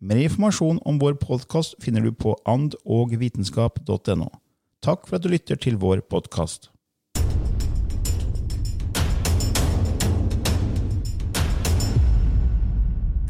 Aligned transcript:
Mer 0.00 0.16
informasjon 0.16 0.78
om 0.88 0.96
vår 0.96 1.18
podkast 1.20 1.74
finner 1.84 2.00
du 2.00 2.14
på 2.16 2.32
andogvitenskap.no. 2.48 4.28
Takk 4.80 5.02
for 5.04 5.18
at 5.18 5.24
du 5.26 5.28
lytter 5.28 5.58
til 5.60 5.74
vår 5.76 6.00
podkast. 6.08 6.70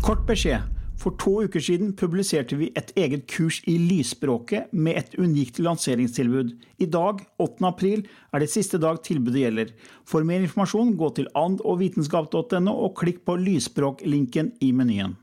Kort 0.07 0.23
beskjed. 0.29 0.63
For 1.01 1.17
to 1.19 1.33
uker 1.49 1.65
siden 1.65 1.91
publiserte 1.99 2.55
vi 2.61 2.69
et 2.79 2.93
eget 2.95 3.25
kurs 3.33 3.59
i 3.67 3.75
lysspråket 3.81 4.71
med 4.71 5.01
et 5.01 5.17
unikt 5.19 5.59
lanseringstilbud. 5.59 6.53
I 6.79 6.87
dag, 6.87 7.25
8. 7.41 7.67
april, 7.67 8.05
er 8.31 8.45
det 8.45 8.51
siste 8.53 8.79
dag 8.79 9.01
tilbudet 9.03 9.43
gjelder. 9.43 9.75
For 10.07 10.23
mer 10.23 10.45
informasjon, 10.45 10.95
gå 10.95 11.11
til 11.19 11.27
andogvitenskap.no 11.35 12.77
og 12.77 12.95
klikk 13.01 13.25
på 13.27 13.41
lysspråk-linken 13.43 14.53
i 14.63 14.71
menyen. 14.77 15.19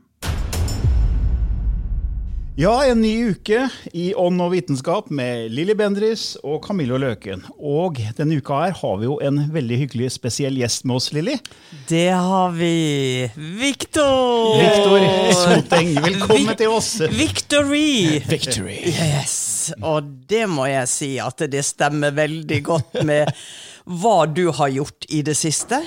Ja, 2.58 2.84
en 2.84 2.98
ny 3.00 3.30
uke 3.30 3.68
i 3.94 4.08
Ånd 4.18 4.42
og 4.42 4.48
vitenskap 4.50 5.12
med 5.14 5.52
Lilly 5.54 5.76
Bendris 5.78 6.32
og 6.42 6.64
Camillo 6.64 6.96
Løken. 6.98 7.44
Og 7.54 8.00
denne 8.18 8.40
uka 8.40 8.56
her 8.64 8.74
har 8.80 8.96
vi 8.98 9.06
jo 9.06 9.12
en 9.22 9.38
veldig 9.54 9.76
hyggelig 9.84 10.08
spesiell 10.16 10.58
gjest 10.58 10.82
med 10.82 10.98
oss, 10.98 11.06
Lilly. 11.14 11.36
Det 11.86 12.08
har 12.10 12.50
vi. 12.56 13.28
Viktor! 13.60 14.58
Viktor 14.58 15.06
Soteng, 15.38 15.92
velkommen 16.02 16.58
til 16.58 16.74
oss. 16.74 16.90
Victory! 17.14 18.18
Victory. 18.26 18.80
Yes. 18.90 19.38
Og 19.78 20.10
det 20.26 20.48
må 20.50 20.66
jeg 20.66 20.90
si 20.90 21.14
at 21.22 21.46
det 21.54 21.62
stemmer 21.62 22.10
veldig 22.18 22.62
godt 22.66 23.04
med 23.06 23.30
hva 23.86 24.24
du 24.26 24.48
har 24.58 24.74
gjort 24.80 25.06
i 25.14 25.22
det 25.22 25.38
siste. 25.38 25.78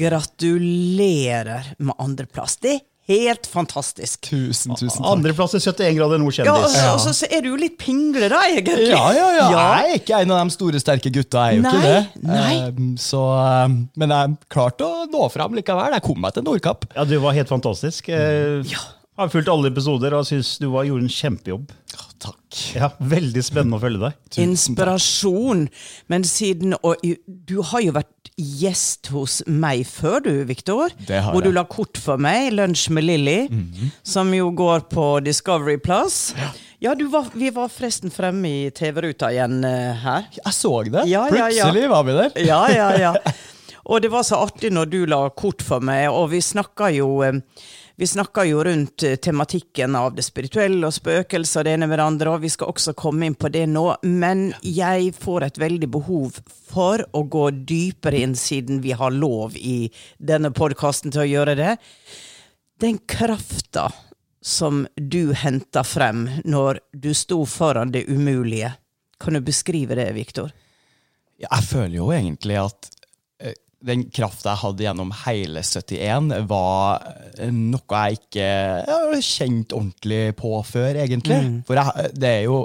Gratulerer 0.00 1.74
med 1.76 2.00
andreplass. 2.00 2.56
Det 2.56 2.78
er 2.78 2.86
helt 3.10 3.48
fantastisk. 3.50 4.20
Tusen, 4.30 4.72
tusen 4.78 5.02
takk. 5.02 5.08
Andreplass 5.10 5.56
i 5.58 5.60
71 5.60 5.96
grader 5.98 6.20
nord 6.22 6.36
Ja, 6.38 6.44
kjendis. 6.46 6.76
og, 6.78 6.94
og 7.10 7.16
så, 7.18 7.26
er 7.30 7.42
du 7.44 7.50
jo 7.50 7.58
litt 7.60 7.74
pingle, 7.82 8.28
da, 8.30 8.40
egentlig. 8.48 8.86
Ja, 8.92 9.02
ja, 9.16 9.28
ja. 9.36 9.48
Ja. 9.50 9.64
Jeg 9.82 9.90
er 9.96 10.00
ikke 10.00 10.20
en 10.22 10.34
av 10.36 10.44
de 10.46 10.54
store, 10.54 10.80
sterke 10.82 11.12
gutta. 11.14 11.48
Jeg 11.50 11.58
er 11.58 11.60
jo 11.60 11.66
Nei, 11.66 11.74
ikke 11.74 11.90
det. 11.90 12.24
nei. 12.30 12.54
Um, 12.70 12.92
så, 13.00 13.24
um, 13.66 13.76
men 13.98 14.14
jeg 14.14 14.38
klarte 14.54 14.86
å 14.86 15.04
nå 15.10 15.26
fram 15.34 15.58
likevel. 15.58 15.98
Jeg 15.98 16.06
kom 16.06 16.22
meg 16.22 16.38
til 16.38 16.46
Nordkapp. 16.46 16.86
Ja, 16.96 17.04
du 17.10 17.16
var 17.26 17.36
helt 17.36 17.50
fantastisk. 17.50 18.08
Eh, 18.14 18.78
Har 19.20 19.28
fulgt 19.34 19.50
alle 19.52 19.68
episoder 19.74 20.14
og 20.16 20.24
syns 20.30 20.54
du 20.62 20.70
var, 20.72 20.86
gjorde 20.88 21.04
en 21.08 21.12
kjempejobb. 21.12 21.74
Takk. 22.20 22.60
Ja, 22.76 22.90
Veldig 23.00 23.42
spennende 23.44 23.78
å 23.78 23.82
følge 23.82 24.10
deg. 24.10 24.40
Inspirasjon. 24.42 25.66
Men 26.12 26.26
siden 26.28 26.76
Og 26.84 27.00
du 27.26 27.60
har 27.70 27.84
jo 27.84 27.94
vært 27.96 28.30
gjest 28.40 29.10
hos 29.14 29.40
meg 29.48 29.84
før, 29.88 30.20
du, 30.24 30.32
Viktor. 30.48 30.92
Hvor 31.08 31.44
du 31.44 31.50
la 31.52 31.64
kort 31.68 32.00
for 32.00 32.20
meg, 32.20 32.52
Lunsj 32.56 32.88
med 32.94 33.04
Lilly, 33.08 33.38
som 34.06 34.32
jo 34.34 34.50
går 34.56 34.86
på 34.92 35.06
Discovery 35.24 35.76
Plus. 35.80 36.30
Ja, 36.80 36.94
du 36.96 37.06
var, 37.12 37.28
vi 37.36 37.50
var 37.52 37.68
forresten 37.68 38.12
fremme 38.12 38.48
i 38.48 38.70
TV-ruta 38.72 39.28
igjen 39.34 39.58
uh, 39.66 39.92
her. 40.00 40.30
Jeg 40.32 40.56
så 40.56 40.70
det. 40.88 41.04
Ja, 41.10 41.26
ja, 41.28 41.50
ja. 41.52 41.66
Plutselig 41.68 41.90
var 41.92 42.06
vi 42.08 42.14
der. 42.16 42.38
Ja, 42.40 42.60
ja, 42.72 42.90
ja. 42.96 43.12
Og 43.90 44.00
det 44.00 44.10
var 44.12 44.24
så 44.24 44.38
artig 44.40 44.70
når 44.72 44.88
du 44.88 44.98
la 45.08 45.20
kort 45.36 45.64
for 45.66 45.82
meg, 45.84 46.08
og 46.14 46.30
vi 46.30 46.40
snakka 46.44 46.92
jo 46.94 47.08
eh, 47.26 47.40
vi 48.00 48.06
snakker 48.06 48.44
jo 48.44 48.64
rundt 48.64 49.02
eh, 49.02 49.16
tematikken 49.16 49.96
av 49.96 50.14
det 50.16 50.22
spirituelle 50.24 50.88
og 50.88 50.94
spøkelser 50.96 51.60
og 51.60 51.66
det 51.66 51.72
ene 51.76 51.88
med 51.90 51.98
det 52.00 52.04
andre, 52.08 52.30
og 52.32 52.40
vi 52.40 52.48
skal 52.48 52.70
også 52.72 52.94
komme 52.96 53.26
inn 53.28 53.34
på 53.36 53.50
det 53.52 53.66
nå, 53.68 53.82
men 54.08 54.54
jeg 54.64 55.10
får 55.20 55.44
et 55.44 55.60
veldig 55.60 55.90
behov 55.92 56.38
for 56.70 57.04
å 57.12 57.20
gå 57.28 57.42
dypere 57.68 58.22
inn, 58.24 58.32
siden 58.40 58.80
vi 58.80 58.94
har 58.96 59.12
lov 59.12 59.52
i 59.60 59.90
denne 60.16 60.48
podkasten 60.48 61.12
til 61.12 61.26
å 61.26 61.28
gjøre 61.28 61.58
det. 61.60 61.74
Den 62.80 62.96
krafta 63.04 63.90
som 64.40 64.86
du 64.96 65.34
henta 65.36 65.84
frem 65.84 66.24
når 66.48 66.80
du 66.96 67.12
sto 67.12 67.42
foran 67.44 67.92
det 67.92 68.06
umulige, 68.08 68.72
kan 69.20 69.36
du 69.36 69.44
beskrive 69.44 70.00
det, 70.00 70.08
Viktor? 70.16 70.56
Jeg 71.36 71.68
føler 71.68 72.00
jo 72.00 72.08
egentlig 72.16 72.56
at 72.64 72.94
den 73.86 74.04
krafta 74.12 74.52
jeg 74.52 74.62
hadde 74.64 74.84
gjennom 74.84 75.10
hele 75.22 75.62
71, 75.64 76.30
var 76.50 77.06
noe 77.48 78.02
jeg 78.04 78.20
ikke 78.20 78.50
har 78.90 79.24
kjent 79.24 79.74
ordentlig 79.76 80.22
på 80.40 80.52
før, 80.68 81.00
egentlig. 81.04 81.40
For 81.68 81.80
jeg, 81.80 82.12
det 82.20 82.30
er 82.30 82.44
jo, 82.44 82.60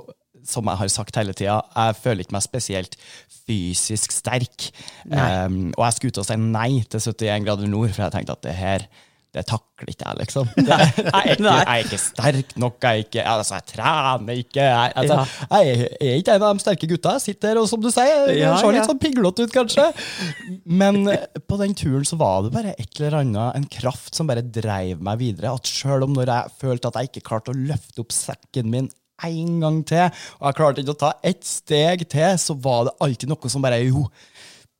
som 0.46 0.68
jeg 0.70 0.81
har 0.81 0.92
sagt 0.92 1.20
hele 1.22 1.36
tida, 1.38 1.62
jeg 1.72 1.98
føler 2.02 2.25
ikke 2.25 2.36
meg 2.36 2.46
spesielt 2.46 3.00
fysisk 3.46 4.14
sterk. 4.14 4.70
Um, 5.08 5.72
og 5.78 5.86
jeg 5.88 5.98
skulle 5.98 6.16
ut 6.16 6.22
og 6.24 6.28
si 6.28 6.40
nei 6.42 6.70
til 6.84 7.02
71 7.02 7.48
grader 7.48 7.72
nord, 7.72 7.94
for 7.96 8.06
jeg 8.06 8.18
tenkte 8.18 8.36
at 8.36 8.46
det 8.46 8.58
her 8.59 8.88
det 9.35 9.44
takler 9.50 9.90
ikke 9.91 10.06
jeg, 10.06 10.18
liksom. 10.22 10.51
Det, 10.56 10.66
jeg, 10.72 11.12
er 11.12 11.31
ikke, 11.34 11.44
jeg 11.44 11.68
er 11.73 11.81
ikke 11.84 12.00
sterk 12.00 12.53
nok. 12.62 12.78
Jeg, 12.79 13.01
er 13.01 13.03
ikke, 13.03 13.25
altså, 13.34 13.57
jeg 13.57 13.68
trener 13.73 14.40
ikke. 14.40 14.63
Jeg, 14.63 14.94
altså, 15.01 15.18
jeg 15.51 15.90
er 16.00 16.19
ikke 16.22 16.35
en 16.38 16.46
av 16.47 16.56
de 16.56 16.63
sterke 16.63 16.90
gutta. 16.94 17.16
Jeg 17.18 17.25
sitter 17.25 17.51
her 17.51 17.62
og 17.62 17.69
som 17.72 17.84
du 17.84 17.90
sier, 17.91 18.29
jeg 18.31 18.40
Ja, 18.40 18.56
ser 18.62 18.75
litt 18.75 18.88
sånn 18.88 19.01
piglete 19.01 19.45
ut, 19.45 19.56
kanskje. 19.56 19.88
Men 20.66 21.01
eh, 21.12 21.25
på 21.44 21.59
den 21.59 21.75
turen 21.78 22.07
så 22.07 22.19
var 22.22 22.45
det 22.45 22.53
bare 22.56 22.75
et 22.79 23.01
eller 23.01 23.19
annet, 23.22 23.59
en 23.59 23.68
kraft 23.75 24.16
som 24.16 24.29
bare 24.31 24.45
dreiv 24.45 25.03
meg 25.03 25.19
videre. 25.19 25.51
At 25.56 25.68
selv 25.68 26.07
om 26.07 26.16
når 26.16 26.31
jeg 26.31 26.56
følte 26.63 26.91
at 26.91 27.01
jeg 27.01 27.12
ikke 27.12 27.28
klarte 27.31 27.51
å 27.51 27.59
løfte 27.59 28.06
opp 28.06 28.16
sekken 28.16 28.72
min 28.72 28.94
en 29.24 29.59
gang 29.62 29.78
til, 29.88 30.09
og 30.40 30.47
jeg 30.50 30.57
klarte 30.57 30.84
ikke 30.84 30.95
å 30.95 31.01
ta 31.06 31.12
ett 31.24 31.45
steg 31.48 32.04
til, 32.12 32.36
så 32.42 32.56
var 32.60 32.88
det 32.88 32.95
alltid 33.04 33.31
noe 33.31 33.51
som 33.51 33.63
bare 33.63 33.80
jo, 33.86 34.04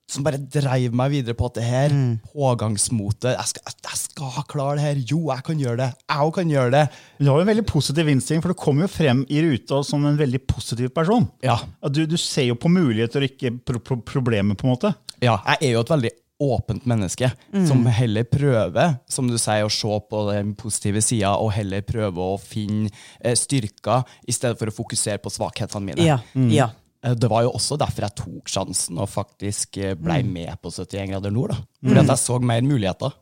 som 0.10 0.26
bare 0.26 0.38
dreiv 0.38 0.94
meg 0.96 1.14
videre 1.16 1.38
på 1.38 1.48
at 1.50 1.56
det 1.58 1.66
her 1.66 1.94
pågangsmotet 2.30 3.32
jeg 3.34 3.50
skal, 3.52 3.78
jeg 3.88 4.02
skal 4.04 4.44
klare 4.52 4.78
det 4.78 4.86
her. 4.86 5.00
Jo, 5.10 5.22
jeg 5.32 5.46
kan 5.48 5.62
gjøre 5.62 5.80
det. 5.82 5.88
Jeg 6.06 6.28
òg 6.28 6.34
kan 6.38 6.52
gjøre 6.52 6.74
det. 6.76 6.84
Du 7.20 7.30
har 7.30 7.40
jo 7.40 7.46
en 7.46 7.50
veldig 7.50 7.66
positiv 7.70 8.12
innstilling, 8.12 8.44
for 8.46 8.54
du 8.54 8.60
kommer 8.60 8.86
jo 8.86 8.92
frem 8.94 9.24
i 9.34 9.42
ruta 9.46 9.82
som 9.88 10.06
en 10.06 10.20
veldig 10.20 10.44
positiv 10.50 10.92
person. 10.96 11.26
Ja. 11.46 11.58
Du, 11.90 12.04
du 12.10 12.18
ser 12.22 12.52
jo 12.52 12.60
på 12.60 12.72
muligheter 12.72 13.26
og 13.26 13.34
ikke 13.34 13.56
pro 13.66 13.82
pro 13.82 13.98
problemer, 14.06 14.58
på 14.58 14.68
en 14.68 14.76
måte. 14.76 14.94
Ja, 15.24 15.40
jeg 15.56 15.72
er 15.72 15.76
jo 15.76 15.84
et 15.86 15.96
veldig 15.96 16.14
åpent 16.46 16.84
menneske 16.90 17.30
som 17.68 17.86
heller 17.88 18.26
prøver, 18.28 18.98
som 19.08 19.30
du 19.30 19.38
sier, 19.40 19.64
å 19.64 19.72
se 19.72 20.00
på 20.10 20.24
den 20.28 20.52
positive 20.60 21.02
sida, 21.04 21.32
og 21.40 21.54
heller 21.56 21.86
prøve 21.88 22.26
å 22.34 22.40
finne 22.42 22.92
eh, 23.22 23.38
styrker 23.40 24.04
i 24.28 24.36
stedet 24.36 24.60
for 24.60 24.72
å 24.72 24.76
fokusere 24.76 25.22
på 25.24 25.32
svakhetene 25.32 25.94
mine. 25.94 26.04
Ja, 26.06 26.20
ja. 26.52 26.74
Eh, 27.06 27.16
Det 27.16 27.30
var 27.32 27.46
jo 27.46 27.54
også 27.56 27.78
derfor 27.78 28.08
jeg 28.08 28.18
tok 28.22 28.52
sjansen 28.52 29.00
og 29.00 29.10
faktisk 29.12 29.80
blei 30.02 30.24
med 30.24 30.56
på 30.62 30.72
71 30.74 31.12
grader 31.14 31.32
nord. 31.32 31.54
da. 31.54 31.58
Fordi 31.86 32.00
at 32.04 32.14
jeg 32.16 32.24
så 32.26 32.40
mer 32.42 32.62
muligheter. 32.66 33.14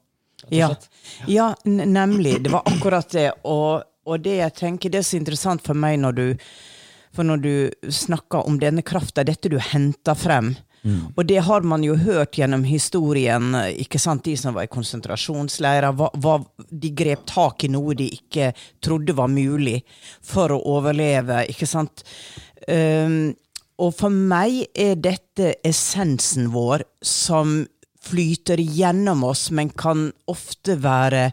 Ja, 0.51 0.69
ja 1.27 1.53
nemlig. 1.65 2.43
Det 2.43 2.51
var 2.51 2.63
akkurat 2.65 3.09
det. 3.11 3.31
Og, 3.43 3.83
og 4.05 4.23
det 4.23 4.37
jeg 4.39 4.55
tenker 4.55 4.89
det 4.91 5.03
er 5.03 5.07
så 5.07 5.19
interessant 5.19 5.63
for 5.65 5.77
meg 5.77 5.99
når 5.99 6.11
du 6.19 6.25
når 7.13 7.37
du 7.43 7.91
snakker 7.93 8.47
om 8.47 8.55
denne 8.57 8.81
krafta, 8.81 9.21
dette 9.23 9.45
du 9.49 9.59
henter 9.61 10.15
frem, 10.17 10.55
og 11.15 11.25
det 11.29 11.37
har 11.45 11.61
man 11.61 11.83
jo 11.85 11.93
hørt 11.95 12.35
gjennom 12.35 12.63
historien, 12.67 13.53
ikke 13.77 13.99
sant, 14.01 14.25
de 14.25 14.33
som 14.35 14.55
var 14.57 14.65
i 14.65 14.71
konsentrasjonsleirer, 14.73 15.93
de 16.69 16.89
grep 16.89 17.23
tak 17.29 17.63
i 17.63 17.69
noe 17.71 17.93
de 17.95 18.09
ikke 18.17 18.49
trodde 18.83 19.15
var 19.15 19.29
mulig 19.31 19.83
for 20.25 20.51
å 20.51 20.59
overleve, 20.73 21.45
ikke 21.53 21.69
sant. 21.69 22.03
Um, 22.67 23.31
og 23.81 23.93
for 23.97 24.13
meg 24.13 24.65
er 24.77 24.95
dette 25.01 25.55
essensen 25.65 26.51
vår 26.53 26.83
som 27.01 27.63
flyter 28.03 28.59
gjennom 28.59 29.23
oss, 29.23 29.47
men 29.51 29.69
kan 29.69 30.11
ofte 30.27 30.75
være 30.83 31.31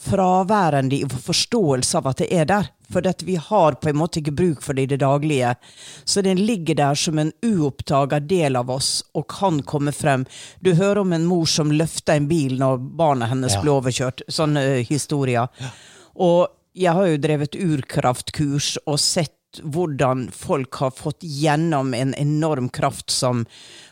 fraværende 0.00 1.00
i 1.00 1.08
forståelse 1.08 1.98
av 1.98 2.10
at 2.12 2.20
det 2.22 2.28
er 2.36 2.48
der. 2.48 2.68
For 2.90 3.06
vi 3.24 3.36
har 3.38 3.76
på 3.78 3.88
en 3.88 3.98
måte 4.00 4.18
ikke 4.20 4.34
bruk 4.34 4.62
for 4.64 4.74
det 4.74 4.82
i 4.82 4.90
det 4.92 5.00
daglige. 5.04 5.54
Så 6.04 6.22
den 6.26 6.40
ligger 6.42 6.74
der 6.74 6.94
som 6.98 7.18
en 7.18 7.32
uoppdaga 7.46 8.18
del 8.20 8.56
av 8.58 8.70
oss 8.70 9.04
og 9.14 9.28
kan 9.30 9.62
komme 9.62 9.92
frem. 9.94 10.26
Du 10.60 10.74
hører 10.74 11.04
om 11.04 11.12
en 11.12 11.28
mor 11.28 11.46
som 11.46 11.70
løfter 11.72 12.18
en 12.18 12.28
bil 12.28 12.58
når 12.58 12.82
barna 12.98 13.30
hennes 13.30 13.54
Ja. 13.54 13.62
ble 13.62 13.76
overkjørt. 13.78 14.24
Sånne 14.28 14.64
uh, 14.80 14.84
historier. 14.88 15.48
Og 16.16 16.48
jeg 16.74 16.92
har 16.92 17.06
jo 17.06 17.16
drevet 17.22 17.54
urkraftkurs 17.56 18.76
og 18.86 18.98
sett 18.98 19.36
hvordan 19.62 20.28
folk 20.32 20.74
har 20.74 20.90
fått 20.90 21.22
gjennom 21.22 21.94
en 21.94 22.14
enorm 22.14 22.68
kraft 22.68 23.10
som 23.10 23.46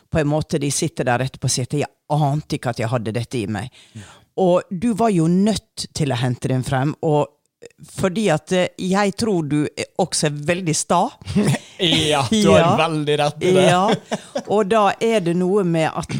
på 0.09 0.19
en 0.19 0.27
måte 0.27 0.59
de 0.59 0.71
sitter 0.71 1.03
der 1.05 1.19
etterpå 1.19 1.45
og 1.45 1.51
sier 1.51 1.75
jeg 1.83 1.89
ante 2.09 2.55
ikke 2.57 2.69
at 2.69 2.79
jeg 2.79 2.89
hadde 2.89 3.11
dette 3.13 3.37
i 3.37 3.47
meg. 3.47 3.69
Og 4.39 4.61
du 4.71 4.93
var 4.93 5.09
jo 5.11 5.27
nødt 5.27 5.87
til 5.93 6.11
å 6.11 6.17
hente 6.17 6.47
den 6.47 6.63
frem. 6.63 6.95
og 7.01 7.27
fordi 7.91 8.29
at 8.31 8.51
eh, 8.55 8.67
jeg 8.79 9.11
tror 9.19 9.43
du 9.43 9.67
også 9.99 10.27
er 10.29 10.37
veldig 10.47 10.75
sta. 10.75 11.09
Ja, 11.79 12.21
du 12.31 12.49
har 12.51 12.59
Ja. 12.59 12.75
veldig 12.77 13.17
rett 13.19 13.43
i 13.43 13.51
det. 13.55 13.65
Ja, 13.69 13.85
og 14.47 14.65
da 14.67 14.93
er 14.99 15.19
det 15.23 15.33
noe 15.39 15.63
med 15.63 15.87
at 15.95 16.11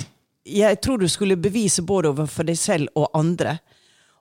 jeg 0.48 0.80
tror 0.84 1.00
du 1.00 1.08
skulle 1.12 1.36
bevise 1.36 1.82
både 1.84 2.12
overfor 2.14 2.48
deg 2.48 2.56
selv 2.60 2.88
og 2.96 3.10
andre. 3.14 3.58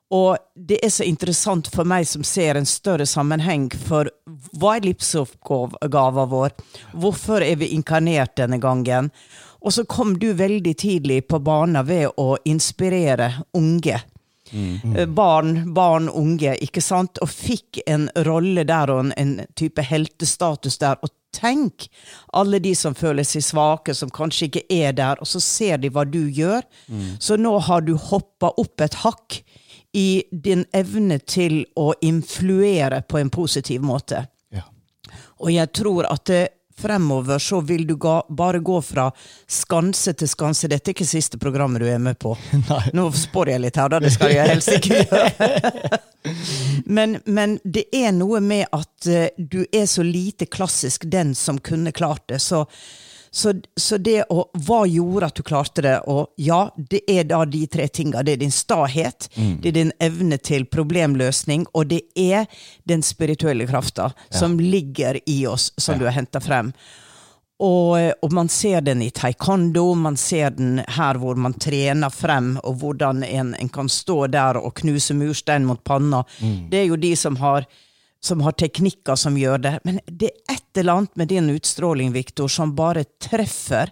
Og 0.09 0.37
det 0.55 0.79
er 0.85 0.89
så 0.89 1.05
interessant 1.05 1.67
for 1.69 1.85
meg 1.85 2.07
som 2.09 2.23
ser 2.25 2.57
en 2.57 2.65
større 2.65 3.05
sammenheng 3.05 3.67
for 3.85 4.09
hva 4.57 4.77
er 4.77 4.87
livsoppgaven 4.87 6.31
vår? 6.31 6.55
Hvorfor 6.97 7.45
er 7.45 7.59
vi 7.61 7.69
inkarnert 7.75 8.33
denne 8.39 8.57
gangen? 8.61 9.11
Og 9.61 9.75
så 9.75 9.85
kom 9.85 10.15
du 10.19 10.31
veldig 10.33 10.73
tidlig 10.81 11.27
på 11.29 11.41
banen 11.45 11.85
ved 11.85 12.15
å 12.17 12.37
inspirere 12.47 13.33
unge. 13.53 13.99
Mm. 14.49 15.13
Barn, 15.13 15.73
barn, 15.73 16.09
unge, 16.09 16.55
ikke 16.57 16.81
sant? 16.81 17.19
Og 17.21 17.29
fikk 17.29 17.83
en 17.85 18.07
rolle 18.25 18.65
der 18.65 18.89
og 18.89 19.03
en, 19.03 19.13
en 19.13 19.35
type 19.59 19.83
heltestatus 19.85 20.79
der. 20.81 20.97
Og 21.05 21.13
tenk 21.35 21.85
alle 22.33 22.57
de 22.63 22.73
som 22.73 22.97
føler 22.97 23.27
seg 23.27 23.45
svake, 23.45 23.93
som 23.93 24.09
kanskje 24.09 24.49
ikke 24.49 24.65
er 24.73 24.95
der, 24.97 25.21
og 25.21 25.29
så 25.29 25.41
ser 25.43 25.77
de 25.77 25.91
hva 25.93 26.07
du 26.07 26.23
gjør. 26.33 26.65
Så 27.21 27.37
nå 27.37 27.53
har 27.67 27.85
du 27.85 27.93
hoppa 28.09 28.55
opp 28.57 28.81
et 28.81 28.97
hakk 29.03 29.41
i 29.93 30.23
din 30.31 30.65
evne 30.73 31.19
til 31.19 31.63
å 31.75 31.93
influere 32.01 33.01
på 33.01 33.17
en 33.17 33.29
positiv 33.33 33.81
måte. 33.81 34.25
Ja. 34.53 34.67
Og 35.41 35.51
jeg 35.53 35.71
tror 35.73 36.09
at 36.09 36.25
det, 36.29 36.47
fremover 36.79 37.39
så 37.39 37.61
vil 37.61 37.87
du 37.87 37.95
ga, 37.95 38.23
bare 38.29 38.59
gå 38.59 38.81
fra 38.81 39.09
skanse 39.47 40.13
til 40.13 40.29
skanse. 40.29 40.69
Dette 40.71 40.91
er 40.91 40.95
ikke 40.95 41.07
siste 41.07 41.39
programmet 41.41 41.83
du 41.83 41.89
er 41.91 41.99
med 41.99 42.19
på. 42.19 42.35
Nå 42.97 43.09
spår 43.15 43.53
jeg 43.53 43.63
litt 43.65 43.79
her, 43.79 43.91
da. 43.91 43.99
Det 44.03 44.13
skal 44.15 44.33
jeg 44.33 44.53
helst 44.53 44.71
ikke 44.77 45.01
gjøre. 45.01 45.99
men, 46.97 47.19
men 47.25 47.57
det 47.63 47.87
er 47.95 48.13
noe 48.15 48.41
med 48.43 48.67
at 48.75 49.09
eh, 49.11 49.29
du 49.37 49.61
er 49.65 49.87
så 49.91 50.05
lite 50.05 50.47
klassisk 50.47 51.07
den 51.11 51.35
som 51.35 51.59
kunne 51.59 51.91
klart 51.95 52.27
det. 52.31 52.39
Så, 52.43 52.65
så, 53.31 53.53
så 53.75 53.97
det 53.97 54.23
å 54.29 54.45
Hva 54.65 54.83
gjorde 54.89 55.29
at 55.29 55.35
du 55.35 55.43
klarte 55.45 55.83
det? 55.85 55.95
Og 56.09 56.33
ja, 56.41 56.61
det 56.75 57.01
er 57.07 57.27
da 57.29 57.43
de 57.45 57.65
tre 57.67 57.87
tinga. 57.87 58.23
Det 58.23 58.37
er 58.37 58.41
din 58.41 58.53
stahet, 58.53 59.29
det 59.35 59.69
er 59.69 59.75
din 59.75 59.91
evne 59.99 60.37
til 60.37 60.65
problemløsning, 60.65 61.67
og 61.73 61.91
det 61.91 62.01
er 62.15 62.47
den 62.89 63.03
spirituelle 63.05 63.67
krafta 63.69 64.11
som 64.33 64.57
ligger 64.59 65.19
i 65.29 65.45
oss, 65.47 65.71
som 65.77 65.99
du 65.99 66.05
har 66.07 66.17
henta 66.17 66.41
frem. 66.41 66.73
Og, 67.59 68.13
og 68.23 68.33
man 68.33 68.47
ser 68.47 68.81
den 68.81 69.01
i 69.03 69.09
taekwondo, 69.11 69.91
man 69.99 70.15
ser 70.17 70.53
den 70.55 70.79
her 70.95 71.19
hvor 71.19 71.35
man 71.35 71.57
trener 71.59 72.09
frem, 72.13 72.53
og 72.63 72.79
hvordan 72.79 73.23
en, 73.27 73.51
en 73.59 73.69
kan 73.69 73.89
stå 73.91 74.29
der 74.31 74.61
og 74.61 74.77
knuse 74.79 75.13
murstein 75.13 75.67
mot 75.67 75.83
panna. 75.83 76.23
Det 76.71 76.79
er 76.79 76.87
jo 76.87 76.95
de 76.95 77.11
som 77.19 77.35
har, 77.41 77.67
som 78.23 78.41
har 78.41 78.51
teknikker 78.51 79.15
som 79.15 79.37
gjør 79.37 79.61
det. 79.63 79.75
Men 79.83 79.99
det 80.05 80.31
er 80.31 80.55
et 80.55 80.81
eller 80.81 80.99
annet 80.99 81.15
med 81.15 81.31
din 81.31 81.49
utstråling, 81.49 82.11
Viktor, 82.11 82.47
som 82.47 82.75
bare 82.75 83.05
treffer. 83.21 83.91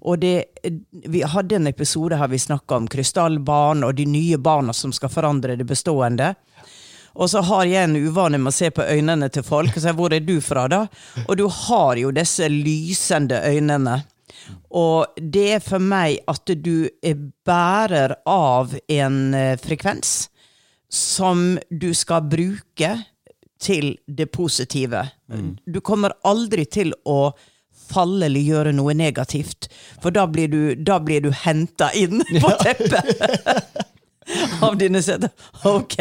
Og 0.00 0.18
det, 0.22 0.44
vi 0.90 1.22
hadde 1.22 1.58
en 1.58 1.70
episode 1.70 2.18
her 2.18 2.30
vi 2.30 2.38
snakka 2.38 2.76
om 2.76 2.88
krystallbarn 2.90 3.84
og 3.86 3.94
de 3.98 4.06
nye 4.06 4.38
barna 4.38 4.74
som 4.74 4.92
skal 4.94 5.12
forandre 5.12 5.56
det 5.58 5.66
bestående. 5.66 6.34
Og 7.18 7.30
så 7.30 7.42
har 7.42 7.66
jeg 7.66 7.88
en 7.88 7.96
uvane 7.98 8.38
med 8.38 8.52
å 8.52 8.54
se 8.54 8.70
på 8.70 8.84
øynene 8.84 9.30
til 9.34 9.42
folk. 9.46 9.74
Og 9.74 9.82
så, 9.82 9.94
hvor 9.96 10.14
er 10.14 10.22
du 10.22 10.36
fra, 10.44 10.68
da? 10.70 10.84
Og 11.26 11.38
du 11.38 11.48
har 11.50 11.98
jo 11.98 12.14
disse 12.14 12.46
lysende 12.52 13.40
øynene. 13.46 14.02
Og 14.78 15.18
det 15.18 15.46
er 15.56 15.64
for 15.64 15.82
meg 15.82 16.20
at 16.30 16.50
du 16.62 16.86
er 17.02 17.18
bærer 17.46 18.14
av 18.28 18.74
en 18.86 19.18
eh, 19.34 19.56
frekvens 19.58 20.28
som 20.92 21.58
du 21.68 21.90
skal 21.96 22.28
bruke 22.28 22.92
til 23.62 23.96
det 24.06 24.30
positive. 24.34 25.04
Du 25.66 25.80
kommer 25.80 26.14
aldri 26.26 26.64
til 26.70 26.94
å 27.04 27.32
falle 27.88 28.26
eller 28.28 28.44
gjøre 28.44 28.72
noe 28.76 28.94
negativt, 28.96 29.70
for 30.02 30.12
da 30.14 30.26
blir 30.28 30.50
du, 30.52 30.62
da 30.76 30.98
blir 31.00 31.24
du 31.24 31.30
henta 31.32 31.88
inn 31.96 32.20
på 32.40 32.52
teppet. 32.64 33.86
av 34.60 34.76
dine 34.76 35.02
seter. 35.02 35.30
Ok. 35.64 35.96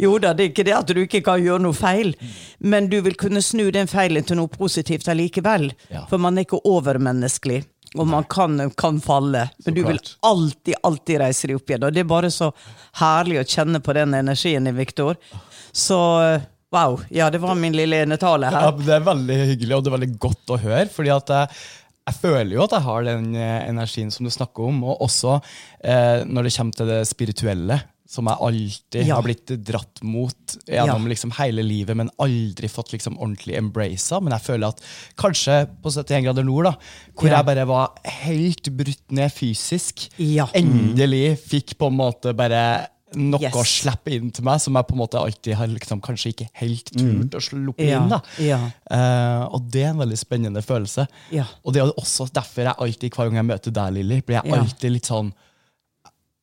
Jo 0.00 0.18
da, 0.18 0.32
det 0.34 0.44
er 0.44 0.52
ikke 0.52 0.66
det 0.66 0.76
at 0.76 0.92
du 0.94 1.02
ikke 1.02 1.22
kan 1.26 1.42
gjøre 1.42 1.62
noe 1.66 1.76
feil, 1.76 2.14
men 2.58 2.88
du 2.92 3.00
vil 3.04 3.16
kunne 3.18 3.42
snu 3.44 3.68
den 3.74 3.90
feilen 3.90 4.26
til 4.26 4.40
noe 4.40 4.52
positivt 4.52 5.08
allikevel. 5.10 5.70
Ja. 5.92 6.06
For 6.10 6.20
man 6.22 6.38
er 6.38 6.46
ikke 6.46 6.62
overmenneskelig, 6.68 7.62
og 7.96 8.08
man 8.10 8.26
kan, 8.30 8.60
kan 8.78 9.00
falle. 9.04 9.48
Men 9.66 9.76
du 9.76 9.82
vil 9.84 10.00
alltid, 10.26 10.74
alltid 10.82 11.22
reise 11.24 11.50
deg 11.50 11.60
opp 11.60 11.72
igjen. 11.72 11.88
Og 11.88 11.96
det 11.96 12.04
er 12.04 12.12
bare 12.12 12.32
så 12.32 12.52
herlig 13.00 13.42
å 13.42 13.48
kjenne 13.48 13.82
på 13.84 13.96
den 13.96 14.16
energien 14.18 14.68
i 14.68 14.76
Viktor. 14.76 15.20
Så 15.72 16.00
wow. 16.72 17.00
Ja, 17.10 17.30
det 17.30 17.40
var 17.42 17.54
min 17.58 17.72
lille 17.76 18.02
enetale 18.04 18.50
her. 18.52 18.68
Ja, 18.68 18.70
det 18.72 18.94
er 18.98 19.04
veldig 19.06 19.36
hyggelig, 19.54 19.74
og 19.78 19.84
det 19.84 19.92
er 19.92 19.98
veldig 19.98 20.18
godt 20.18 20.54
å 20.56 20.58
høre. 20.62 20.86
fordi 20.92 21.10
at 21.14 21.28
jeg, 21.34 21.48
jeg 22.08 22.14
føler 22.22 22.54
jo 22.56 22.64
at 22.64 22.72
jeg 22.78 22.86
har 22.88 23.04
den 23.04 23.28
eh, 23.36 23.68
energien 23.68 24.10
som 24.14 24.24
du 24.28 24.30
snakker 24.32 24.68
om, 24.70 24.82
og 24.84 25.00
også 25.08 25.38
eh, 25.84 26.24
når 26.28 26.48
det 26.48 26.56
kommer 26.56 26.72
til 26.78 26.86
det 26.94 27.02
spirituelle, 27.08 27.80
som 28.08 28.24
jeg 28.24 28.40
alltid 28.40 29.04
Ja. 29.04 29.16
har 29.18 29.22
blitt 29.26 29.50
dratt 29.68 30.00
mot 30.02 30.54
gjennom 30.64 31.02
Ja. 31.04 31.08
liksom 31.12 31.30
hele 31.36 31.60
livet, 31.60 31.94
men 31.94 32.08
aldri 32.18 32.66
fått 32.72 32.94
liksom 32.94 33.18
ordentlig 33.20 33.58
embracet. 33.58 34.22
Men 34.24 34.32
jeg 34.32 34.46
føler 34.46 34.68
at 34.72 34.80
kanskje 35.20 35.58
på 35.84 35.92
71 35.92 36.24
grader 36.24 36.46
nord, 36.48 36.64
da, 36.70 36.72
hvor 37.12 37.28
Ja. 37.28 37.36
jeg 37.36 37.44
bare 37.50 37.66
var 37.68 37.90
helt 38.22 38.70
brutt 38.78 39.12
ned 39.12 39.28
fysisk, 39.30 40.08
Ja. 40.16 40.46
endelig 40.54 41.36
fikk 41.50 41.76
på 41.76 41.88
en 41.92 41.98
måte 42.00 42.32
bare 42.34 42.88
noe 43.16 43.40
Yes. 43.40 43.54
å 43.56 43.64
slippe 43.64 44.12
inn 44.12 44.30
til 44.30 44.44
meg, 44.44 44.60
som 44.60 44.74
jeg 44.76 44.86
på 44.88 44.92
en 44.92 45.00
måte 45.00 45.18
alltid 45.20 45.54
har 45.56 45.66
liksom 45.72 46.00
kanskje 46.04 46.32
ikke 46.34 46.48
helt 46.60 46.90
turt 46.92 47.34
å 47.38 47.40
sluppe 47.40 47.86
Ja, 47.88 48.02
inn. 48.02 48.08
da. 48.12 48.20
ja. 48.38 48.58
Uh, 48.90 49.54
og 49.56 49.68
det 49.70 49.84
er 49.86 49.90
en 49.94 50.02
veldig 50.04 50.18
spennende 50.20 50.62
følelse. 50.62 51.06
Ja. 51.32 51.46
Og 51.64 51.72
det 51.72 51.82
er 51.82 51.92
også 51.96 52.28
derfor 52.32 52.62
jeg 52.68 52.74
alltid, 52.78 53.10
hver 53.14 53.30
gang 53.30 53.40
jeg 53.40 53.48
møter 53.52 53.70
deg, 53.72 53.92
Lilly, 53.94 54.20
blir 54.20 54.42
jeg 54.42 54.52
Ja. 54.52 54.60
alltid 54.60 54.92
litt 54.92 55.06
sånn 55.06 55.32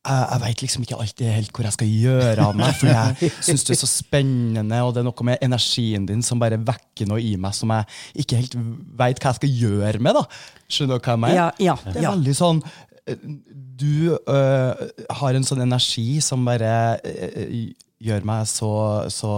jeg, 0.06 0.26
jeg 0.30 0.40
veit 0.40 0.60
liksom 0.62 0.82
ikke 0.86 0.98
alltid 1.02 1.30
helt 1.34 1.52
hvor 1.56 1.64
jeg 1.66 1.74
skal 1.74 1.88
gjøre 1.90 2.44
av 2.46 2.54
meg, 2.58 2.74
for 2.78 2.86
jeg 2.92 3.30
syns 3.46 3.64
det 3.66 3.74
er 3.74 3.80
så 3.80 3.88
spennende, 3.90 4.78
og 4.86 4.92
det 4.94 5.00
er 5.02 5.08
noe 5.08 5.26
med 5.26 5.38
energien 5.42 6.06
din 6.06 6.22
som 6.22 6.38
bare 6.38 6.58
vekker 6.62 7.08
noe 7.10 7.18
i 7.22 7.32
meg 7.42 7.54
som 7.58 7.72
jeg 7.74 7.88
ikke 8.22 8.36
helt 8.42 8.54
veit 9.00 9.18
hva 9.22 9.32
jeg 9.34 9.40
skal 9.40 9.56
gjøre 9.64 9.98
med. 10.06 10.14
da. 10.14 10.22
Skjønner 10.70 11.00
du 11.00 11.02
hva 11.08 11.16
jeg 11.16 11.22
mener? 11.24 11.34
Ja, 11.40 11.48
ja, 11.58 11.76
det 11.88 11.96
er 11.96 12.06
ja. 12.06 12.14
veldig 12.14 12.36
sånn 12.38 12.62
Du 13.06 14.16
øh, 14.16 14.84
har 15.20 15.36
en 15.38 15.46
sånn 15.46 15.62
energi 15.62 16.18
som 16.24 16.42
bare 16.46 16.98
øh, 17.06 17.68
gjør 18.02 18.26
meg 18.26 18.48
så, 18.50 18.70
så 19.12 19.32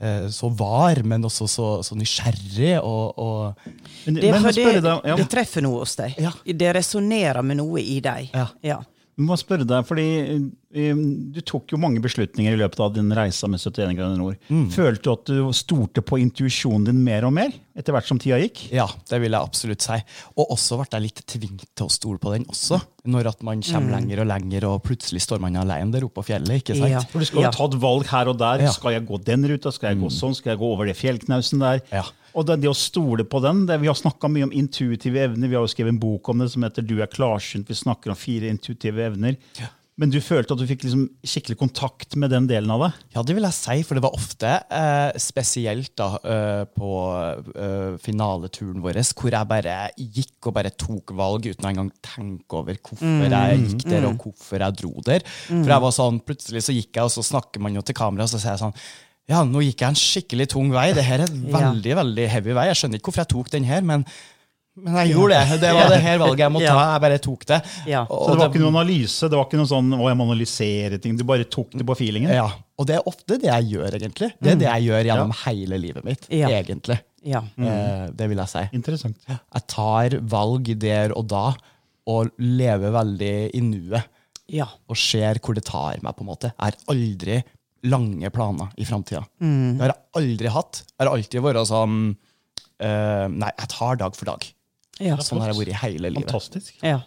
eh, 0.00 0.28
så 0.34 0.50
var, 0.58 1.00
men 1.08 1.24
også 1.24 1.48
så, 1.48 1.68
så 1.86 1.96
nysgjerrig 1.96 2.76
og, 2.82 3.16
og 3.16 3.64
Det 4.04 4.12
men 4.12 4.20
det, 4.52 4.66
deg, 4.84 4.84
ja, 4.84 5.16
det 5.16 5.28
treffer 5.32 5.64
noe 5.64 5.82
hos 5.86 5.96
deg. 5.98 6.20
Ja. 6.20 6.34
Det 6.44 6.76
resonnerer 6.76 7.40
med 7.46 7.62
noe 7.62 7.80
i 7.82 7.98
deg. 8.04 8.30
Ja. 8.34 8.80
Ja. 9.18 9.24
må 9.26 9.36
spørre 9.36 9.66
deg, 9.66 9.84
fordi 9.88 10.04
eh, 10.74 10.94
du 11.34 11.40
tok 11.42 11.72
jo 11.74 11.78
mange 11.80 12.00
beslutninger 12.04 12.54
i 12.54 12.60
løpet 12.60 12.78
av 12.84 12.92
din 12.94 13.10
reise 13.16 13.48
med 13.50 13.58
71 13.58 13.96
grader 13.98 14.16
nord. 14.20 14.36
Mm. 14.48 14.68
Følte 14.70 15.02
du 15.02 15.10
at 15.12 15.24
du 15.26 15.52
stolte 15.56 16.04
på 16.06 16.20
intuisjonen 16.22 16.84
din 16.86 17.00
mer 17.04 17.26
og 17.26 17.32
mer 17.34 17.50
etter 17.78 17.94
hvert 17.94 18.06
som 18.06 18.18
tida 18.22 18.38
gikk? 18.42 18.68
Ja, 18.74 18.86
det 19.10 19.20
vil 19.22 19.34
jeg 19.34 19.40
absolutt 19.40 19.82
si. 19.82 19.98
Og 20.38 20.54
også 20.54 20.78
ble 20.80 20.88
jeg 20.92 21.06
litt 21.08 21.22
tvunget 21.30 21.66
til 21.78 21.86
å 21.86 21.92
stole 21.94 22.18
på 22.22 22.32
den 22.34 22.46
også. 22.50 22.78
Når 23.08 23.30
at 23.32 23.42
man 23.46 23.62
kommer 23.64 23.96
lenger 23.98 24.22
og 24.24 24.30
lenger, 24.30 24.66
og 24.70 24.82
plutselig 24.86 25.22
står 25.24 25.40
man 25.42 25.56
alene 25.56 25.92
der 25.94 26.06
oppe 26.06 26.20
på 26.20 26.28
fjellet. 26.32 26.60
ikke 26.62 26.76
sant? 26.78 26.90
Ja. 26.90 27.00
For 27.10 27.18
du 27.22 27.24
skal 27.28 27.42
jo 27.42 27.46
Ja. 27.48 27.52
ta 27.54 27.64
et 27.70 27.78
valg 27.80 28.06
her 28.10 28.28
og 28.28 28.38
der. 28.38 28.66
Skal 28.74 28.92
jeg 28.98 29.06
gå 29.06 29.18
den 29.24 29.46
ruta? 29.48 29.72
Skal 29.72 29.94
jeg 29.94 30.02
gå 30.02 30.10
sånn? 30.12 30.34
Skal 30.34 30.52
jeg 30.54 30.58
gå 30.62 30.70
over 30.74 30.86
det 30.86 30.96
fjellknausen 30.98 31.58
der? 31.62 31.82
Ja. 31.92 32.04
Og 32.38 32.46
det, 32.46 32.60
det 32.62 32.70
å 32.70 32.76
stole 32.76 33.26
på 33.26 33.40
den 33.42 33.64
det, 33.66 33.80
Vi 33.82 33.90
har 33.90 33.98
snakka 33.98 34.30
mye 34.30 34.46
om 34.46 34.54
intuitive 34.54 35.24
evner. 35.26 35.50
Vi 35.50 35.58
har 35.58 35.66
jo 35.66 35.72
skrevet 35.72 35.94
en 35.94 36.02
bok 36.02 36.30
om 36.30 36.44
det 36.44 36.52
som 36.52 36.62
heter 36.62 36.86
'Du 36.86 37.00
er 37.02 37.10
klarsynt'. 37.10 37.66
Vi 37.66 37.74
snakker 37.74 38.14
om 38.14 38.16
fire 38.16 38.48
intuitive 38.48 39.02
evner. 39.02 39.36
Men 39.98 40.12
du 40.14 40.20
følte 40.22 40.54
at 40.54 40.60
du 40.60 40.66
fikk 40.68 40.84
liksom 40.86 41.08
skikkelig 41.26 41.56
kontakt 41.58 42.14
med 42.14 42.30
den 42.30 42.46
delen 42.46 42.70
av 42.70 42.84
det? 42.84 42.90
Ja, 43.16 43.24
det 43.26 43.34
vil 43.34 43.46
jeg 43.48 43.56
si, 43.56 43.82
for 43.82 43.98
det 43.98 44.04
var 44.04 44.14
ofte, 44.14 44.52
eh, 44.70 45.10
spesielt 45.18 45.90
da, 45.98 46.06
eh, 46.22 46.62
på 46.70 46.90
eh, 47.58 47.96
finaleturen 47.98 48.78
vår, 48.84 49.00
hvor 49.18 49.34
jeg 49.34 49.50
bare 49.50 49.90
gikk 49.98 50.46
og 50.46 50.54
bare 50.54 50.70
tok 50.70 51.10
valg 51.18 51.50
uten 51.50 51.66
å 51.66 51.72
engang 51.72 51.90
tenke 51.98 52.60
over 52.60 52.78
hvorfor 52.78 53.26
jeg 53.26 53.58
gikk 53.64 53.84
der, 53.88 54.06
og 54.06 54.22
hvorfor 54.22 54.62
jeg 54.62 54.78
dro 54.78 54.94
der. 55.02 55.26
For 55.48 55.74
jeg 55.74 55.86
var 55.88 55.98
sånn, 55.98 56.22
plutselig 56.22 56.62
så 56.68 56.78
gikk 56.78 56.92
jeg, 56.94 57.02
og 57.02 57.10
så 57.18 57.26
snakker 57.32 57.66
man 57.66 57.74
jo 57.74 57.82
til 57.82 57.98
kamera, 57.98 58.22
og 58.28 58.30
så 58.30 58.38
sier 58.38 58.54
jeg 58.54 58.62
sånn 58.68 58.78
ja, 59.28 59.42
nå 59.44 59.60
gikk 59.64 59.82
jeg 59.84 59.88
en 59.92 59.98
skikkelig 60.00 60.48
tung 60.54 60.70
vei. 60.72 60.88
Det 60.96 61.04
her 61.04 61.20
er 61.20 61.28
en 61.28 61.46
Ja. 61.48 61.58
veldig 61.60 61.94
veldig 62.02 62.28
heavy 62.32 62.52
vei. 62.56 62.66
Jeg 62.70 62.76
skjønner 62.80 62.98
ikke 63.00 63.10
hvorfor 63.12 63.24
jeg 63.24 63.28
tok 63.34 63.50
den 63.50 63.64
her, 63.68 63.82
men, 63.82 64.04
men 64.78 64.94
jeg 65.02 65.12
gjorde 65.16 65.36
det. 65.50 65.60
Det 65.60 65.72
var 65.74 65.88
det 65.92 66.00
her 66.04 66.18
valget 66.22 66.38
jeg 66.46 66.52
måtte 66.54 66.68
Ja. 66.68 66.74
ta. 66.78 66.86
Jeg 66.94 67.00
bare 67.04 67.18
tok 67.18 67.44
det. 67.50 67.58
Ja. 67.86 68.04
Så 68.06 68.30
det 68.32 68.38
var 68.38 68.48
ikke 68.52 68.62
noen 68.62 68.76
analyse? 68.76 69.28
Det 69.28 69.36
var 69.36 69.44
ikke 69.48 69.58
noe 69.60 69.70
sånn 69.72 69.90
å, 69.98 70.08
jeg 70.08 70.16
må 70.20 70.26
analysere 70.30 71.00
ting, 71.02 71.16
Du 71.18 71.24
bare 71.24 71.44
tok 71.44 71.70
det 71.76 71.84
på 71.86 71.96
feelingen? 71.98 72.30
Ja, 72.32 72.48
og 72.78 72.86
det 72.86 72.96
er 72.96 73.02
ofte 73.10 73.36
det 73.38 73.50
jeg 73.50 73.70
gjør, 73.74 73.90
egentlig. 74.00 74.32
Det 74.40 74.52
er 74.52 74.56
det 74.62 74.68
jeg 74.70 74.86
gjør 74.88 75.04
gjennom 75.10 75.32
hele 75.44 75.78
livet 75.82 76.04
mitt. 76.04 76.28
Ja. 76.30 76.48
egentlig. 76.48 77.00
Ja. 77.26 77.40
Eh, 77.58 78.08
det 78.14 78.28
vil 78.30 78.38
jeg 78.38 78.48
si. 78.48 78.62
Interessant. 78.72 79.16
Jeg 79.28 79.66
tar 79.66 80.10
valg 80.22 80.70
der 80.78 81.12
og 81.18 81.26
da, 81.28 81.52
og 82.08 82.30
lever 82.38 82.90
veldig 82.94 83.50
i 83.54 83.60
nuet. 83.60 84.04
ja. 84.48 84.64
Og 84.88 84.96
ser 84.96 85.34
hvor 85.44 85.54
det 85.54 85.64
tar 85.66 85.98
meg, 86.00 86.14
på 86.16 86.22
en 86.24 86.30
måte. 86.30 86.52
Jeg 86.54 86.72
har 86.72 86.76
aldri 86.88 87.42
lange 87.86 88.30
planer 88.34 88.72
i 88.76 88.86
framtida. 88.88 89.24
Det 89.38 89.82
har 89.82 89.92
jeg 89.92 90.00
aldri 90.20 90.54
hatt. 90.54 90.82
Jeg 90.94 91.04
har 91.04 91.12
alltid 91.12 91.44
vært 91.44 91.68
sånn 91.70 91.98
uh, 92.82 93.26
Nei, 93.30 93.52
jeg 93.52 93.70
tar 93.74 94.00
dag 94.00 94.16
for 94.18 94.32
dag. 94.32 94.48
ja. 94.98 95.20
Sånn 95.22 95.42
har 95.42 95.52
jeg 95.52 95.60
vært 95.60 95.74
i 95.76 95.78
hele 95.84 96.12
livet. 96.16 96.30
Fantastisk. 96.30 96.80
Ja. 96.82 97.04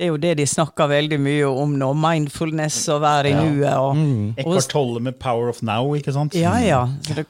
Det 0.00 0.06
er 0.06 0.14
jo 0.14 0.16
det 0.16 0.30
de 0.38 0.46
snakker 0.48 0.88
veldig 0.88 1.18
mye 1.20 1.48
om 1.60 1.74
nå. 1.76 1.90
Mindfulness 2.00 2.78
og 2.88 3.02
være 3.04 3.34
i 3.34 3.34
nuet. 3.36 3.74
Og, 3.76 3.98
Eckhart 4.40 4.70
Tolle 4.72 5.02
med 5.04 5.18
'Power 5.20 5.50
of 5.52 5.60
Now'. 5.60 5.92
ikke 5.98 6.14
sant? 6.16 6.34
ja, 6.34 6.54
ja. 6.64 6.86
Så 7.04 7.14
det. 7.18 7.26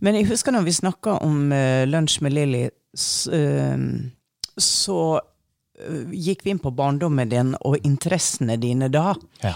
Men 0.00 0.18
jeg 0.18 0.26
husker 0.26 0.50
når 0.50 0.66
vi 0.66 0.74
snakka 0.74 1.20
om 1.22 1.52
uh, 1.52 1.84
lunsj 1.86 2.18
med 2.26 2.34
Lilly, 2.34 2.64
så, 2.94 3.30
uh, 3.30 4.58
så 4.58 4.98
uh, 5.20 6.10
gikk 6.10 6.42
vi 6.42 6.50
inn 6.50 6.58
på 6.58 6.74
barndommen 6.74 7.30
din 7.30 7.54
og 7.60 7.78
interessene 7.86 8.56
dine 8.58 8.90
da. 8.90 9.14
Ja. 9.44 9.54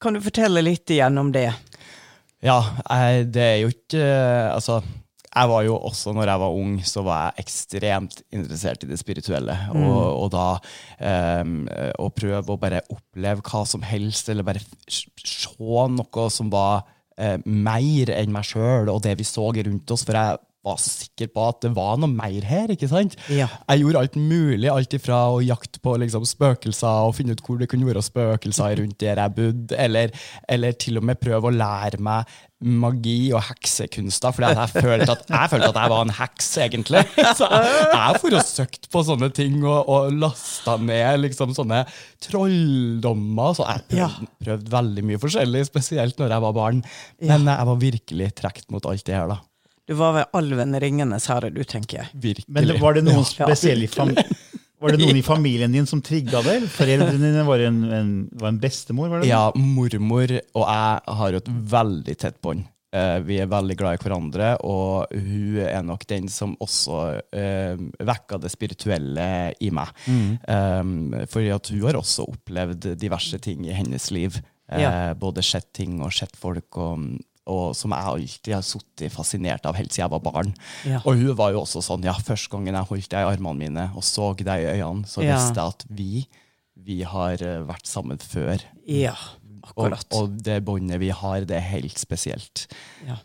Kan 0.00 0.18
du 0.18 0.20
fortelle 0.24 0.64
litt 0.66 0.90
igjen 0.90 1.22
om 1.22 1.30
det? 1.30 1.52
Ja, 2.44 2.58
jeg, 2.88 3.28
det 3.34 3.42
er 3.44 3.56
jo 3.60 3.70
ikke 3.72 4.00
eh, 4.00 4.48
Altså, 4.54 4.80
jeg 5.30 5.50
var 5.52 5.62
jo 5.62 5.76
også, 5.76 6.12
når 6.16 6.30
jeg 6.32 6.42
var 6.42 6.54
ung, 6.58 6.72
så 6.82 7.02
var 7.06 7.18
jeg 7.22 7.44
ekstremt 7.44 8.22
interessert 8.34 8.82
i 8.82 8.88
det 8.90 8.98
spirituelle. 8.98 9.54
Og, 9.78 10.00
og 10.24 10.30
da 10.34 10.46
um, 11.44 11.68
Å 12.02 12.08
prøve 12.10 12.50
å 12.50 12.58
bare 12.58 12.82
oppleve 12.90 13.44
hva 13.46 13.60
som 13.68 13.84
helst, 13.86 14.32
eller 14.32 14.46
bare 14.46 14.64
se 14.90 15.84
noe 15.94 16.26
som 16.34 16.50
var 16.50 16.82
uh, 16.82 17.38
mer 17.46 18.10
enn 18.16 18.34
meg 18.34 18.48
sjøl 18.48 18.90
og 18.90 19.04
det 19.06 19.14
vi 19.20 19.28
så 19.28 19.46
rundt 19.54 19.94
oss. 19.94 20.02
For 20.08 20.18
jeg 20.18 20.40
var 20.66 20.76
sikker 20.82 21.30
på 21.32 21.46
at 21.48 21.62
det 21.64 21.70
var 21.76 21.96
noe 22.00 22.10
mer 22.12 22.44
her. 22.44 22.72
ikke 22.74 22.88
sant? 22.90 23.16
Ja. 23.32 23.48
Jeg 23.70 23.84
gjorde 23.84 24.02
alt 24.04 24.18
mulig, 24.20 24.68
alt 24.68 24.96
ifra 24.96 25.22
å 25.32 25.40
jakte 25.44 25.80
på 25.82 25.96
liksom, 26.02 26.26
spøkelser 26.28 27.08
og 27.08 27.16
finne 27.16 27.36
ut 27.36 27.42
hvor 27.46 27.60
det 27.60 27.70
kunne 27.72 27.88
være 27.88 28.04
spøkelser 28.04 28.76
rundt 28.82 29.00
der 29.00 29.22
jeg 29.22 29.36
bodde, 29.38 29.80
eller, 29.80 30.12
eller 30.52 30.76
til 30.76 31.00
og 31.00 31.08
med 31.08 31.20
prøve 31.22 31.48
å 31.48 31.56
lære 31.56 32.00
meg 32.04 32.28
magi 32.60 33.30
og 33.32 33.40
heksekunster, 33.46 34.34
fordi 34.36 34.50
jeg 34.52 34.84
følte 34.84 35.14
at 35.14 35.22
jeg 35.30 35.50
følte 35.54 35.68
at 35.70 35.78
jeg 35.80 35.92
var 35.94 36.02
en 36.04 36.12
heks, 36.18 36.48
egentlig. 36.60 37.02
Så 37.38 37.48
jeg, 37.48 37.86
jeg 37.94 38.20
for 38.20 38.36
og 38.36 38.44
søkte 38.44 38.90
på 38.92 39.04
sånne 39.08 39.30
ting 39.32 39.62
og, 39.62 39.88
og 39.88 40.18
lasta 40.20 40.76
ned 40.76 41.22
liksom 41.24 41.54
sånne 41.56 41.86
trolldommer. 42.26 43.56
Så 43.56 43.64
jeg 43.64 43.86
prøvde, 43.94 44.32
prøvde 44.44 44.74
veldig 44.76 45.06
mye 45.08 45.22
forskjellig, 45.22 45.64
spesielt 45.70 46.20
når 46.20 46.36
jeg 46.36 46.44
var 46.44 46.58
barn. 46.60 46.84
Men 47.24 47.48
jeg 47.48 47.70
var 47.72 47.80
virkelig 47.88 48.34
trukket 48.42 48.68
mot 48.76 48.92
alt 48.92 49.08
det 49.08 49.16
her, 49.16 49.32
da. 49.32 49.40
Du 49.90 49.96
var 49.98 50.14
ved 50.14 50.36
alven 50.38 50.76
Ringenes 50.80 51.26
herre, 51.26 51.50
du, 51.50 51.64
tenker 51.66 52.04
jeg. 52.04 52.10
Virkelig. 52.22 52.46
Men 52.54 52.70
var 52.78 52.94
det 52.94 53.02
noen 53.08 53.24
Ja. 53.24 53.46
spesielle 53.48 53.88
i 53.88 53.90
fam 53.90 54.12
Var 54.80 54.94
det 54.94 55.00
noen 55.02 55.18
i 55.18 55.22
familien 55.26 55.72
din 55.74 55.84
som 55.90 56.00
trigga 56.00 56.40
det? 56.46 56.60
Foreldrene 56.72 57.18
dine 57.20 57.42
var 57.44 57.60
en, 57.66 57.80
en, 57.92 58.12
var 58.32 58.48
en 58.54 58.60
bestemor? 58.62 59.10
var 59.12 59.20
det? 59.20 59.28
Ja, 59.28 59.50
mormor 59.58 60.30
og 60.54 60.62
jeg 60.62 61.16
har 61.18 61.34
jo 61.34 61.40
et 61.42 61.50
veldig 61.74 62.14
tett 62.22 62.38
bånd. 62.40 62.62
Eh, 62.96 63.18
vi 63.26 63.36
er 63.42 63.50
veldig 63.50 63.76
glad 63.78 63.98
i 63.98 64.00
hverandre, 64.02 64.48
og 64.66 65.12
hun 65.12 65.58
er 65.66 65.84
nok 65.86 66.06
den 66.10 66.30
som 66.32 66.56
også 66.64 66.96
uh, 67.20 67.82
vekka 68.02 68.38
det 68.42 68.50
spirituelle 68.50 69.26
i 69.62 69.68
meg. 69.74 69.92
Um, 70.48 71.12
fordi 71.30 71.52
at 71.54 71.70
hun 71.70 71.84
har 71.84 72.00
også 72.00 72.24
opplevd 72.32 72.88
diverse 72.98 73.38
ting 73.44 73.68
i 73.68 73.76
hennes 73.76 74.08
liv. 74.14 74.40
Eh, 74.70 74.80
Ja. 74.80 75.14
Både 75.18 75.42
sett 75.42 75.72
ting 75.74 76.00
og 76.02 76.12
sett 76.14 76.36
folk, 76.38 76.76
og, 76.78 77.04
og 77.46 77.74
som 77.74 77.90
jeg 77.96 78.04
alltid 78.12 78.54
har 78.54 78.62
sittet 78.62 79.12
fascinert 79.14 79.64
av 79.66 79.74
helt 79.78 79.90
siden 79.92 80.04
jeg 80.08 80.12
var 80.12 80.32
barn. 80.32 80.52
Ja. 80.86 81.00
Og 81.04 81.16
hun 81.16 81.34
var 81.38 81.52
jo 81.54 81.62
også 81.64 81.80
sånn, 81.82 82.04
ja, 82.04 82.12
første 82.14 82.50
gangen 82.52 82.74
jeg 82.76 82.88
holdt 82.90 83.08
deg 83.10 83.24
i 83.24 83.30
armene 83.32 83.58
mine 83.58 83.86
og 83.96 84.04
så 84.04 84.34
deg 84.36 84.62
i 84.66 84.70
øynene, 84.76 85.06
så 85.08 85.22
Ja. 85.24 85.36
visste 85.38 85.56
jeg 85.60 85.74
at 85.74 85.84
vi, 85.88 86.26
vi 86.76 87.02
har 87.02 87.42
eh, 87.42 87.62
vært 87.66 87.86
sammen 87.86 88.18
før. 88.18 88.60
Ja, 88.86 89.14
Og, 89.76 89.92
og 90.16 90.38
det 90.42 90.64
båndet 90.64 90.98
vi 91.00 91.10
har, 91.10 91.44
det 91.44 91.56
er 91.56 91.66
helt 91.76 91.98
spesielt. 92.00 92.66
Ja. 93.06 93.18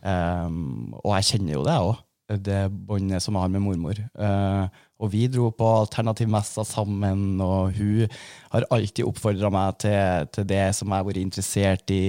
Um, 0.45 0.93
og 1.03 1.15
jeg 1.15 1.23
kjenner 1.31 1.53
jo 1.53 1.63
det 1.63 1.75
òg, 1.79 1.95
det 2.43 2.59
båndet 2.71 3.21
som 3.23 3.35
jeg 3.37 3.41
har 3.45 3.53
med 3.53 3.61
mormor. 3.63 4.01
Uh, 4.19 4.67
og 4.95 5.11
vi 5.11 5.25
dro 5.27 5.49
på 5.51 5.69
alternativmessa 5.81 6.63
sammen, 6.67 7.41
og 7.43 7.73
hun 7.75 8.11
har 8.53 8.67
alltid 8.71 9.03
oppfordra 9.07 9.51
meg 9.51 9.79
til, 9.83 10.29
til 10.31 10.47
det 10.47 10.63
som 10.77 10.91
jeg 10.91 11.03
har 11.03 11.07
vært 11.09 11.23
interessert 11.23 11.91
i. 11.91 12.03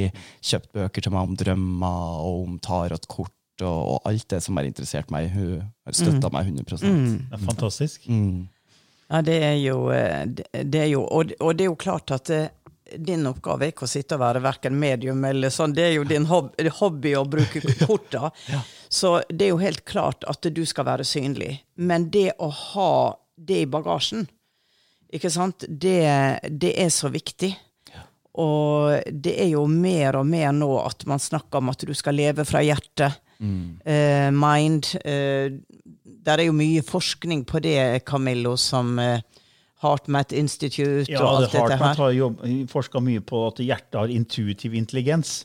Kjøpt 0.46 0.70
bøker 0.76 1.06
til 1.06 1.14
meg 1.16 1.30
om 1.30 1.38
drømmer 1.40 2.20
og 2.22 2.44
om 2.44 2.60
tarotkort 2.62 3.64
og, 3.64 3.80
og 3.96 4.10
alt 4.10 4.28
det 4.30 4.42
som 4.44 4.58
har 4.60 4.68
interessert 4.68 5.10
meg. 5.10 5.32
Hun 5.34 5.64
har 5.64 5.96
støtta 5.96 6.30
meg 6.34 6.52
100 6.52 6.78
Det 6.84 7.38
er 7.38 7.42
fantastisk. 7.48 8.06
mm. 8.08 8.46
Ja, 9.06 9.20
det 9.22 9.36
er 9.38 9.54
jo, 9.62 9.90
eh, 9.94 10.24
det 10.26 10.64
det 10.66 10.80
er 10.80 10.88
jo 10.90 11.04
og, 11.04 11.30
og 11.38 11.52
det 11.54 11.62
er 11.62 11.70
jo 11.70 11.76
klart 11.78 12.10
at 12.10 12.30
eh, 12.34 12.48
din 12.94 13.26
oppgave 13.26 13.66
er 13.66 13.72
ikke 13.72 13.86
å 13.86 13.90
sitte 13.90 14.16
og 14.16 14.22
være 14.22 14.42
verken 14.44 14.78
medium 14.78 15.24
eller 15.26 15.52
sånn, 15.52 15.74
det 15.76 15.84
er 15.88 15.94
jo 15.96 16.06
din 16.08 16.28
hobby, 16.30 16.68
hobby 16.78 17.14
å 17.18 17.24
bruke 17.28 17.62
korta. 17.86 18.30
Så 18.88 19.18
det 19.28 19.48
er 19.48 19.54
jo 19.54 19.62
helt 19.62 19.84
klart 19.88 20.26
at 20.30 20.46
du 20.46 20.62
skal 20.68 20.88
være 20.88 21.06
synlig. 21.06 21.52
Men 21.74 22.08
det 22.14 22.30
å 22.38 22.50
ha 22.50 22.92
det 23.36 23.62
i 23.64 23.70
bagasjen, 23.70 24.26
ikke 25.12 25.30
sant, 25.30 25.66
det, 25.68 26.00
det 26.50 26.72
er 26.82 26.90
så 26.94 27.10
viktig. 27.12 27.52
Og 28.36 29.12
det 29.12 29.32
er 29.40 29.50
jo 29.54 29.64
mer 29.70 30.18
og 30.20 30.26
mer 30.28 30.50
nå 30.52 30.68
at 30.82 31.06
man 31.08 31.22
snakker 31.22 31.62
om 31.62 31.72
at 31.72 31.86
du 31.88 31.94
skal 31.96 32.18
leve 32.18 32.44
fra 32.48 32.60
hjertet. 32.64 33.22
Eh, 33.84 34.30
mind. 34.32 34.92
Uh, 35.04 35.56
der 36.26 36.40
er 36.40 36.48
jo 36.48 36.56
mye 36.56 36.82
forskning 36.84 37.44
på 37.48 37.60
det, 37.62 38.02
Camillo, 38.08 38.56
som 38.58 38.96
eh, 38.98 39.20
HeartMath 39.86 40.34
Institute 40.36 41.06
Ja, 41.10 41.22
og 41.22 41.42
alt 41.42 41.52
det 41.52 41.62
dette 41.62 41.78
her. 41.80 41.94
har 42.02 42.12
jobb- 42.16 42.42
forska 42.70 43.00
mye 43.02 43.20
på 43.24 43.46
at 43.48 43.62
hjertet 43.64 43.98
har 44.00 44.12
intuitiv 44.12 44.74
intelligens. 44.74 45.44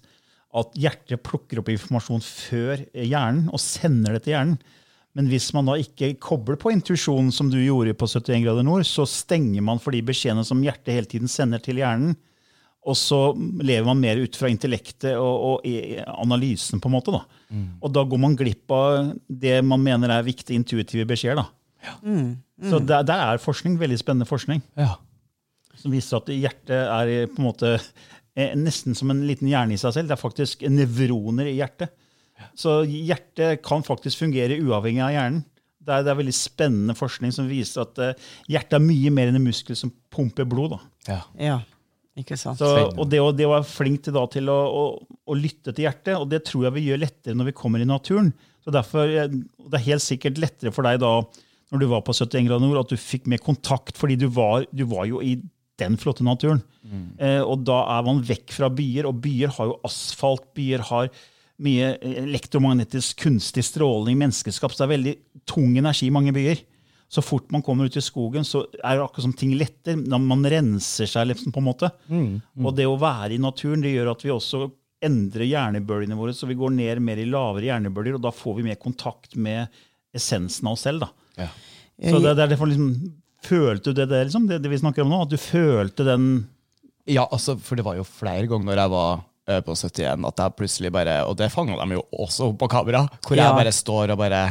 At 0.53 0.73
hjertet 0.75 1.21
plukker 1.23 1.59
opp 1.61 1.69
informasjon 1.71 2.21
før 2.25 2.81
hjernen 2.93 3.47
og 3.53 3.59
sender 3.63 4.17
det 4.17 4.23
til 4.25 4.33
hjernen. 4.35 4.57
Men 5.15 5.27
hvis 5.27 5.49
man 5.53 5.65
da 5.67 5.73
ikke 5.79 6.13
kobler 6.23 6.55
på 6.55 6.71
intuisjonen, 6.71 7.31
som 7.35 7.49
du 7.51 7.57
gjorde 7.59 7.93
på 7.99 8.07
71 8.07 8.43
grader 8.45 8.63
nord, 8.63 8.83
så 8.87 9.03
stenger 9.07 9.61
man 9.61 9.79
for 9.79 9.91
de 9.91 10.01
beskjedene 10.07 10.43
som 10.47 10.61
hjertet 10.63 10.93
hele 10.95 11.05
tiden 11.11 11.27
sender 11.31 11.59
til 11.63 11.75
hjernen. 11.81 12.15
Og 12.87 12.95
så 12.97 13.17
lever 13.61 13.85
man 13.85 13.99
mer 14.01 14.17
ut 14.17 14.35
fra 14.39 14.47
intellektet 14.49 15.13
og, 15.19 15.59
og 15.61 15.65
analysen, 16.23 16.79
på 16.81 16.87
en 16.89 16.95
måte. 16.95 17.11
da. 17.13 17.21
Og 17.83 17.91
da 17.93 18.03
går 18.07 18.17
man 18.23 18.35
glipp 18.39 18.71
av 18.73 19.11
det 19.29 19.59
man 19.67 19.83
mener 19.83 20.09
er 20.15 20.23
viktige 20.25 20.55
intuitive 20.57 21.05
beskjeder. 21.05 21.43
da. 21.43 21.45
Så 22.69 22.79
der, 22.85 23.03
der 23.07 23.23
er 23.31 23.41
forskning, 23.41 23.79
veldig 23.81 23.97
spennende 24.01 24.27
forskning 24.29 24.61
Ja. 24.77 24.95
som 25.81 25.91
viser 25.95 26.19
at 26.19 26.27
hjertet 26.29 26.75
er 26.77 27.11
på 27.31 27.41
en 27.41 27.47
måte 27.47 27.71
eh, 28.35 28.51
nesten 28.55 28.93
som 28.95 29.09
en 29.09 29.23
liten 29.25 29.49
hjerne 29.49 29.73
i 29.73 29.79
seg 29.81 29.95
selv. 29.95 30.11
Det 30.11 30.17
er 30.17 30.21
faktisk 30.21 30.61
nevroner 30.69 31.49
i 31.49 31.55
hjertet. 31.57 31.89
Så 32.57 32.81
hjertet 32.89 33.61
kan 33.65 33.83
faktisk 33.85 34.21
fungere 34.21 34.59
uavhengig 34.61 35.01
av 35.05 35.11
hjernen. 35.13 35.41
Det 35.81 35.93
er, 35.95 36.03
det 36.05 36.11
er 36.13 36.17
veldig 36.19 36.33
spennende 36.37 36.93
forskning 36.97 37.31
som 37.33 37.47
viser 37.49 37.81
at 37.87 37.97
eh, 38.01 38.13
hjertet 38.53 38.77
er 38.77 38.83
mye 38.85 39.09
mer 39.13 39.31
enn 39.31 39.39
en 39.39 39.45
muskel 39.49 39.77
som 39.77 39.89
pumper 40.13 40.45
blod. 40.45 40.75
da. 40.75 40.81
ja. 41.09 41.19
Ja, 41.41 41.59
ikke 42.21 42.37
sant? 42.37 42.59
Så, 42.61 42.69
og 42.93 43.07
det 43.09 43.21
å, 43.23 43.31
det 43.33 43.47
å 43.49 43.53
være 43.55 43.65
flink 43.65 44.03
til, 44.05 44.13
da, 44.13 44.27
til 44.29 44.49
å, 44.53 44.57
å, 44.69 44.83
å 45.25 45.37
lytte 45.37 45.73
til 45.73 45.87
hjertet, 45.87 46.13
og 46.19 46.27
det 46.29 46.43
tror 46.45 46.67
jeg 46.67 46.75
vi 46.77 46.83
gjør 46.91 47.01
lettere 47.01 47.37
når 47.39 47.49
vi 47.49 47.55
kommer 47.57 47.81
i 47.81 47.87
naturen. 47.89 48.29
Så 48.61 48.69
derfor, 48.75 49.09
eh, 49.09 49.31
Det 49.31 49.79
er 49.79 49.87
helt 49.87 50.05
sikkert 50.05 50.37
lettere 50.43 50.73
for 50.75 50.85
deg 50.85 50.99
da, 51.01 51.15
når 51.71 51.79
du 51.79 51.87
var 51.91 52.03
på 52.03 52.13
71 52.13 52.47
grader 52.49 52.67
nord, 52.67 52.81
at 52.83 52.91
du 52.91 52.99
fikk 52.99 53.27
mer 53.31 53.41
kontakt, 53.43 53.95
fordi 53.97 54.17
du 54.19 54.27
var, 54.27 54.65
du 54.75 54.83
var 54.91 55.05
jo 55.07 55.21
i 55.23 55.37
den 55.81 55.95
flotte 55.97 56.25
naturen. 56.25 56.59
Eh, 57.17 57.41
og 57.41 57.63
da 57.65 57.79
er 57.95 58.03
man 58.05 58.19
vekk 58.27 58.51
fra 58.53 58.69
byer, 58.69 59.07
og 59.09 59.21
byer 59.23 59.53
har 59.55 59.69
jo 59.71 59.77
asfalt, 59.87 60.49
byer 60.57 60.83
har 60.91 61.07
mye 61.61 61.93
elektromagnetisk 62.01 63.21
kunstig 63.21 63.63
stråling, 63.67 64.17
menneskeskapt. 64.19 64.75
Så 64.75 64.83
det 64.83 64.87
er 64.89 64.95
veldig 64.97 65.15
tung 65.49 65.77
energi 65.77 66.09
i 66.09 66.13
mange 66.13 66.33
byer. 66.35 66.61
Så 67.11 67.21
fort 67.23 67.49
man 67.51 67.63
kommer 67.63 67.85
ut 67.89 67.97
i 67.99 68.03
skogen, 68.03 68.45
så 68.47 68.63
er 68.79 68.97
det 68.97 69.03
akkurat 69.03 69.25
som 69.27 69.33
ting 69.35 69.55
letter. 69.59 69.97
Man 69.99 70.45
renser 70.47 71.09
seg, 71.11 71.27
liksom, 71.31 71.51
på 71.51 71.59
en 71.59 71.67
måte. 71.67 71.89
Og 72.63 72.75
det 72.77 72.87
å 72.87 72.99
være 72.99 73.35
i 73.35 73.41
naturen 73.41 73.83
det 73.83 73.91
gjør 73.95 74.13
at 74.13 74.23
vi 74.23 74.31
også 74.31 74.65
endrer 75.03 75.47
hjernebølgene 75.49 76.15
våre, 76.19 76.33
så 76.37 76.47
vi 76.47 76.55
går 76.59 76.71
ned 76.75 77.01
mer 77.03 77.19
i 77.19 77.25
lavere 77.27 77.67
hjernebølger, 77.71 78.19
og 78.19 78.25
da 78.27 78.31
får 78.35 78.59
vi 78.59 78.67
mer 78.69 78.77
kontakt 78.79 79.35
med 79.35 79.67
essensen 80.15 80.67
av 80.69 80.77
oss 80.77 80.85
selv. 80.87 81.03
da. 81.07 81.11
Så 81.37 82.19
det, 82.19 82.35
det 82.35 82.43
er 82.45 82.53
derfor 82.55 82.67
liksom, 82.71 82.93
Følte 83.41 83.89
du 83.91 83.97
det, 83.97 84.05
det, 84.09 84.23
liksom, 84.27 84.47
det, 84.49 84.59
det 84.61 84.69
vi 84.69 84.77
snakker 84.77 85.01
om 85.01 85.09
nå? 85.09 85.21
At 85.25 85.29
du 85.33 85.37
følte 85.41 86.05
den 86.05 86.25
Ja, 87.09 87.27
altså, 87.31 87.55
for 87.57 87.75
det 87.79 87.85
var 87.85 87.95
jo 87.97 88.03
flere 88.05 88.45
ganger 88.49 88.65
når 88.69 88.81
jeg 88.83 88.91
var 88.93 89.23
eh, 89.49 89.61
på 89.65 89.73
71 89.75 90.27
at 90.29 90.43
jeg 90.43 90.55
plutselig 90.59 90.91
bare 90.93 91.15
Og 91.25 91.37
det 91.39 91.51
fanga 91.53 91.77
de 91.81 91.97
jo 91.97 92.03
også 92.13 92.51
opp 92.51 92.59
på 92.61 92.69
kamera, 92.69 93.05
hvor 93.25 93.37
Ja. 93.37 93.47
jeg 93.49 93.57
bare 93.63 93.71
står 93.73 94.13
og 94.13 94.21
bare 94.21 94.43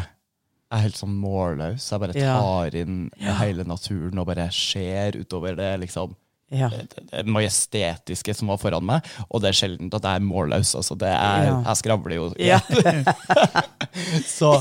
jeg 0.71 0.79
er 0.79 0.83
helt 0.85 0.99
sånn 1.01 1.15
målløs. 1.19 1.83
Jeg 1.91 1.99
bare 1.99 2.15
Ja. 2.15 2.35
tar 2.39 2.77
inn 2.79 3.11
hele 3.19 3.65
naturen 3.67 4.21
og 4.23 4.27
bare 4.29 4.45
ser 4.55 5.17
utover 5.19 5.57
det 5.59 5.81
liksom 5.81 6.13
Ja. 6.51 6.67
det, 6.73 7.05
det 7.13 7.25
majestetiske 7.31 8.35
som 8.35 8.49
var 8.51 8.59
foran 8.59 8.83
meg. 8.89 9.07
Og 9.31 9.41
det 9.43 9.53
er 9.53 9.59
sjelden 9.61 9.91
at 9.95 10.03
jeg 10.09 10.19
er 10.19 10.25
målløs. 10.27 10.73
Altså, 10.75 10.97
det 10.99 11.09
er, 11.13 11.45
Ja. 11.51 11.57
Jeg 11.69 11.77
skravler 11.83 12.17
jo. 12.17 12.25
Ja. 12.43 12.59
Så 14.27 14.53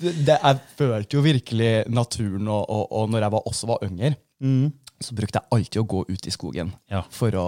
det, 0.00 0.36
jeg 0.36 0.58
følte 0.78 1.16
jo 1.18 1.22
virkelig 1.24 1.70
naturen, 1.92 2.48
og, 2.48 2.66
og, 2.70 2.92
og 2.92 3.08
når 3.12 3.26
jeg 3.26 3.32
var, 3.36 3.46
også 3.50 3.70
var 3.70 3.82
yngre, 3.86 4.14
så 5.02 5.14
brukte 5.16 5.40
jeg 5.40 5.50
alltid 5.52 5.80
å 5.82 5.88
gå 5.90 6.04
ut 6.08 6.26
i 6.28 6.32
skogen 6.34 6.70
Ja. 6.92 7.02
for 7.12 7.34
å 7.36 7.46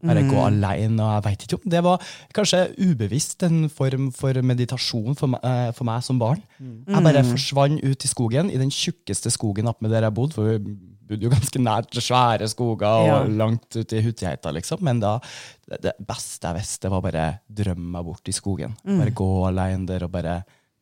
bare 0.00 0.22
gå 0.24 0.38
alene. 0.40 1.00
Og 1.04 1.10
jeg 1.18 1.24
vet 1.26 1.42
ikke 1.44 1.58
om 1.60 1.72
det 1.74 1.82
var 1.84 2.04
kanskje 2.36 2.60
ubevisst 2.80 3.42
en 3.44 3.66
form 3.72 4.08
for 4.16 4.36
meditasjon 4.44 5.16
for 5.18 5.34
meg, 5.34 5.42
eh, 5.44 5.72
for 5.76 5.84
meg 5.88 6.02
som 6.06 6.18
barn. 6.20 6.40
Jeg 6.60 7.04
bare 7.04 7.24
forsvant 7.28 7.82
ut 7.84 8.04
i 8.06 8.08
skogen, 8.10 8.48
i 8.52 8.60
den 8.60 8.72
tjukkeste 8.72 9.32
skogen 9.34 9.68
oppe 9.68 9.84
med 9.84 9.92
der 9.96 10.06
jeg 10.08 10.16
bodde. 10.16 10.36
For 10.38 10.56
vi 10.56 10.76
bodde 11.10 11.26
jo 11.26 11.32
ganske 11.32 11.62
nært 11.62 11.98
svære 11.98 12.48
skoger 12.50 12.86
og 12.88 13.10
Ja. 13.10 13.18
langt 13.42 13.76
ute 13.76 13.98
i 13.98 14.04
Hutiheita, 14.04 14.52
liksom. 14.54 14.82
Men 14.86 15.02
da, 15.02 15.18
det, 15.66 15.96
beste 15.98 16.48
jeg 16.48 16.60
visste, 16.62 16.90
var 16.92 17.04
bare 17.04 17.26
drømme 17.46 17.98
meg 17.98 18.08
bort 18.08 18.30
i 18.30 18.36
skogen. 18.36 18.76
Bare 18.86 19.14
gå 19.14 19.30
alene 19.50 19.86
der 19.90 20.06
og 20.06 20.14
bare 20.14 20.40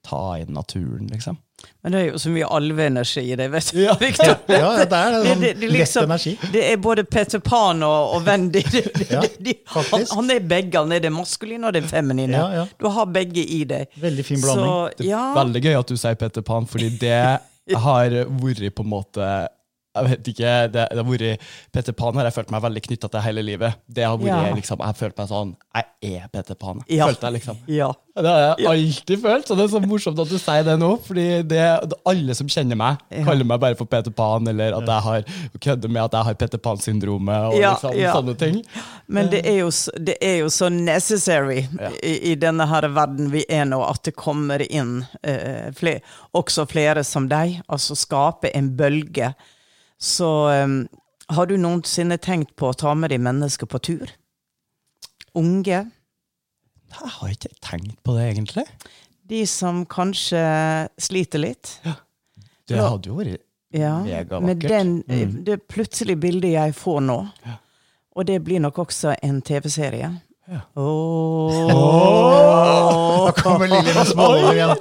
ta 0.08 0.38
inn 0.38 0.54
naturen, 0.54 1.08
liksom. 1.10 1.36
Men 1.82 1.92
det 1.92 2.00
er 2.00 2.06
jo 2.12 2.18
så 2.22 2.30
mye 2.30 2.46
alveenergi 2.54 3.22
i 3.32 3.36
det, 3.36 3.48
vet 3.50 3.70
du. 3.74 3.80
Victor. 4.00 4.36
Ja, 4.46 4.70
det 4.78 4.94
er 4.94 5.16
det, 5.16 5.22
sånn 5.26 5.42
det, 5.42 5.50
det, 5.58 5.70
liksom, 5.72 6.04
lett 6.06 6.10
energi. 6.12 6.52
det 6.54 6.62
er 6.70 6.78
både 6.84 7.04
Peter 7.04 7.42
Pan 7.42 7.82
og, 7.82 8.14
og 8.14 8.28
Wendy. 8.28 8.62
Ja, 9.10 9.22
de, 9.42 9.54
han, 9.74 10.06
han 10.12 10.30
er 10.34 10.44
begge. 10.44 10.78
Han 10.78 10.94
er 10.94 11.02
det 11.02 11.10
maskuline 11.14 11.66
og 11.66 11.74
det 11.74 11.82
feminine. 11.90 12.36
Ja, 12.38 12.62
ja. 12.62 12.64
Du 12.78 12.86
har 12.94 13.10
begge 13.10 13.42
i 13.42 13.62
deg. 13.68 13.90
Veldig 13.98 14.24
fin 14.26 14.42
blanding. 14.42 14.70
Så, 14.70 15.08
ja, 15.08 15.22
Veldig 15.38 15.64
gøy 15.66 15.78
at 15.80 15.90
du 15.90 15.98
sier 15.98 16.18
Peter 16.20 16.46
Pan, 16.46 16.68
fordi 16.70 16.92
det 17.02 17.18
har 17.88 18.18
vært 18.28 18.68
på 18.78 18.86
en 18.86 18.92
måte 18.94 19.30
jeg 19.98 20.10
vet 20.10 20.30
ikke, 20.34 20.52
det, 20.74 20.86
det 20.90 21.02
har 21.02 21.08
vært, 21.10 21.46
Peter 21.72 21.92
Pan 21.92 22.18
har 22.20 22.28
jeg 22.30 22.36
følt 22.38 22.50
meg 22.54 22.62
veldig 22.66 22.82
knytta 22.88 23.10
til 23.14 23.24
hele 23.28 23.42
livet. 23.46 23.80
Det 23.86 24.04
har 24.06 24.16
vært 24.18 24.28
Ja. 24.28 24.54
liksom, 24.54 24.78
Jeg 24.78 24.86
har 24.86 24.98
følt 25.04 25.16
meg 25.18 25.28
sånn 25.28 25.56
Jeg 25.74 26.18
er 26.22 26.28
Peter 26.32 26.54
Pan. 26.54 26.82
Ja. 26.88 27.06
Følte 27.10 27.26
jeg 27.30 27.40
liksom. 27.40 27.56
ja. 27.66 27.92
Det 28.18 28.26
har 28.26 28.56
jeg 28.58 28.66
alltid 28.66 29.20
følt, 29.22 29.46
så 29.46 29.54
det 29.54 29.62
er 29.62 29.68
så 29.70 29.80
morsomt 29.86 30.18
at 30.18 30.26
du 30.32 30.38
sier 30.42 30.64
det 30.66 30.72
nå. 30.80 30.88
Fordi 31.06 31.26
det, 31.46 31.60
alle 32.10 32.34
som 32.34 32.48
kjenner 32.50 32.74
meg, 32.80 32.96
kaller 33.22 33.46
meg 33.46 33.60
bare 33.62 33.76
for 33.78 33.86
Peter 33.86 34.10
Pan, 34.10 34.48
eller 34.50 34.74
at 34.74 34.88
jeg 34.90 35.04
har 35.04 35.28
kødder 35.62 35.92
med 35.94 36.02
at 36.02 36.16
jeg 36.18 36.26
har 36.26 36.34
Peter 36.40 36.58
Pan-syndromet, 36.58 37.44
og 37.52 37.60
liksom, 37.62 37.94
sånne 38.16 38.34
ting. 38.40 38.56
Men 39.06 39.30
det 39.30 39.44
er 39.46 39.60
jo, 39.60 39.68
det 40.02 40.16
er 40.18 40.40
jo 40.40 40.48
så 40.50 40.66
necessary 40.72 41.60
i, 42.02 42.16
i 42.32 42.34
denne 42.34 42.66
her 42.66 42.88
verden 42.90 43.30
vi 43.30 43.44
er 43.48 43.68
nå, 43.70 43.78
at 43.86 44.02
det 44.10 44.16
kommer 44.18 44.66
inn 44.66 45.04
eh, 45.22 45.70
fler, 45.78 46.02
også 46.34 46.66
flere 46.74 47.04
som 47.06 47.30
deg. 47.30 47.60
Altså 47.70 47.94
skape 47.94 48.50
en 48.50 48.72
bølge. 48.74 49.30
Så 49.98 50.28
um, 50.64 50.88
har 51.34 51.46
du 51.50 51.56
noensinne 51.58 52.18
tenkt 52.22 52.54
på 52.56 52.70
å 52.70 52.76
ta 52.78 52.94
med 52.94 53.10
de 53.10 53.18
mennesker 53.18 53.66
på 53.66 53.80
tur? 53.82 54.12
Unge? 55.38 55.80
Jeg 56.88 57.10
har 57.18 57.32
ikke 57.34 57.50
tenkt 57.64 57.98
på 58.06 58.14
det, 58.16 58.28
egentlig. 58.32 58.64
De 59.28 59.42
som 59.46 59.82
kanskje 59.90 60.40
sliter 61.02 61.42
litt? 61.42 61.74
Ja. 61.84 61.96
Det 62.68 62.78
hadde 62.80 63.10
jo 63.10 63.18
vært 63.18 63.44
Ja, 63.76 63.98
Megavakkert. 64.00 64.62
den, 64.68 65.02
Mm. 65.04 65.44
det 65.44 65.68
plutselige 65.68 66.16
bildet 66.20 66.52
jeg 66.54 66.72
får 66.74 67.00
nå. 67.04 67.18
Ja. 67.44 67.56
Og 68.16 68.24
det 68.26 68.38
blir 68.44 68.60
nok 68.60 68.78
også 68.78 69.14
en 69.22 69.42
TV-serie. 69.42 70.08
Ja. 70.50 70.60
Åh. 70.82 71.50
Da 73.26 73.32
kommer 73.42 73.68
Lilly 73.68 73.94
med 73.94 74.06
småler 74.06 74.54
igjen. 74.54 74.76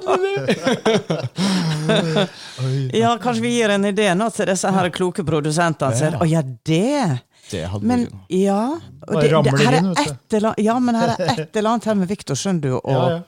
Ja, 2.92 3.18
kanskje 3.22 3.42
vi 3.42 3.48
gir 3.48 3.68
en 3.70 3.84
idé 3.84 4.14
nå 4.18 4.30
til 4.34 4.48
disse 4.50 4.70
her 4.74 4.88
kloke 4.94 5.24
produsentene. 5.26 5.94
Ja. 6.00 6.18
Å 6.20 6.26
ja, 6.28 6.42
det! 6.42 7.18
Det 7.48 7.62
hadde 7.70 7.86
Men 7.88 8.02
ja 8.28 8.78
det, 9.08 9.22
det, 9.22 9.52
her 9.62 9.76
er 9.78 9.86
et 10.02 10.34
eller, 10.36 10.58
ja, 10.60 10.74
men 10.84 10.98
her 10.98 11.14
er 11.14 11.30
et 11.46 11.56
eller 11.56 11.70
annet 11.70 11.86
her 11.88 11.96
med 11.96 12.10
Viktor, 12.10 12.36
skjønner 12.36 12.60
du. 12.64 12.72
Og, 12.76 12.90
Ja, 12.92 13.04
ja. 13.18 13.20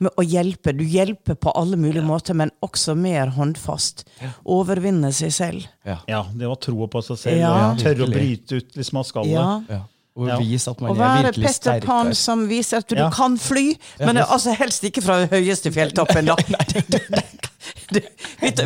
Med 0.00 0.16
å 0.16 0.22
hjelpe. 0.24 0.72
Du 0.72 0.80
hjelper 0.88 1.36
på 1.36 1.52
alle 1.60 1.76
mulige 1.76 2.00
måter, 2.08 2.32
men 2.32 2.48
også 2.64 2.94
mer 2.96 3.28
håndfast. 3.36 4.06
Overvinne 4.48 5.10
seg 5.12 5.32
selv. 5.36 5.66
Ja. 5.84 5.98
Ja, 6.08 6.22
det 6.32 6.48
å 6.48 6.56
tro 6.56 6.86
på 6.88 7.02
seg 7.04 7.18
selv 7.20 7.36
Ja. 7.42 7.50
og 7.68 7.82
tørre 7.82 8.06
å 8.06 8.08
bryte 8.08 8.62
ut 8.62 8.78
hvis 8.80 8.92
man 8.96 9.04
skal 9.04 9.28
det. 9.28 9.36
Ja. 9.36 9.82
Og 10.16 10.26
Ja. 10.28 10.36
vise 10.38 10.70
at 10.70 10.80
man 10.80 10.90
Å 10.90 10.94
er 10.94 10.98
være 10.98 11.22
virkelig 11.30 11.46
Petter 11.46 11.54
sterkere. 11.60 11.86
Pan 11.86 12.14
som 12.14 12.48
viser 12.48 12.78
at 12.78 12.88
du 12.88 12.96
Ja. 12.96 13.10
kan 13.10 13.36
fly, 13.38 13.76
men 14.00 14.16
Ja. 14.16 14.24
altså 14.26 14.54
helst 14.56 14.82
ikke 14.84 15.02
fra 15.02 15.20
den 15.20 15.28
høyeste 15.28 15.70
fjelltoppen. 15.72 16.26
Da. 16.26 16.36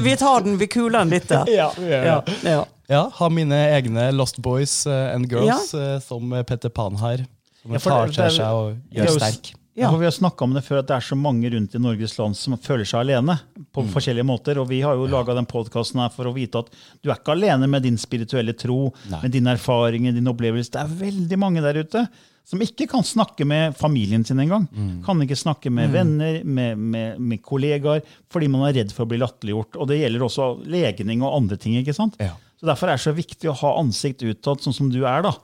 Vi, 0.01 0.17
tar- 0.17 0.41
den, 0.45 0.57
vi 0.59 0.67
kuler 0.67 0.99
den 0.99 1.11
litt 1.11 1.29
der. 1.29 1.45
Ja, 1.61 1.71
ja, 1.79 1.87
ja. 1.87 2.23
Ja, 2.45 2.51
ja. 2.51 2.65
ja, 2.89 3.03
ha 3.19 3.29
mine 3.29 3.55
egne 3.77 4.11
Lost 4.13 4.41
Boys 4.43 4.87
eh, 4.87 5.15
and 5.15 5.29
Girls 5.31 5.73
eh, 5.75 5.99
som 6.01 6.31
Petter 6.47 6.69
Pan 6.69 6.97
har. 6.97 7.25
Som 7.65 7.79
tar 7.81 8.09
til 8.13 8.31
seg 8.31 8.45
og 8.53 8.77
gjør 8.93 9.15
sterk. 9.19 9.55
Ja. 9.77 9.91
for 9.91 9.99
Vi 9.99 10.05
har 10.07 10.13
snakka 10.15 10.45
om 10.47 10.53
det 10.55 10.63
før, 10.65 10.79
at 10.79 10.87
det 10.87 10.95
er 10.97 11.01
så 11.03 11.17
mange 11.19 11.51
rundt 11.51 11.75
i 11.75 11.79
Norges 11.83 12.17
land 12.19 12.37
som 12.39 12.55
føler 12.63 12.85
seg 12.87 13.01
alene. 13.01 13.41
på 13.75 13.83
Mm. 13.83 13.89
forskjellige 13.91 14.25
måter, 14.27 14.59
og 14.61 14.69
Vi 14.69 14.81
har 14.83 14.95
jo 14.95 15.07
laga 15.11 15.35
den 15.35 15.47
podkasten 15.47 15.99
for 16.15 16.25
å 16.27 16.35
vite 16.35 16.59
at 16.61 16.71
du 17.03 17.11
er 17.11 17.17
ikke 17.17 17.33
alene 17.35 17.67
med 17.69 17.83
din 17.83 17.97
spirituelle 17.97 18.53
tro, 18.57 18.93
Nei. 19.11 19.23
med 19.23 19.33
dine 19.33 19.51
erfaringer, 19.57 20.13
din 20.15 20.27
opplevelse. 20.31 20.71
Det 20.71 20.81
er 20.81 21.11
veldig 21.11 21.39
mange 21.39 21.61
der 21.61 21.75
ute 21.83 22.09
som 22.47 22.61
ikke 22.61 22.87
kan 22.89 23.03
snakke 23.03 23.45
med 23.47 23.75
familien 23.75 24.25
sin 24.25 24.39
engang. 24.39 24.69
Mm. 24.71 25.03
Kan 25.05 25.19
ikke 25.23 25.35
snakke 25.37 25.73
med 25.73 25.91
venner, 25.91 26.45
med, 26.45 26.77
med, 26.79 27.19
med 27.19 27.43
kollegaer, 27.43 28.03
fordi 28.31 28.49
man 28.49 28.69
er 28.69 28.75
redd 28.85 28.93
for 28.93 29.07
å 29.07 29.09
bli 29.09 29.19
latterliggjort. 29.19 29.77
Og 29.81 29.89
det 29.89 29.99
gjelder 30.03 30.21
også 30.27 30.49
legning 30.69 31.23
og 31.23 31.35
andre 31.43 31.57
ting. 31.57 31.75
ikke 31.83 31.95
sant? 31.97 32.15
Ja. 32.21 32.35
Så 32.65 32.71
Derfor 32.71 32.89
er 32.89 32.97
det 32.97 33.05
så 33.05 33.13
viktig 33.13 33.49
å 33.51 33.57
ha 33.61 33.71
ansikt 33.77 34.23
utad, 34.25 34.63
sånn 34.65 34.73
som 34.73 34.89
du 34.89 35.03
er, 35.05 35.21
da. 35.27 35.35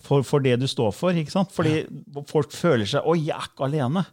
For, 0.00 0.24
for 0.24 0.40
det 0.40 0.54
du 0.62 0.64
står 0.70 0.94
for. 0.96 1.12
ikke 1.12 1.34
sant? 1.34 1.50
Fordi 1.52 1.82
folk 2.30 2.54
føler 2.56 2.88
seg 2.88 3.04
'oi, 3.04 3.18
jeg 3.26 3.36
er 3.36 3.50
ikke 3.50 3.66
alene'. 3.68 4.06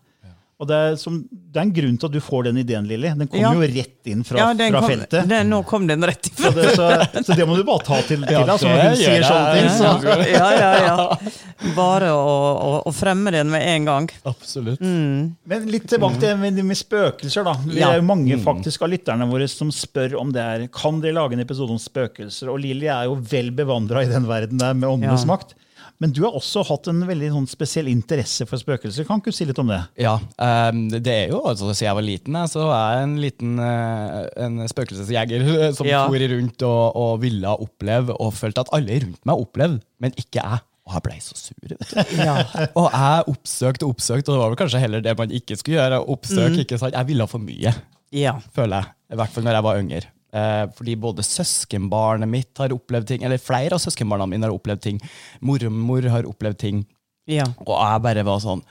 Og 0.62 0.67
det 0.69 0.78
er, 0.78 0.95
som, 1.02 1.15
det 1.26 1.58
er 1.58 1.63
en 1.65 1.71
grunn 1.74 1.95
til 1.97 2.06
at 2.06 2.13
du 2.13 2.19
får 2.21 2.43
den 2.45 2.60
ideen, 2.62 2.86
Lilly. 2.86 3.10
Den 3.17 3.26
kommer 3.32 3.41
Ja. 3.41 3.52
jo 3.58 3.69
rett 3.74 4.10
inn 4.12 4.19
fra, 4.28 4.38
Ja, 4.38 4.50
den 4.54 4.69
fra 4.76 4.82
kom, 4.84 4.91
feltet. 4.91 5.24
Den, 5.32 5.50
nå 5.50 5.60
kom 5.65 5.88
den 5.89 6.06
rett 6.06 6.28
ifra. 6.30 6.52
Så 6.52 6.54
det, 6.60 6.65
så, 6.78 6.89
så 7.26 7.38
det 7.39 7.47
må 7.50 7.56
du 7.58 7.63
bare 7.65 7.82
ta 7.88 7.97
til, 8.06 8.21
deg. 8.21 8.52
Så 8.62 8.69
hun 8.69 8.93
sier 9.00 9.26
sånne 9.26 9.56
ting, 9.58 9.71
så 9.74 10.19
Ja, 10.30 10.52
ja, 10.54 10.69
ja. 10.86 11.74
Bare 11.76 12.12
å, 12.13 12.28
å, 12.67 12.69
å 12.89 12.93
fremme 12.93 13.34
den 13.34 13.50
med 13.50 13.65
en 13.71 13.89
gang. 13.89 14.10
Absolutt. 14.30 14.86
Men 14.86 15.65
litt 15.74 15.89
tilbake 15.89 16.19
til 16.21 16.28
det 16.30 16.38
med, 16.43 16.62
med 16.69 16.78
spøkelser. 16.78 17.43
da. 17.50 17.56
Det 17.65 17.82
er 17.82 17.97
jo 17.97 18.06
mange 18.12 18.38
faktisk 18.45 18.86
av 18.86 18.93
lytterne 18.93 19.26
våre 19.34 19.50
som 19.50 19.74
spør 19.74 20.19
om 20.21 20.30
det 20.36 20.45
er 20.45 20.67
Kan 20.78 21.02
dere 21.02 21.17
lage 21.17 21.34
en 21.38 21.43
episode 21.43 21.74
om 21.74 21.82
spøkelser. 21.82 22.54
Og 22.54 22.62
Lilly 22.62 22.86
er 22.93 23.10
jo 23.10 23.17
vel 23.34 23.50
bevandra 23.58 24.06
i 24.06 24.10
den 24.13 24.30
verden 24.30 24.62
der 24.62 24.78
med 24.78 24.89
åndenes 24.93 25.26
Ja. 25.26 25.34
makt. 25.34 25.58
Men 26.02 26.12
du 26.18 26.24
har 26.26 26.34
også 26.34 26.64
hatt 26.66 26.88
en 26.90 27.04
veldig 27.06 27.28
sånn 27.36 27.46
spesiell 27.52 27.86
interesse 27.92 28.48
for 28.50 28.58
spøkelser. 28.58 29.06
Kan 29.06 29.20
ikke 29.22 29.30
du 29.30 29.38
si 29.38 29.46
litt 29.46 29.60
om 29.62 29.70
det? 29.70 29.78
Ja, 30.02 30.16
ehm, 30.42 30.88
det 30.90 31.14
er 31.14 31.28
jo, 31.30 31.44
altså 31.46 31.68
Siden 31.76 31.86
jeg 31.92 31.98
var 32.00 32.06
liten, 32.08 32.38
så 32.50 32.64
er 32.74 32.96
jeg 32.96 33.04
en 33.06 33.14
liten 33.22 33.52
eh, 33.62 34.18
en 34.48 34.58
spøkelsesjeger 34.72 35.46
eh, 35.46 35.68
som 35.78 35.86
Ja. 35.86 36.08
for 36.10 36.26
rundt 36.34 36.66
og, 36.66 36.98
og 36.98 37.14
ville 37.22 37.54
oppleve, 37.54 38.16
og 38.18 38.34
følte 38.34 38.64
at 38.66 38.74
alle 38.74 38.98
rundt 39.06 39.22
meg 39.30 39.44
opplevde, 39.46 39.82
men 40.02 40.18
ikke 40.18 40.42
jeg. 40.42 40.62
Og 40.90 40.96
jeg 40.98 41.04
ble 41.06 41.18
så 41.22 41.38
sur. 41.38 41.56
vet 41.62 41.78
du. 41.78 42.00
Ja. 42.26 42.34
Og 42.74 42.88
jeg 42.90 43.28
oppsøkte 43.36 43.86
og 43.86 43.94
oppsøkte, 43.94 44.32
og 44.32 44.34
det 44.34 44.42
var 44.42 44.50
vel 44.56 44.60
kanskje 44.64 44.82
heller 44.82 45.04
det 45.06 45.14
man 45.22 45.32
ikke 45.38 45.56
skulle 45.62 45.78
gjøre. 45.78 46.02
Oppsøk, 46.16 46.50
Mm. 46.56 46.64
ikke 46.66 46.80
sant? 46.82 46.98
Jeg 46.98 47.08
ville 47.12 47.28
for 47.30 47.40
mye, 47.46 47.76
ja. 48.18 48.34
føler 48.58 48.82
jeg. 48.82 48.96
I 49.14 49.20
hvert 49.22 49.30
fall 49.38 49.46
når 49.46 49.60
jeg 49.60 49.66
var 49.70 49.80
yngre. 49.86 50.02
Eh, 50.32 50.65
fordi 50.78 50.96
både 50.96 51.24
søskenbarnet 51.28 52.30
mitt 52.32 52.58
har 52.62 52.72
opplevd 52.76 53.08
ting, 53.08 53.24
eller 53.28 53.38
flere 53.41 53.76
av 53.76 53.82
søskenbarna 53.84 54.28
mine 54.32 54.48
har 54.48 54.54
opplevd 54.56 54.82
ting. 54.86 55.02
Mormor 55.41 56.08
har 56.10 56.24
opplevd 56.30 56.58
ting. 56.58 56.86
ja. 57.28 57.44
Og 57.65 57.74
jeg 57.76 58.02
bare 58.06 58.24
var 58.26 58.39
sånn 58.44 58.62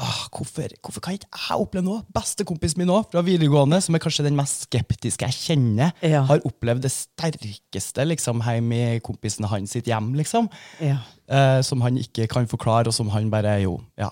ah, 0.00 0.20
hvorfor, 0.32 0.72
hvorfor 0.80 1.02
kan 1.04 1.12
ikke 1.18 1.28
jeg 1.36 1.60
oppleve 1.60 1.84
noe? 1.84 2.02
Bestekompisen 2.16 2.78
min 2.80 2.88
også, 2.88 3.10
fra 3.12 3.20
videregående, 3.26 3.82
som 3.84 3.94
er 3.94 4.00
kanskje 4.00 4.24
den 4.24 4.36
mest 4.38 4.62
skeptiske 4.64 5.26
jeg 5.28 5.36
kjenner, 5.36 5.90
Ja. 6.00 6.22
har 6.24 6.40
opplevd 6.48 6.80
det 6.86 6.90
sterkeste 6.94 8.06
liksom, 8.08 8.40
hjemme 8.40 8.78
i 8.96 9.00
kompisen 9.04 9.44
hans 9.50 9.74
sitt 9.76 9.84
hjem, 9.90 10.14
liksom. 10.16 10.48
ja. 10.80 10.96
Eh, 11.28 11.60
som 11.62 11.80
han 11.84 11.98
ikke 12.00 12.26
kan 12.32 12.48
forklare, 12.48 12.88
og 12.88 12.94
som 12.96 13.10
han 13.12 13.28
bare 13.30 13.58
jo, 13.62 13.76
ja, 14.00 14.08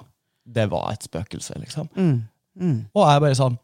det 0.47 0.69
var 0.71 0.93
et 0.93 1.03
spøkelse, 1.09 1.57
liksom. 1.65 1.89
Mm. 1.97 2.87
Og 2.95 3.09
jeg 3.09 3.21
bare 3.25 3.39
sånn 3.39 3.57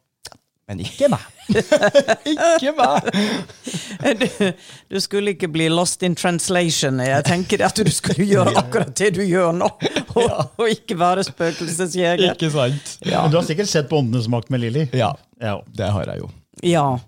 Men 0.69 0.81
ikke 0.81 1.09
meg! 1.13 1.25
ikke 2.35 2.73
meg! 2.79 3.09
Du, 4.05 4.27
du 4.93 4.99
skulle 5.01 5.33
ikke 5.33 5.49
bli 5.49 5.67
lost 5.73 6.03
in 6.05 6.13
translation. 6.19 6.99
Jeg 7.05 7.25
tenker 7.25 7.63
at 7.65 7.79
du 7.79 7.89
skulle 7.93 8.27
gjøre 8.29 8.53
akkurat 8.61 8.91
det 8.99 9.11
du 9.17 9.23
gjør 9.25 9.55
nå, 9.57 9.69
og, 10.19 10.35
og 10.61 10.69
ikke 10.69 10.97
være 11.01 11.25
spøkelsesjeger. 11.25 12.35
Ikke 12.35 12.51
sant? 12.53 12.97
Men 13.07 13.33
du 13.33 13.39
har 13.41 13.47
sikkert 13.49 13.71
sett 13.71 13.89
på 13.89 14.01
Åndenes 14.03 14.29
makt 14.33 14.53
med 14.53 14.65
Lilly? 14.67 14.87
Ja, 14.93 15.15
Ja. 15.41 15.57
det 15.77 15.89
har 15.97 16.13
jeg 16.13 16.25
jo. 16.25 16.29
Ja, 16.63 16.99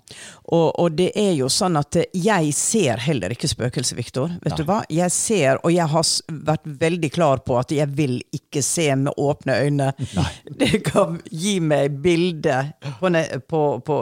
og, 0.47 0.67
og 0.79 0.95
det 0.99 1.09
er 1.19 1.33
jo 1.35 1.49
sånn 1.51 1.79
at 1.79 1.97
jeg 2.15 2.53
ser 2.55 3.01
heller 3.03 3.33
ikke 3.35 3.49
spøkelser, 3.51 3.99
Viktor. 3.99 4.35
Vet 4.45 4.59
du 4.59 4.65
hva? 4.67 4.81
Jeg 4.93 5.11
ser, 5.15 5.61
og 5.67 5.75
jeg 5.75 5.87
har 5.91 6.11
vært 6.47 6.67
veldig 6.83 7.11
klar 7.15 7.43
på 7.47 7.57
at 7.59 7.75
jeg 7.75 7.91
vil 7.99 8.19
ikke 8.35 8.63
se 8.63 8.89
med 8.99 9.15
åpne 9.19 9.59
øyne. 9.67 9.91
Det 10.61 10.83
kan 10.87 11.19
gi 11.31 11.59
meg 11.61 11.99
bilde 12.03 12.59
på, 13.01 13.11
på, 13.51 13.63
på, 13.87 13.99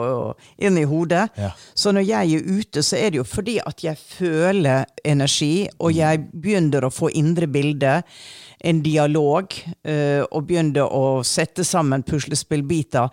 inn 0.57 0.77
i 0.81 0.85
hodet. 0.89 1.27
Ja. 1.37 1.51
Så 1.73 1.93
når 1.95 2.07
jeg 2.09 2.37
er 2.37 2.49
ute, 2.59 2.85
så 2.85 2.99
er 2.99 3.11
det 3.11 3.21
jo 3.21 3.27
fordi 3.27 3.57
at 3.61 3.83
jeg 3.85 3.97
føler 3.99 4.85
energi, 5.05 5.67
og 5.79 5.95
jeg 5.97 6.27
begynner 6.33 6.85
å 6.85 6.93
få 6.93 7.09
indre 7.13 7.49
bilder, 7.51 8.05
en 8.65 8.81
dialog, 8.81 9.53
eh, 9.83 10.23
og 10.25 10.47
begynner 10.49 10.89
å 10.89 11.21
sette 11.25 11.63
sammen 11.67 12.03
puslespillbiter. 12.05 13.09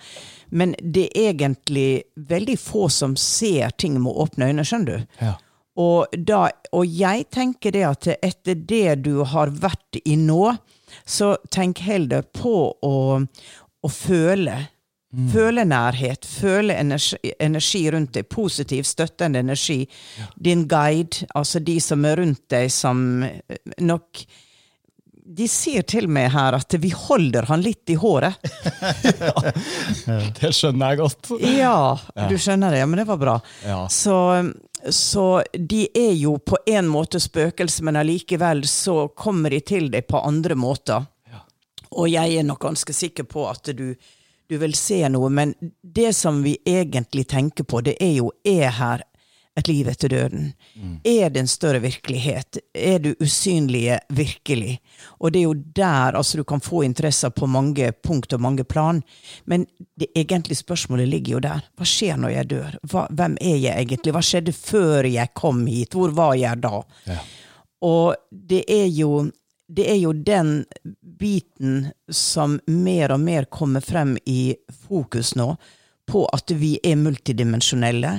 Men 0.57 0.75
det 0.81 1.09
er 1.12 1.33
egentlig 1.33 2.03
veldig 2.17 2.59
få 2.61 2.88
som 2.93 3.17
ser 3.21 3.75
ting 3.77 3.99
med 4.01 4.17
åpne 4.25 4.51
øyne, 4.51 4.65
skjønner 4.65 5.03
du? 5.03 5.17
Ja. 5.21 5.35
Og, 5.81 6.12
da, 6.12 6.51
og 6.77 6.85
jeg 6.85 7.27
tenker 7.33 7.73
det 7.73 7.85
at 7.88 8.09
etter 8.19 8.57
det 8.57 9.03
du 9.07 9.23
har 9.29 9.53
vært 9.62 10.01
i 10.05 10.19
nå, 10.21 10.55
så 11.09 11.35
tenk 11.53 11.81
heller 11.87 12.27
på 12.37 12.57
å, 12.85 12.97
å 13.21 13.93
føle. 13.93 14.59
Føle 15.29 15.67
nærhet, 15.69 16.25
føle 16.25 16.73
energi, 16.81 17.35
energi 17.37 17.83
rundt 17.93 18.15
deg, 18.17 18.31
positiv, 18.33 18.87
støttende 18.88 19.43
energi. 19.45 19.83
Din 20.41 20.65
guide, 20.69 21.27
altså 21.37 21.61
de 21.61 21.75
som 21.85 22.07
er 22.09 22.17
rundt 22.17 22.47
deg, 22.49 22.71
som 22.73 23.21
eh, 23.27 23.59
nok 23.85 24.23
De 25.25 25.47
sier 25.49 25.85
til 25.87 26.09
meg 26.11 26.33
her 26.35 26.57
at 26.57 26.75
vi 26.83 26.91
holder 26.91 27.47
han 27.47 27.63
litt 27.63 27.91
i 27.93 27.95
håret. 27.95 28.43
Det 30.41 30.51
skjønner 30.51 30.93
jeg 30.93 30.99
godt. 30.99 31.31
Ja, 31.47 31.77
du 32.29 32.35
skjønner 32.41 32.75
det. 32.75 32.83
Men 32.91 33.03
det 33.03 33.07
var 33.07 33.21
bra. 33.21 33.37
Ja. 33.63 33.85
Så, 33.89 34.17
så 34.91 35.27
de 35.55 35.85
er 35.95 36.17
jo 36.19 36.37
på 36.43 36.59
en 36.67 36.91
måte 36.91 37.23
spøkelser, 37.23 37.87
men 37.87 38.01
allikevel 38.03 38.65
så 38.67 39.07
kommer 39.15 39.55
de 39.55 39.63
til 39.63 39.89
deg 39.95 40.09
på 40.11 40.21
andre 40.27 40.59
måter. 40.59 41.07
Og 41.93 42.09
jeg 42.09 42.39
er 42.41 42.47
nok 42.49 42.63
ganske 42.63 42.95
sikker 42.97 43.27
på 43.29 43.47
at 43.51 43.69
du, 43.77 43.93
du 44.49 44.59
vil 44.59 44.75
se 44.77 45.03
noe, 45.13 45.29
men 45.31 45.55
det 45.83 46.15
som 46.17 46.43
vi 46.45 46.57
egentlig 46.67 47.27
tenker 47.31 47.69
på, 47.69 47.83
det 47.85 47.99
er 48.01 48.15
jo 48.17 48.33
er 48.49 48.73
her 48.79 49.05
et 49.59 49.69
liv 49.69 49.88
etter 49.88 50.09
døden? 50.09 50.53
Er 51.05 51.31
det 51.31 51.41
en 51.41 51.49
større 51.49 51.81
virkelighet? 51.83 52.59
Er 52.75 52.99
du 52.99 53.15
usynlige 53.21 53.99
virkelig? 54.09 54.79
Og 55.21 55.33
det 55.33 55.41
er 55.41 55.43
jo 55.43 55.55
der 55.55 56.17
altså, 56.17 56.38
du 56.38 56.45
kan 56.45 56.61
få 56.61 56.85
interesser 56.85 57.31
på 57.31 57.47
mange 57.47 57.93
punkt 57.93 58.33
og 58.33 58.41
mange 58.41 58.65
plan. 58.65 59.03
Men 59.45 59.67
det 60.01 60.09
egentlige 60.17 60.62
spørsmålet 60.62 61.09
ligger 61.09 61.33
jo 61.33 61.38
der. 61.45 61.61
Hva 61.77 61.85
skjer 61.85 62.17
når 62.17 62.35
jeg 62.37 62.51
dør? 62.51 62.79
Hva, 62.83 63.07
hvem 63.11 63.37
er 63.41 63.57
jeg 63.57 63.77
egentlig? 63.77 64.17
Hva 64.17 64.25
skjedde 64.25 64.57
før 64.57 65.05
jeg 65.05 65.35
kom 65.35 65.67
hit? 65.67 65.93
Hvor 65.93 66.11
var 66.17 66.35
jeg 66.35 66.62
da? 66.62 66.83
Og 67.83 68.15
det 68.31 68.65
er 68.71 68.88
jo 68.88 69.31
det 69.73 69.87
er 69.88 69.97
jo 69.97 70.12
den 70.12 70.65
biten 71.01 71.93
som 72.12 72.59
mer 72.67 73.15
og 73.15 73.21
mer 73.21 73.47
kommer 73.49 73.81
frem 73.81 74.19
i 74.29 74.55
fokus 74.88 75.35
nå, 75.38 75.55
på 76.05 76.27
at 76.35 76.53
vi 76.59 76.75
er 76.85 76.99
multidimensjonelle. 77.01 78.19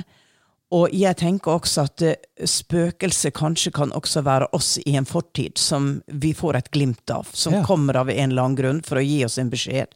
Og 0.72 0.88
jeg 0.96 1.16
tenker 1.20 1.52
også 1.58 1.84
at 1.84 2.02
eh, 2.02 2.46
spøkelse 2.48 3.30
kanskje 3.36 3.70
kan 3.76 3.92
også 3.92 4.22
være 4.26 4.48
oss 4.56 4.78
i 4.86 4.96
en 4.96 5.04
fortid 5.06 5.58
som 5.60 6.02
vi 6.08 6.32
får 6.34 6.56
et 6.56 6.70
glimt 6.74 7.10
av, 7.10 7.28
som 7.32 7.52
Ja. 7.54 7.64
kommer 7.64 7.96
av 7.96 8.10
en 8.10 8.30
eller 8.30 8.42
annen 8.42 8.56
grunn 8.56 8.80
for 8.82 8.96
å 8.98 9.04
gi 9.04 9.24
oss 9.24 9.38
en 9.38 9.50
beskjed. 9.50 9.86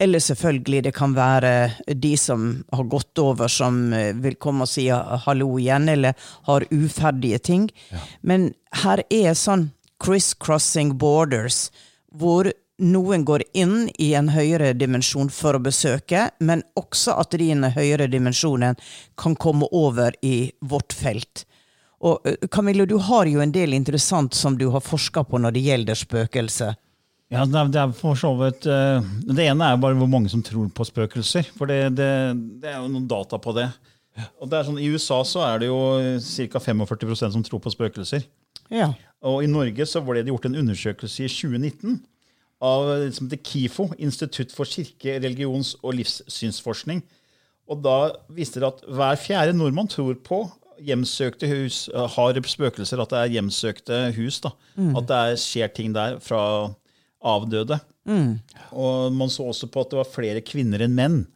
Eller 0.00 0.18
selvfølgelig, 0.22 0.82
det 0.84 0.94
kan 0.94 1.12
være 1.14 1.72
de 1.98 2.12
som 2.16 2.64
har 2.72 2.84
gått 2.84 3.18
over, 3.18 3.48
som 3.48 3.92
eh, 3.92 4.12
vil 4.14 4.36
komme 4.38 4.62
og 4.62 4.68
si 4.70 4.86
hallo 4.88 5.58
igjen, 5.58 5.88
eller 5.88 6.14
har 6.46 6.64
uferdige 6.70 7.38
ting. 7.42 7.68
Men 8.22 8.52
her 8.84 9.02
er 9.10 9.34
sånn 9.34 9.72
criss-crossing 10.00 10.94
borders, 10.98 11.70
hvor 12.14 12.52
noen 12.78 13.24
går 13.26 13.42
inn 13.58 13.88
i 13.98 14.12
en 14.14 14.30
høyere 14.32 14.72
dimensjon 14.78 15.30
for 15.34 15.58
å 15.58 15.62
besøke, 15.62 16.28
men 16.38 16.62
også 16.78 17.16
at 17.18 17.34
de 17.34 17.48
i 17.48 17.54
den 17.54 17.70
høyere 17.74 18.08
dimensjonen 18.10 18.78
kan 19.18 19.36
komme 19.36 19.68
over 19.74 20.14
i 20.22 20.50
vårt 20.60 20.94
felt. 20.94 21.44
Og 21.98 22.26
eh, 22.28 22.38
Camillo, 22.50 22.86
du 22.86 22.96
har 23.02 23.26
jo 23.26 23.42
en 23.42 23.54
del 23.54 23.74
interessant 23.74 24.34
som 24.34 24.58
du 24.58 24.68
har 24.74 24.84
forska 24.84 25.24
på 25.26 25.40
når 25.42 25.56
det 25.56 25.64
gjelder 25.66 25.98
spøkelse. 25.98 26.72
Ja, 27.28 27.44
det 27.44 27.76
er, 27.76 27.90
for 27.92 28.16
så 28.16 28.30
vidt 28.38 28.64
eh, 28.72 29.04
Det 29.28 29.44
ene 29.44 29.66
er 29.66 29.80
bare 29.80 29.98
hvor 29.98 30.08
mange 30.08 30.30
som 30.32 30.40
tror 30.44 30.70
på 30.72 30.86
spøkelser. 30.88 31.50
For 31.58 31.68
det, 31.68 31.96
det, 31.98 32.12
det 32.62 32.72
er 32.72 32.78
jo 32.78 32.92
noen 32.92 33.08
data 33.10 33.40
på 33.42 33.52
det. 33.58 33.68
Og 34.40 34.50
det 34.50 34.58
er 34.58 34.66
sånn, 34.66 34.78
I 34.82 34.88
USA 34.94 35.20
så 35.26 35.42
er 35.46 35.60
det 35.62 35.68
jo 35.68 35.80
ca. 36.54 36.62
45% 36.62 37.34
som 37.34 37.44
tror 37.46 37.60
på 37.62 37.74
spøkelser. 37.74 38.24
Ja. 38.72 38.92
Og 39.26 39.42
i 39.44 39.50
Norge 39.50 39.86
så 39.88 40.00
ble 40.04 40.22
det 40.22 40.32
gjort 40.32 40.48
en 40.48 40.56
undersøkelse 40.62 41.26
i 41.26 41.28
2019 41.30 41.98
av 42.64 42.88
det 43.04 43.12
som 43.16 43.28
heter 43.28 43.42
KIFO, 43.44 43.90
Institutt 44.02 44.54
for 44.54 44.68
kirke-, 44.68 45.20
religions- 45.22 45.76
og 45.82 45.94
livssynsforskning. 45.98 47.02
Og 47.68 47.82
da 47.84 47.98
viste 48.32 48.62
det 48.62 48.70
at 48.70 48.82
hver 48.88 49.18
fjerde 49.20 49.54
nordmann 49.56 49.90
tror 49.90 50.16
på 50.24 50.42
hjemsøkte 50.82 51.48
hus, 51.50 51.88
eh, 51.92 52.08
har 52.14 52.38
spøkelser, 52.42 53.02
at 53.02 53.10
det 53.10 53.18
er 53.18 53.34
hjemsøkte 53.36 54.14
hus. 54.16 54.40
da. 54.40 54.52
At 54.96 55.06
det 55.06 55.16
er, 55.16 55.36
skjer 55.36 55.74
ting 55.74 55.92
der 55.92 56.18
fra 56.22 56.74
avdøde. 57.20 57.80
Og 58.72 59.12
man 59.12 59.28
så 59.28 59.44
også 59.50 59.68
på 59.70 59.82
at 59.82 59.90
det 59.90 59.98
var 59.98 60.08
flere 60.08 60.40
kvinner 60.40 60.80
enn 60.80 60.94
menn 60.94 61.26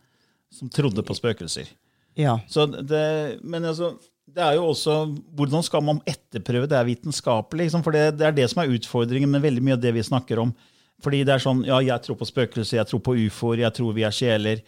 som 0.52 0.70
trodde 0.72 1.02
på 1.02 1.14
spøkelser. 1.14 1.68
ja. 2.16 2.38
Så 2.48 2.66
det, 2.66 3.40
men 3.42 3.64
altså, 3.64 3.98
det 4.32 4.42
er 4.42 4.54
jo 4.54 4.68
også 4.70 5.18
Hvordan 5.34 5.62
skal 5.62 5.82
man 5.82 6.00
etterprøve 6.06 6.68
det 6.68 6.78
er 6.78 6.84
vitenskapelig? 6.84 7.66
Liksom? 7.66 7.82
For 7.82 7.92
det, 7.92 8.18
det 8.18 8.26
er 8.26 8.32
det 8.32 8.50
som 8.50 8.62
er 8.62 8.72
utfordringen 8.72 9.30
med 9.30 9.42
veldig 9.42 9.62
mye 9.62 9.76
av 9.76 9.82
det 9.82 9.92
vi 9.92 10.02
snakker 10.02 10.38
om. 10.38 10.54
Fordi 11.02 11.24
det 11.26 11.34
er 11.34 11.42
sånn 11.42 11.64
Ja, 11.66 11.80
jeg 11.82 12.02
tror 12.06 12.16
på 12.20 12.28
spøkelser, 12.28 12.78
jeg 12.80 12.86
tror 12.90 13.02
på 13.04 13.16
ufoer, 13.26 13.58
jeg 13.64 13.74
tror 13.78 13.92
vi 13.96 14.04
er 14.06 14.14
sjeler. 14.14 14.62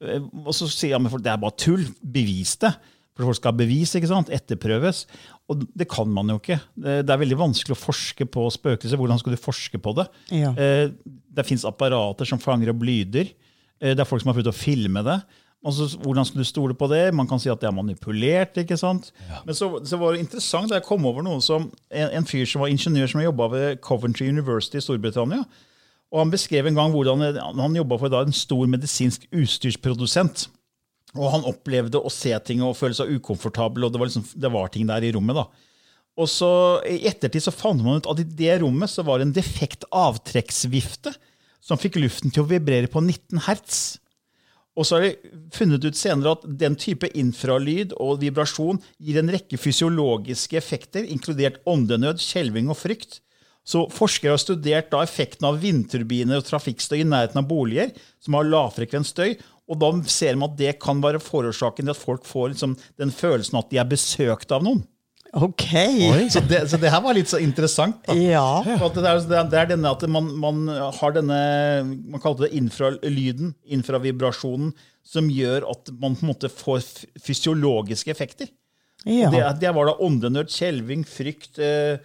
Eh, 0.00 0.20
Og 0.46 0.54
så 0.54 0.68
sier 0.70 0.94
jeg 0.94 1.00
men 1.02 1.10
folk, 1.12 1.22
det 1.26 1.32
er 1.34 1.42
bare 1.42 1.56
tull. 1.58 1.84
Bevis 2.02 2.56
det. 2.62 2.72
For 3.16 3.26
folk 3.26 3.36
skal 3.40 3.52
ha 3.52 3.58
bevis, 3.58 3.92
ikke 3.98 4.08
sant? 4.08 4.30
etterprøves. 4.32 5.02
Og 5.50 5.64
det 5.76 5.88
kan 5.90 6.08
man 6.08 6.28
jo 6.30 6.38
ikke. 6.38 6.60
Det 6.78 7.10
er 7.10 7.18
veldig 7.20 7.36
vanskelig 7.40 7.74
å 7.74 7.80
forske 7.82 8.24
på 8.30 8.46
spøkelser. 8.54 8.96
Hvordan 8.96 9.18
skal 9.20 9.34
du 9.34 9.40
forske 9.42 9.80
på 9.82 9.92
det? 9.98 10.06
Ja. 10.30 10.52
Eh, 10.56 10.90
Det 11.34 11.44
fins 11.46 11.64
apparater 11.68 12.24
som 12.26 12.38
fanger 12.38 12.70
opp 12.72 12.82
lyder. 12.82 13.28
Eh, 13.80 13.94
Det 13.94 14.00
er 14.00 14.04
folk 14.08 14.22
som 14.22 14.30
har 14.32 14.38
prøvd 14.40 14.52
å 14.54 14.56
filme 14.56 15.02
det. 15.04 15.20
Altså, 15.66 15.90
hvordan 16.00 16.24
skal 16.24 16.40
du 16.40 16.44
stole 16.48 16.72
på 16.74 16.88
det? 16.88 17.12
Man 17.12 17.26
kan 17.28 17.38
si 17.38 17.50
at 17.50 17.60
det 17.60 17.68
er 17.68 17.74
manipulert. 17.76 18.54
ikke 18.56 18.78
sant? 18.78 19.10
Men 19.44 19.54
så, 19.54 19.68
så 19.84 19.98
var 20.00 20.12
det 20.14 20.20
interessant 20.24 20.70
da 20.70 20.78
jeg 20.78 20.86
kom 20.86 21.04
over 21.04 21.20
noe 21.22 21.42
som 21.44 21.66
en, 21.90 22.08
en 22.16 22.24
fyr 22.24 22.46
som 22.48 22.62
var 22.62 22.70
ingeniør 22.72 23.10
som 23.12 23.20
jobba 23.20 23.48
ved 23.52 23.80
Coventry 23.84 24.28
University 24.30 24.78
i 24.78 24.80
Storbritannia. 24.80 25.44
Og 26.10 26.24
Han 26.24 26.32
beskrev 26.32 26.66
en 26.66 26.78
gang 26.78 26.90
hvordan 26.94 27.22
han 27.38 27.76
jobba 27.78 27.98
for 28.00 28.16
en 28.18 28.34
stor 28.34 28.66
medisinsk 28.66 29.28
utstyrsprodusent. 29.30 30.48
Og 31.14 31.30
han 31.32 31.46
opplevde 31.46 31.98
å 31.98 32.10
se 32.12 32.32
ting 32.46 32.62
og 32.62 32.76
føle 32.78 32.94
seg 32.94 33.10
ukomfortabel, 33.18 33.86
og 33.86 33.92
det 33.92 34.00
var, 34.00 34.10
liksom, 34.10 34.26
det 34.42 34.50
var 34.52 34.70
ting 34.70 34.86
der 34.90 35.06
i 35.06 35.12
rommet. 35.14 35.38
da. 35.38 35.46
Og 36.20 36.28
så 36.30 36.50
I 36.86 37.00
ettertid 37.08 37.46
så 37.46 37.54
fant 37.54 37.82
man 37.82 38.02
ut 38.02 38.10
at 38.10 38.22
i 38.22 38.26
det 38.26 38.60
rommet 38.62 38.90
så 38.90 39.04
var 39.06 39.18
det 39.18 39.28
en 39.28 39.38
defekt 39.38 39.86
avtrekksvifte 39.94 41.14
som 41.62 41.80
fikk 41.80 41.98
luften 42.00 42.32
til 42.32 42.44
å 42.44 42.50
vibrere 42.50 42.90
på 42.90 43.02
19 43.02 43.44
hertz. 43.46 44.00
Og 44.78 44.86
så 44.86 44.96
har 44.96 45.06
de 45.06 45.40
funnet 45.52 45.84
ut 45.84 45.98
senere 45.98 46.36
at 46.36 46.44
den 46.60 46.76
type 46.78 47.08
infralyd 47.18 47.92
og 48.00 48.20
vibrasjon 48.22 48.78
gir 49.02 49.18
en 49.20 49.32
rekke 49.32 49.58
fysiologiske 49.60 50.56
effekter, 50.58 51.04
inkludert 51.04 51.58
åndenød, 51.68 52.22
skjelving 52.22 52.70
og 52.70 52.78
frykt. 52.80 53.18
Så 53.66 53.84
Forskere 53.92 54.34
har 54.34 54.40
studert 54.42 54.90
da 54.90 55.02
effekten 55.04 55.46
av 55.46 55.58
vindturbiner 55.62 56.40
og 56.40 56.46
trafikkstøy 56.48 57.00
i 57.02 57.08
nærheten 57.08 57.42
av 57.42 57.48
boliger 57.50 57.92
som 58.22 58.34
har 58.38 58.48
lavfrekvent 58.48 59.06
støy. 59.06 59.34
Og 59.70 59.78
da 59.78 59.90
ser 60.10 60.34
man 60.40 60.50
at 60.50 60.56
det 60.58 60.72
kan 60.82 60.98
være 61.04 61.20
forårsaken 61.22 61.86
til 61.86 61.92
at 61.94 62.00
folk 62.00 62.24
får 62.26 62.54
liksom 62.54 62.72
den 62.98 63.12
følelsen 63.14 63.60
at 63.60 63.68
de 63.70 63.78
er 63.78 63.86
besøkt 63.90 64.50
av 64.56 64.64
noen. 64.66 64.80
Ok. 65.38 65.62
Så 66.34 66.40
det, 66.50 66.64
så 66.72 66.78
det 66.82 66.90
her 66.90 67.02
var 67.04 67.14
litt 67.14 67.30
så 67.30 67.38
interessant. 67.38 68.00
da. 68.08 68.16
Ja. 68.18 68.42
At 68.66 68.96
det, 68.96 69.04
er, 69.06 69.20
det 69.30 69.36
er- 69.38 69.58
er 69.60 69.68
denne 69.70 69.92
at 69.94 70.02
man, 70.10 70.26
man 70.42 70.64
har 70.66 71.12
denne 71.14 71.36
Man 71.86 72.18
kalte 72.24 72.48
det 72.48 72.56
infralyden, 72.58 73.52
infravibrasjonen, 73.70 74.72
som 75.06 75.28
gjør 75.30 75.68
at 75.70 75.92
man 76.00 76.16
på 76.18 76.24
en 76.26 76.32
måte 76.32 76.50
får 76.50 76.82
fysiologiske 77.22 78.10
effekter. 78.10 78.48
ja. 79.06 79.30
Det, 79.30 79.44
det 79.62 79.70
var 79.76 79.86
da 79.86 79.94
åndenød, 80.02 80.50
skjelving, 80.50 81.06
frykt, 81.06 81.58
eh, 81.62 82.02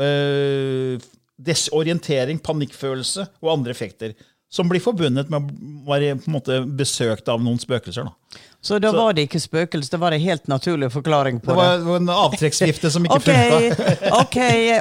eh, 0.00 1.08
desorientering, 1.40 2.40
panikkfølelse 2.44 3.28
og 3.42 3.54
andre 3.58 3.72
effekter. 3.76 4.14
som 4.52 4.66
blir 4.66 4.80
forbundet 4.82 5.28
med 5.30 5.44
å 5.46 5.92
være 5.92 6.16
på 6.18 6.26
en 6.26 6.34
måte 6.34 6.56
besøkt 6.74 7.28
av 7.30 7.38
noen 7.38 7.60
spøkelser. 7.62 8.02
da. 8.08 8.40
Så 8.60 8.80
da 8.82 8.90
var 8.90 9.12
det 9.14 9.28
ikke 9.28 9.38
spøkelser, 9.40 9.92
det 9.94 10.00
var 10.02 10.10
en 10.16 10.20
helt 10.24 10.48
naturlig 10.50 10.88
forklaring 10.90 11.38
på 11.38 11.52
Det 11.52 11.56
var, 11.56 11.76
det 11.78 11.86
var 11.86 12.00
en 12.00 12.08
avtrekksvifte 12.10 12.90
som 12.90 13.06
ikke 13.06 13.14
Ok, 13.20 13.28
funka. 13.30 14.10
ok, 14.18 14.38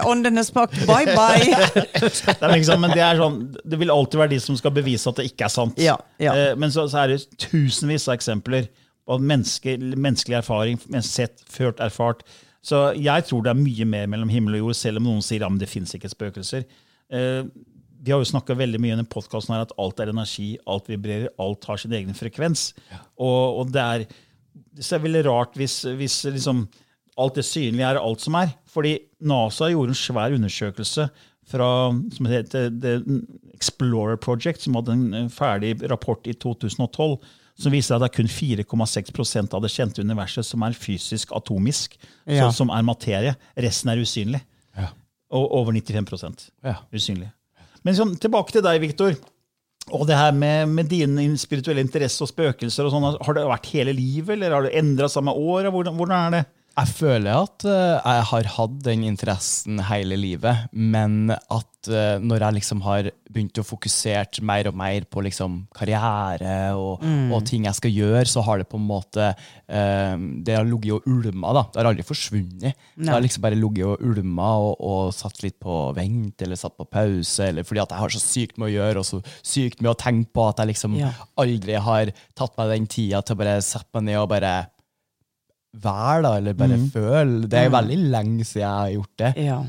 åndenes 0.10 0.49
pakt, 0.55 0.73
bye 0.89 1.13
bye. 1.13 1.69
Det 2.01 2.41
er 2.41 2.55
liksom, 2.55 2.82
men 2.82 2.95
det 2.97 3.03
er 3.05 3.21
sånn, 3.21 3.38
det 3.63 3.77
vil 3.84 3.93
alltid 3.93 4.19
være 4.23 4.34
de 4.34 4.39
som 4.41 4.58
skal 4.58 4.73
bevise 4.73 5.05
at 5.13 5.21
det 5.21 5.27
ikke 5.29 5.45
er 5.45 5.53
sant. 5.53 5.77
Ja, 5.86 5.99
ja. 6.17 6.34
Eh, 6.34 6.55
Men 6.58 6.73
så, 6.73 6.88
så 6.89 7.03
er 7.03 7.13
det 7.13 7.21
tusenvis 7.38 8.10
av 8.10 8.17
eksempler 8.17 8.65
på 9.05 9.19
menneske, 9.21 9.77
menneskelig 9.77 10.39
erfaring, 10.41 10.82
sett, 11.05 11.45
ført, 11.45 11.77
erfart. 11.79 12.25
Så 12.62 12.93
jeg 13.00 13.26
tror 13.28 13.43
det 13.45 13.52
er 13.54 13.60
mye 13.62 13.86
mer 13.88 14.08
mellom 14.12 14.30
himmel 14.30 14.58
og 14.58 14.65
jord, 14.65 14.78
selv 14.80 15.00
om 15.00 15.08
noen 15.08 15.22
sier 15.24 15.45
at 15.48 15.60
det 15.62 15.69
fins 15.72 15.93
ikke 15.95 16.12
spøkelser. 16.12 16.65
Eh, 17.12 17.43
Vi 18.02 18.12
har 18.13 18.19
jo 18.22 18.28
snakka 18.30 18.56
veldig 18.56 18.80
mye 18.80 18.93
i 18.93 18.95
denne 18.95 19.12
podkasten 19.12 19.56
at 19.58 19.74
alt 19.78 20.00
er 20.00 20.12
energi, 20.13 20.58
alt 20.67 20.88
vibrerer, 20.88 21.30
alt 21.39 21.65
har 21.67 21.78
sin 21.78 21.91
egen 21.91 22.15
frekvens. 22.15 22.74
Og, 23.19 23.60
og 23.60 23.72
det 23.76 23.82
er 23.84 24.06
så 24.80 24.95
er 24.95 25.04
veldig 25.04 25.26
rart 25.28 25.58
hvis, 25.60 25.82
hvis 26.00 26.22
liksom 26.32 26.62
alt 27.19 27.36
det 27.36 27.43
synlige 27.43 27.88
er 27.89 28.00
alt 28.00 28.22
som 28.24 28.36
er. 28.39 28.54
Fordi 28.72 28.93
NASA 29.19 29.67
gjorde 29.72 29.91
en 29.91 30.00
svær 30.00 30.36
undersøkelse 30.38 31.10
fra 31.50 31.67
som 32.15 32.30
heter 32.30 32.69
The 32.72 32.93
Explorer 33.56 34.15
Project, 34.22 34.62
som 34.63 34.78
hadde 34.78 34.95
en 34.95 35.30
ferdig 35.34 35.74
rapport 35.91 36.28
i 36.30 36.36
2012, 36.39 37.17
som 37.60 37.74
viser 37.74 37.95
at 37.98 38.02
det 38.04 38.10
er 38.10 38.15
kun 38.15 38.30
4,6% 38.32 39.54
av 39.58 39.62
det 39.65 39.72
kjente 39.74 40.04
universet 40.06 40.45
som 40.48 40.63
er 40.63 40.76
fysisk 40.78 41.34
atomisk, 41.36 41.98
Ja. 42.26 42.48
så, 42.50 42.56
som 42.62 42.69
er 42.72 42.86
materie. 42.88 43.36
Resten 43.58 43.91
er 43.91 43.98
usynlig. 44.02 44.41
Ja. 44.78 44.88
Og 45.32 45.52
over 45.60 45.74
95 45.74 46.50
Ja. 46.63 46.78
usynlig. 46.93 47.32
Men 47.84 47.95
sånn, 47.95 48.15
tilbake 48.19 48.52
til 48.52 48.62
deg, 48.62 48.80
Viktor. 48.82 49.15
Og 49.91 50.06
det 50.06 50.15
her 50.17 50.32
med, 50.32 50.67
med 50.69 50.88
din 50.89 51.38
spirituelle 51.38 51.82
interesse 51.82 52.22
og 52.22 52.30
spøkelser, 52.30 52.86
og 52.86 52.91
sånn, 52.93 53.26
har 53.26 53.34
det 53.34 53.45
vært 53.48 53.69
hele 53.74 53.93
livet, 53.95 54.36
eller 54.36 54.52
har 54.52 54.62
det 54.67 54.76
endra 54.78 55.08
seg 55.10 55.24
med 55.26 55.34
åra? 55.36 55.72
Hvordan, 55.72 55.95
hvordan 55.98 56.28
er 56.28 56.32
det? 56.38 56.45
Jeg 56.80 56.94
føler 56.96 57.34
at 57.36 57.65
eh, 57.68 57.98
jeg 58.00 58.26
har 58.30 58.48
hatt 58.56 58.76
den 58.86 59.02
interessen 59.04 59.82
hele 59.89 60.15
livet, 60.20 60.70
men 60.72 61.34
at 61.34 61.89
eh, 61.92 62.22
når 62.24 62.46
jeg 62.46 62.56
liksom 62.60 62.84
har 62.86 63.10
begynt 63.30 63.60
å 63.60 63.65
fokusere 63.68 64.42
mer 64.48 64.70
og 64.72 64.78
mer 64.80 65.04
på 65.12 65.22
liksom 65.26 65.58
karriere 65.76 66.54
og, 66.80 67.04
og 67.36 67.44
ting 67.50 67.68
jeg 67.68 67.78
skal 67.78 67.92
gjøre, 67.94 68.24
så 68.32 68.44
har 68.48 68.62
det 68.62 68.70
på 68.72 68.80
en 68.80 68.88
måte 68.89 69.28
eh, 69.34 70.15
Det 70.46 70.56
har 70.56 70.65
ligget 70.70 70.96
og 71.02 71.10
ulma, 71.12 71.52
da. 71.60 71.65
Det 71.74 71.82
har 71.82 71.92
aldri 71.92 72.08
forsvunnet. 72.08 72.80
Det 72.96 73.12
har 73.12 73.22
liksom 73.28 73.44
bare 73.44 73.60
ligget 73.60 73.86
og 73.92 74.08
ulma 74.13 74.50
og, 74.63 74.80
og 74.80 75.13
satt 75.20 75.44
litt 75.44 75.60
på 75.62 75.82
vent 76.00 76.48
eller 76.48 76.60
satt 76.63 76.78
på 76.80 76.88
pause, 76.89 77.50
eller 77.52 77.68
fordi 77.68 77.84
at 77.84 77.94
jeg 77.96 78.06
har 78.06 78.15
så 78.15 78.24
sykt 78.24 78.58
med 78.58 78.72
å 78.72 78.74
gjøre 78.78 79.04
og 79.04 79.10
så 79.12 79.22
sykt 79.44 79.84
med 79.84 79.92
å 79.92 80.00
tenke 80.00 80.32
på 80.39 80.48
at 80.48 80.63
jeg 80.63 80.72
liksom 80.74 80.96
Ja. 81.04 81.12
aldri 81.44 81.76
har 81.76 82.15
tatt 82.39 82.56
meg 82.58 82.72
den 82.78 82.88
tida 82.89 83.20
til 83.22 83.36
å 83.36 83.44
bare 83.44 83.60
sette 83.65 83.92
meg 84.00 84.10
ned 84.13 84.24
og 84.24 84.30
bare 84.32 84.54
være, 85.73 86.23
da, 86.25 86.32
eller 86.39 86.58
bare 86.58 86.79
føl. 86.93 87.36
Det 87.49 87.62
er 87.62 87.73
veldig 87.73 87.99
lenge 88.10 88.47
siden 88.47 88.63
jeg 88.63 88.73
har 88.73 88.95
gjort 88.95 89.21
det. 89.21 89.32
Ja, 89.45 89.60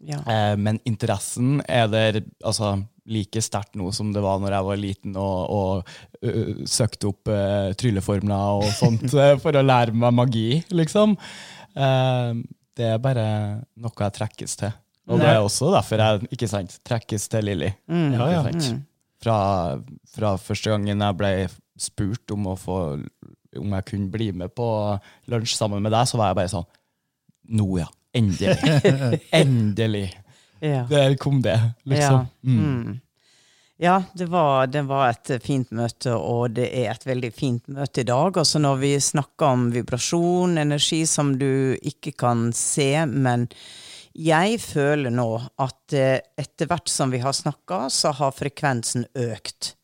ja. 0.00 0.20
Eh, 0.24 0.54
men 0.56 0.80
interessen 0.88 1.60
er 1.68 1.88
der 1.92 2.20
altså, 2.46 2.78
like 3.10 3.42
sterkt 3.44 3.76
nå 3.76 3.90
som 3.92 4.12
det 4.14 4.22
var 4.24 4.40
når 4.40 4.54
jeg 4.56 4.68
var 4.68 4.80
liten 4.80 5.16
og, 5.18 5.38
og 5.50 6.24
uh, 6.24 6.62
søkte 6.68 7.10
opp 7.10 7.30
uh, 7.32 7.72
trylleformler 7.76 8.60
og 8.62 8.68
sånt 8.76 9.10
for 9.42 9.58
å 9.58 9.64
lære 9.64 9.96
meg 9.96 10.14
magi, 10.16 10.48
liksom. 10.72 11.16
Eh, 11.74 12.30
det 12.78 12.86
er 12.94 13.02
bare 13.02 13.26
noe 13.80 14.06
jeg 14.06 14.16
trekkes 14.16 14.56
til. 14.62 14.72
Og 15.10 15.18
det 15.18 15.26
er 15.26 15.40
også 15.42 15.72
derfor 15.74 16.00
jeg 16.00 16.28
ikke 16.36 16.48
sant, 16.48 16.76
trekkes 16.86 17.24
til 17.32 17.48
Lilly. 17.48 17.72
Ja, 17.90 18.28
ja. 18.30 18.42
Fra, 19.20 19.38
fra 20.14 20.36
første 20.40 20.70
gangen 20.70 21.02
jeg 21.02 21.18
ble 21.18 21.32
spurt 21.80 22.30
om 22.32 22.46
å 22.52 22.54
få 22.56 22.78
om 23.58 23.76
jeg 23.76 23.86
kunne 23.88 24.10
bli 24.12 24.30
med 24.36 24.54
på 24.54 24.66
lunsj 25.32 25.56
sammen 25.56 25.82
med 25.82 25.94
deg, 25.94 26.08
så 26.08 26.20
var 26.20 26.30
jeg 26.30 26.40
bare 26.40 26.52
sånn 26.52 26.68
Nå, 27.50 27.66
ja. 27.80 27.88
Endelig. 28.14 28.56
Endelig. 29.34 30.08
ja. 30.62 30.84
Der 30.90 31.16
kom 31.18 31.40
det, 31.42 31.56
liksom. 31.88 32.26
Ja. 32.26 32.46
Mm. 32.46 33.00
Ja, 33.80 34.02
det 34.12 34.26
var, 34.28 34.66
det 34.66 34.82
var 34.86 35.08
et 35.08 35.30
fint 35.40 35.70
møte, 35.72 36.12
og 36.12 36.52
det 36.58 36.66
er 36.82 36.90
et 36.92 37.06
veldig 37.08 37.30
fint 37.32 37.70
møte 37.72 38.02
i 38.02 38.08
dag. 38.10 38.36
Altså 38.36 38.60
når 38.60 38.76
vi 38.82 38.90
snakker 39.00 39.54
om 39.54 39.70
vibrasjon, 39.72 40.58
energi 40.60 41.00
som 41.08 41.32
du 41.40 41.78
ikke 41.80 42.12
kan 42.20 42.50
se, 42.52 42.92
men 43.08 43.48
jeg 44.12 44.58
føler 44.60 45.14
nå 45.14 45.28
at 45.64 45.96
eh, 45.96 46.18
etter 46.36 46.68
hvert 46.68 46.92
som 46.92 47.14
vi 47.14 47.22
har 47.24 47.32
snakka, 47.32 47.86
så 47.88 48.12
har 48.20 48.36
frekvensen 48.36 49.08
økt. 49.16 49.74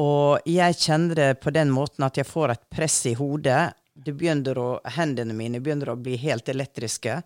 Og 0.00 0.46
jeg 0.48 0.76
kjenner 0.78 1.14
det 1.14 1.30
på 1.42 1.52
den 1.54 1.70
måten 1.70 2.06
at 2.06 2.18
jeg 2.18 2.26
får 2.26 2.54
et 2.54 2.64
press 2.70 3.04
i 3.06 3.14
hodet. 3.18 3.74
Å, 3.94 4.68
Hendene 4.96 5.36
mine 5.36 5.60
begynner 5.62 5.92
å 5.92 6.00
bli 6.00 6.16
helt 6.24 6.48
elektriske. 6.50 7.20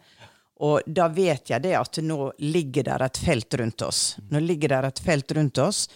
Og 0.67 0.85
da 0.87 1.07
vet 1.09 1.53
jeg 1.53 1.65
det 1.65 1.77
at 1.79 2.01
nå 2.05 2.33
ligger 2.45 2.91
der 2.91 3.07
et 3.07 3.21
felt 3.25 3.55
rundt 3.61 3.83
oss. 3.87 4.03
Nå 4.29 4.43
ligger 4.43 4.75
der 4.75 4.91
et 4.91 5.01
felt 5.01 5.33
rundt 5.39 5.59
oss 5.63 5.87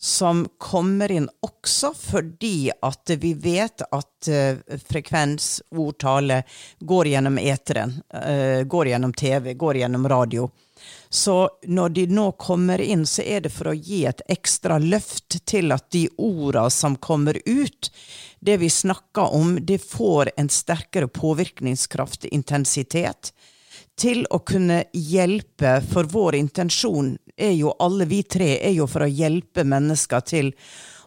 som 0.00 0.46
kommer 0.58 1.12
inn 1.12 1.26
også 1.44 1.90
fordi 1.92 2.70
at 2.72 3.10
vi 3.20 3.34
vet 3.36 3.82
at 3.84 4.28
uh, 4.32 4.78
frekvens, 4.88 5.58
ord, 5.76 5.98
tale, 6.00 6.38
går 6.80 7.10
gjennom 7.12 7.36
eteren, 7.38 7.92
uh, 8.14 8.62
går 8.64 8.94
gjennom 8.94 9.12
TV, 9.12 9.52
går 9.60 9.82
gjennom 9.82 10.08
radio. 10.08 10.48
Så 11.12 11.50
når 11.66 11.88
de 11.88 12.06
nå 12.06 12.32
kommer 12.32 12.80
inn, 12.80 13.06
så 13.06 13.22
er 13.22 13.40
det 13.42 13.50
for 13.50 13.72
å 13.72 13.74
gi 13.74 14.04
et 14.06 14.22
ekstra 14.30 14.78
løft 14.78 15.40
til 15.50 15.74
at 15.74 15.88
de 15.90 16.04
orda 16.22 16.68
som 16.70 16.94
kommer 16.96 17.40
ut, 17.46 17.90
det 18.40 18.60
vi 18.62 18.70
snakker 18.70 19.34
om, 19.34 19.56
det 19.66 19.80
får 19.82 20.30
en 20.36 20.48
sterkere 20.48 21.10
påvirkningskraft, 21.10 22.28
intensitet, 22.30 23.32
til 23.98 24.22
å 24.30 24.38
kunne 24.46 24.84
hjelpe, 24.94 25.80
for 25.90 26.06
vår 26.06 26.38
intensjon 26.38 27.16
er 27.36 27.56
jo, 27.58 27.74
alle 27.82 28.06
vi 28.06 28.22
tre, 28.22 28.54
er 28.62 28.76
jo 28.78 28.86
for 28.86 29.02
å 29.02 29.10
hjelpe 29.10 29.66
mennesker 29.66 30.22
til 30.30 30.54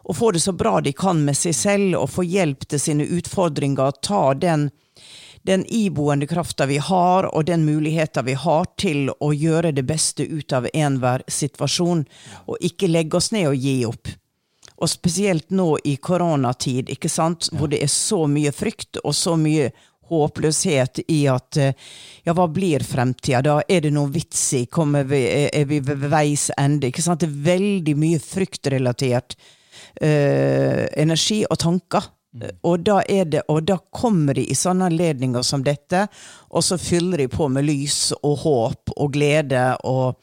å 0.04 0.12
få 0.12 0.34
det 0.36 0.44
så 0.44 0.52
bra 0.52 0.82
de 0.84 0.92
kan 0.92 1.24
med 1.24 1.38
seg 1.38 1.56
selv, 1.56 1.96
og 1.96 2.12
få 2.12 2.26
hjelp 2.28 2.68
til 2.68 2.82
sine 2.82 3.08
utfordringer, 3.08 3.96
ta 4.04 4.34
den 4.36 4.68
den 5.44 5.64
iboende 5.68 6.26
krafta 6.26 6.66
vi 6.66 6.78
har, 6.78 7.28
og 7.34 7.44
den 7.44 7.64
muligheten 7.64 8.24
vi 8.24 8.32
har 8.32 8.68
til 8.80 9.10
å 9.20 9.32
gjøre 9.32 9.74
det 9.76 9.84
beste 9.84 10.24
ut 10.24 10.52
av 10.56 10.68
enhver 10.72 11.24
situasjon, 11.28 12.04
og 12.48 12.64
ikke 12.64 12.88
legge 12.88 13.20
oss 13.20 13.30
ned 13.34 13.50
og 13.50 13.58
gi 13.60 13.74
opp. 13.84 14.08
Og 14.80 14.90
spesielt 14.90 15.52
nå 15.54 15.74
i 15.84 15.98
koronatid, 16.02 16.88
ikke 16.90 17.12
sant, 17.12 17.50
hvor 17.52 17.68
det 17.70 17.82
er 17.84 17.92
så 17.92 18.24
mye 18.26 18.52
frykt 18.56 18.98
og 19.04 19.12
så 19.14 19.36
mye 19.38 19.68
håpløshet 20.08 21.04
i 21.08 21.20
at 21.30 21.60
eh, 21.60 21.76
ja, 22.24 22.34
hva 22.36 22.48
blir 22.52 22.84
fremtida? 22.84 23.42
Da 23.44 23.58
er 23.68 23.84
det 23.84 23.92
noe 23.94 24.12
vits 24.12 24.42
i? 24.56 24.64
Kommer 24.66 25.06
vi, 25.08 25.22
er 25.48 25.68
vi 25.68 25.80
ved 25.84 26.08
veis 26.12 26.50
ende? 26.56 26.88
Ikke 26.88 27.04
sant? 27.04 27.20
Det 27.20 27.30
er 27.30 27.46
veldig 27.52 27.96
mye 28.00 28.20
fryktrelatert 28.20 29.36
uh, 30.00 30.84
energi 31.00 31.42
og 31.48 31.58
tanker. 31.60 32.10
Og 32.66 32.80
da, 32.82 32.98
er 33.06 33.28
det, 33.30 33.44
og 33.48 33.62
da 33.68 33.76
kommer 33.94 34.34
de 34.34 34.42
i 34.50 34.56
sånne 34.58 34.88
anledninger 34.90 35.44
som 35.46 35.62
dette, 35.62 36.06
og 36.50 36.64
så 36.66 36.78
fyller 36.80 37.22
de 37.22 37.28
på 37.30 37.46
med 37.52 37.66
lys 37.68 38.10
og 38.22 38.40
håp 38.42 38.94
og 38.96 39.12
glede. 39.14 39.62
Og, 39.86 40.18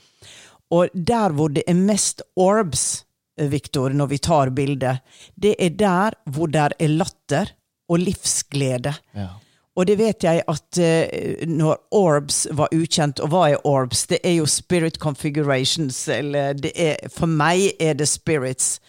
og 0.75 0.91
der 0.93 1.37
hvor 1.37 1.53
det 1.55 1.63
er 1.67 1.79
mest 1.79 2.25
orbs, 2.35 3.05
Viktor, 3.41 3.95
når 3.95 4.09
vi 4.11 4.17
tar 4.21 4.51
bildet, 4.53 4.99
det 5.39 5.55
er 5.57 5.71
der 5.79 6.17
hvor 6.29 6.51
det 6.51 6.67
er 6.77 6.91
latter 6.91 7.55
og 7.89 8.03
livsglede. 8.03 8.93
Ja. 9.15 9.31
Og 9.79 9.87
det 9.87 9.95
vet 10.01 10.23
jeg 10.27 10.43
at 10.51 10.79
uh, 10.83 11.47
når 11.47 11.79
orbs 11.95 12.43
var 12.51 12.73
ukjent, 12.75 13.21
og 13.23 13.31
hva 13.31 13.45
er 13.53 13.67
orbs? 13.67 14.03
Det 14.11 14.19
er 14.27 14.35
jo 14.41 14.47
spirit 14.51 14.99
configurations, 14.99 16.03
eller 16.11 16.57
det 16.59 16.73
er, 16.75 16.99
for 17.09 17.31
meg 17.31 17.71
er 17.79 17.95
det 17.95 18.09
spirits. 18.11 18.81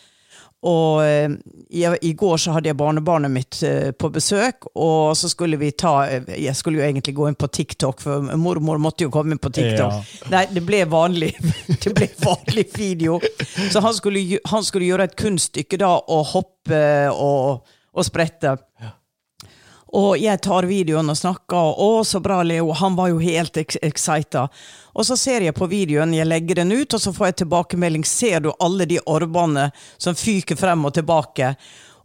Og 0.63 1.03
eh, 1.03 1.31
i 2.07 2.13
går 2.15 2.37
så 2.39 2.55
hadde 2.55 2.71
jeg 2.71 2.79
barnebarnet 2.79 3.33
mitt 3.35 3.59
eh, 3.67 3.91
på 3.91 4.13
besøk, 4.15 4.69
og 4.79 5.17
så 5.19 5.31
skulle 5.33 5.59
vi 5.59 5.73
ta 5.75 5.95
eh, 6.07 6.29
Jeg 6.39 6.55
skulle 6.55 6.79
jo 6.79 6.85
egentlig 6.87 7.17
gå 7.19 7.27
inn 7.27 7.39
på 7.39 7.51
TikTok, 7.51 8.03
for 8.05 8.31
mormor 8.39 8.79
måtte 8.83 9.09
jo 9.09 9.11
komme 9.11 9.35
inn 9.35 9.43
på 9.43 9.51
TikTok. 9.51 10.15
Nei, 10.31 10.45
det 10.55 10.63
ble 10.67 10.85
vanlig 10.87 11.33
Det 11.83 11.95
ble 11.97 12.07
vanlig 12.23 12.69
video. 12.77 13.19
Så 13.73 13.83
han 13.83 13.95
skulle, 13.97 14.23
han 14.53 14.67
skulle 14.67 14.87
gjøre 14.87 15.11
et 15.11 15.19
kunststykke 15.19 15.83
da, 15.83 15.97
og 15.99 16.31
hoppe 16.37 16.83
og, 17.11 17.75
og 17.91 18.07
sprette. 18.07 18.55
Og 19.93 20.17
jeg 20.17 20.41
tar 20.41 20.65
videoen 20.65 21.13
og 21.13 21.19
snakker, 21.19 21.59
og 21.77 21.81
å, 22.01 22.05
så 22.09 22.21
bra, 22.25 22.41
Leo. 22.47 22.71
Han 22.81 22.97
var 22.97 23.11
jo 23.13 23.21
helt 23.21 23.59
ex 23.61 23.77
excita. 23.85 24.47
Og 24.97 25.05
så 25.05 25.19
ser 25.21 25.45
jeg 25.45 25.57
på 25.57 25.69
videoen, 25.69 26.15
jeg 26.17 26.29
legger 26.29 26.63
den 26.63 26.73
ut, 26.73 26.95
og 26.97 27.01
så 27.01 27.13
får 27.13 27.29
jeg 27.29 27.41
tilbakemelding. 27.43 28.07
Ser 28.09 28.41
du 28.41 28.53
alle 28.57 28.89
de 28.89 29.03
orbene 29.05 29.69
som 30.01 30.17
fyker 30.17 30.57
frem 30.57 30.89
og 30.89 30.95
tilbake? 30.97 31.53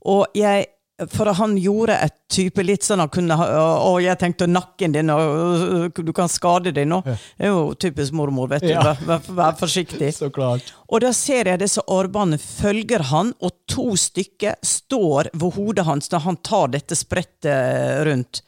Og 0.08 0.28
jeg 0.36 0.68
For 1.14 1.30
han 1.38 1.52
gjorde 1.62 1.94
et 2.02 2.16
type 2.34 2.64
litt 2.66 2.82
sånn 2.82 3.04
han 3.04 3.12
kunne 3.14 3.36
Å, 3.38 3.92
jeg 4.02 4.18
tenkte 4.18 4.48
nakken 4.50 4.96
din, 4.96 5.12
og 5.14 5.94
du 5.94 6.10
kan 6.16 6.30
skade 6.32 6.74
deg 6.74 6.88
nå. 6.90 7.04
Det 7.06 7.46
er 7.46 7.54
jo 7.54 7.76
typisk 7.78 8.16
mormor, 8.18 8.50
vet 8.50 8.66
du. 8.66 8.72
Ja. 8.72 8.96
Vær, 9.06 9.22
vær, 9.28 9.54
forsiktig. 9.60 10.10
Så 10.18 10.32
klart. 10.34 10.74
Og 10.90 11.04
da 11.06 11.12
ser 11.14 11.52
jeg 11.52 11.62
disse 11.62 11.84
armbåndene 11.86 12.42
følger 12.42 13.06
han, 13.12 13.30
og 13.46 13.54
to 13.70 13.92
stykker 14.00 14.58
står 14.66 15.30
ved 15.38 15.60
hodet 15.60 15.86
hans 15.86 16.10
når 16.14 16.26
han 16.26 16.42
tar 16.42 16.74
dette 16.74 16.98
sprettet 16.98 18.02
rundt. 18.10 18.42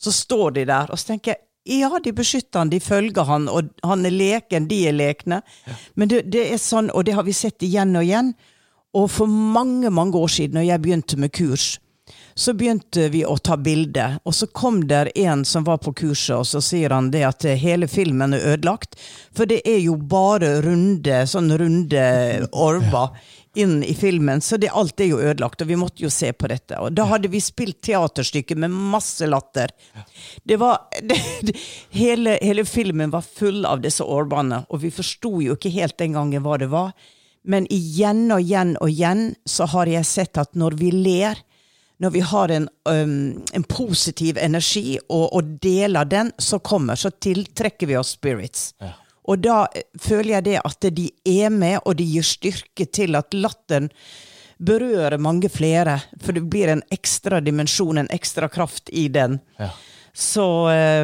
Så 0.00 0.14
står 0.16 0.56
de 0.56 0.64
der, 0.70 0.88
og 0.88 0.96
så 0.96 1.12
tenker 1.12 1.34
jeg 1.34 1.44
ja, 1.82 1.90
de 2.00 2.14
beskytter 2.16 2.62
han, 2.62 2.70
de 2.72 2.80
følger 2.80 3.26
han, 3.28 3.44
og 3.52 3.68
han 3.84 4.06
er 4.08 4.14
leken, 4.14 4.64
de 4.70 4.78
er 4.88 4.96
lekne. 4.96 5.42
Men 5.94 6.08
det, 6.08 6.22
det 6.32 6.46
er 6.54 6.58
sånn, 6.58 6.88
og 6.96 7.04
det 7.04 7.12
har 7.18 7.26
vi 7.28 7.36
sett 7.36 7.60
igjen 7.62 7.92
og 8.00 8.08
igjen. 8.08 8.32
Og 8.96 9.06
for 9.12 9.28
mange, 9.28 9.92
mange 9.92 10.18
år 10.18 10.32
siden, 10.32 10.56
når 10.56 10.66
jeg 10.70 10.82
begynte 10.82 11.20
med 11.20 11.34
kurs, 11.36 11.68
så 12.34 12.54
begynte 12.54 13.08
vi 13.12 13.24
å 13.26 13.36
ta 13.38 13.56
bilder. 13.56 14.18
Og 14.24 14.34
så 14.34 14.46
kom 14.46 14.82
der 14.88 15.10
en 15.18 15.44
som 15.44 15.64
var 15.66 15.80
på 15.84 15.92
kurset, 15.92 16.36
og 16.36 16.46
så 16.46 16.62
sier 16.64 16.94
han 16.94 17.10
det 17.14 17.24
at 17.26 17.48
hele 17.60 17.88
filmen 17.90 18.36
er 18.36 18.54
ødelagt. 18.54 18.96
For 19.36 19.48
det 19.50 19.62
er 19.68 19.80
jo 19.82 19.96
bare 19.96 20.58
runde, 20.64 21.24
sånn 21.30 21.52
runde 21.60 22.06
orver 22.52 23.14
inn 23.54 23.80
i 23.84 23.94
filmen, 23.94 24.40
så 24.40 24.56
det, 24.56 24.70
alt 24.70 25.00
er 25.00 25.10
jo 25.10 25.20
ødelagt. 25.20 25.62
Og 25.62 25.70
vi 25.70 25.78
måtte 25.78 26.04
jo 26.04 26.10
se 26.12 26.32
på 26.32 26.48
dette. 26.50 26.78
Og 26.78 26.94
da 26.94 27.06
hadde 27.10 27.30
vi 27.32 27.42
spilt 27.42 27.80
teaterstykke 27.86 28.56
med 28.58 28.70
masse 28.70 29.26
latter. 29.26 29.72
Det 30.44 30.58
var, 30.60 30.86
det, 31.02 31.18
det, 31.46 31.56
hele, 31.96 32.38
hele 32.42 32.64
filmen 32.64 33.10
var 33.10 33.26
full 33.26 33.64
av 33.66 33.82
disse 33.84 34.06
orvene, 34.06 34.64
og 34.68 34.84
vi 34.84 34.94
forsto 34.94 35.40
jo 35.44 35.58
ikke 35.58 35.74
helt 35.74 35.98
den 35.98 36.18
gangen 36.18 36.46
hva 36.46 36.60
det 36.62 36.70
var. 36.70 36.94
Men 37.42 37.66
igjen 37.72 38.28
og 38.34 38.42
igjen 38.44 38.74
og 38.80 38.90
igjen 38.92 39.30
så 39.48 39.66
har 39.72 39.88
jeg 39.88 40.06
sett 40.06 40.40
at 40.40 40.52
når 40.58 40.76
vi 40.80 40.90
ler, 40.92 41.40
når 42.00 42.10
vi 42.10 42.20
har 42.24 42.48
en, 42.48 42.68
um, 42.88 43.44
en 43.52 43.64
positiv 43.68 44.38
energi 44.40 44.96
og, 45.08 45.26
og 45.36 45.54
deler 45.62 46.08
den, 46.08 46.32
så 46.38 46.58
kommer, 46.58 46.96
så 46.96 47.12
tiltrekker 47.12 47.90
vi 47.90 47.98
oss 48.00 48.14
spirits. 48.16 48.70
Og 49.28 49.42
da 49.44 49.66
eh, 49.76 49.84
føler 50.00 50.38
jeg 50.38 50.46
det 50.48 50.58
at 50.64 50.88
de 50.96 51.10
er 51.28 51.52
med, 51.52 51.78
og 51.84 51.98
de 52.00 52.06
gir 52.08 52.26
styrke 52.26 52.88
til 52.88 53.18
at 53.20 53.36
latteren 53.36 53.90
berører 54.60 55.20
mange 55.20 55.48
flere. 55.52 55.98
For 56.24 56.36
det 56.36 56.46
blir 56.52 56.72
en 56.72 56.82
ekstra 56.92 57.40
dimensjon, 57.44 58.00
en 58.00 58.10
ekstra 58.12 58.48
kraft 58.52 58.92
i 58.92 59.08
den. 59.12 59.38
Så 60.12 60.44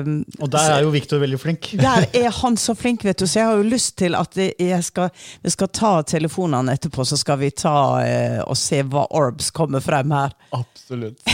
um, 0.05 0.25
Og 0.43 0.51
der 0.51 0.73
er 0.75 0.83
jo 0.85 0.91
Viktor 0.95 1.21
veldig 1.23 1.39
flink. 1.41 1.71
der 1.81 2.07
er 2.17 2.31
han 2.41 2.57
så 2.61 2.75
flink, 2.79 3.05
vet 3.07 3.21
du, 3.21 3.27
så 3.27 3.41
jeg 3.41 3.51
har 3.51 3.61
jo 3.61 3.67
lyst 3.71 3.97
til 4.01 4.19
at 4.19 4.37
jeg 4.37 4.83
skal, 4.85 5.11
vi 5.43 5.53
skal 5.55 5.71
ta 5.71 5.93
telefonene 6.07 6.75
etterpå, 6.77 7.07
så 7.07 7.19
skal 7.21 7.41
vi 7.41 7.53
ta 7.55 7.77
eh, 8.03 8.41
og 8.45 8.59
se 8.59 8.83
hva 8.83 9.07
orbs 9.17 9.53
kommer 9.57 9.85
frem 9.85 10.15
her. 10.17 10.35
Absolutt. 10.57 11.23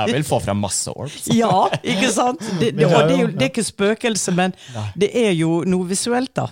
Jeg 0.00 0.12
vil 0.12 0.24
få 0.26 0.38
frem 0.42 0.58
masse 0.62 0.90
orbs. 0.92 1.28
Ja, 1.34 1.66
ikke 1.82 2.10
sant? 2.12 2.42
Det, 2.60 2.72
det, 2.76 2.86
og 2.86 3.08
det 3.08 3.16
er 3.16 3.22
jo 3.22 3.28
det 3.32 3.46
er 3.46 3.50
ikke 3.50 3.64
spøkelse, 3.66 4.34
men 4.36 4.54
det 4.98 5.10
er 5.16 5.32
jo 5.34 5.60
noe 5.68 5.88
visuelt, 5.88 6.32
da. 6.36 6.48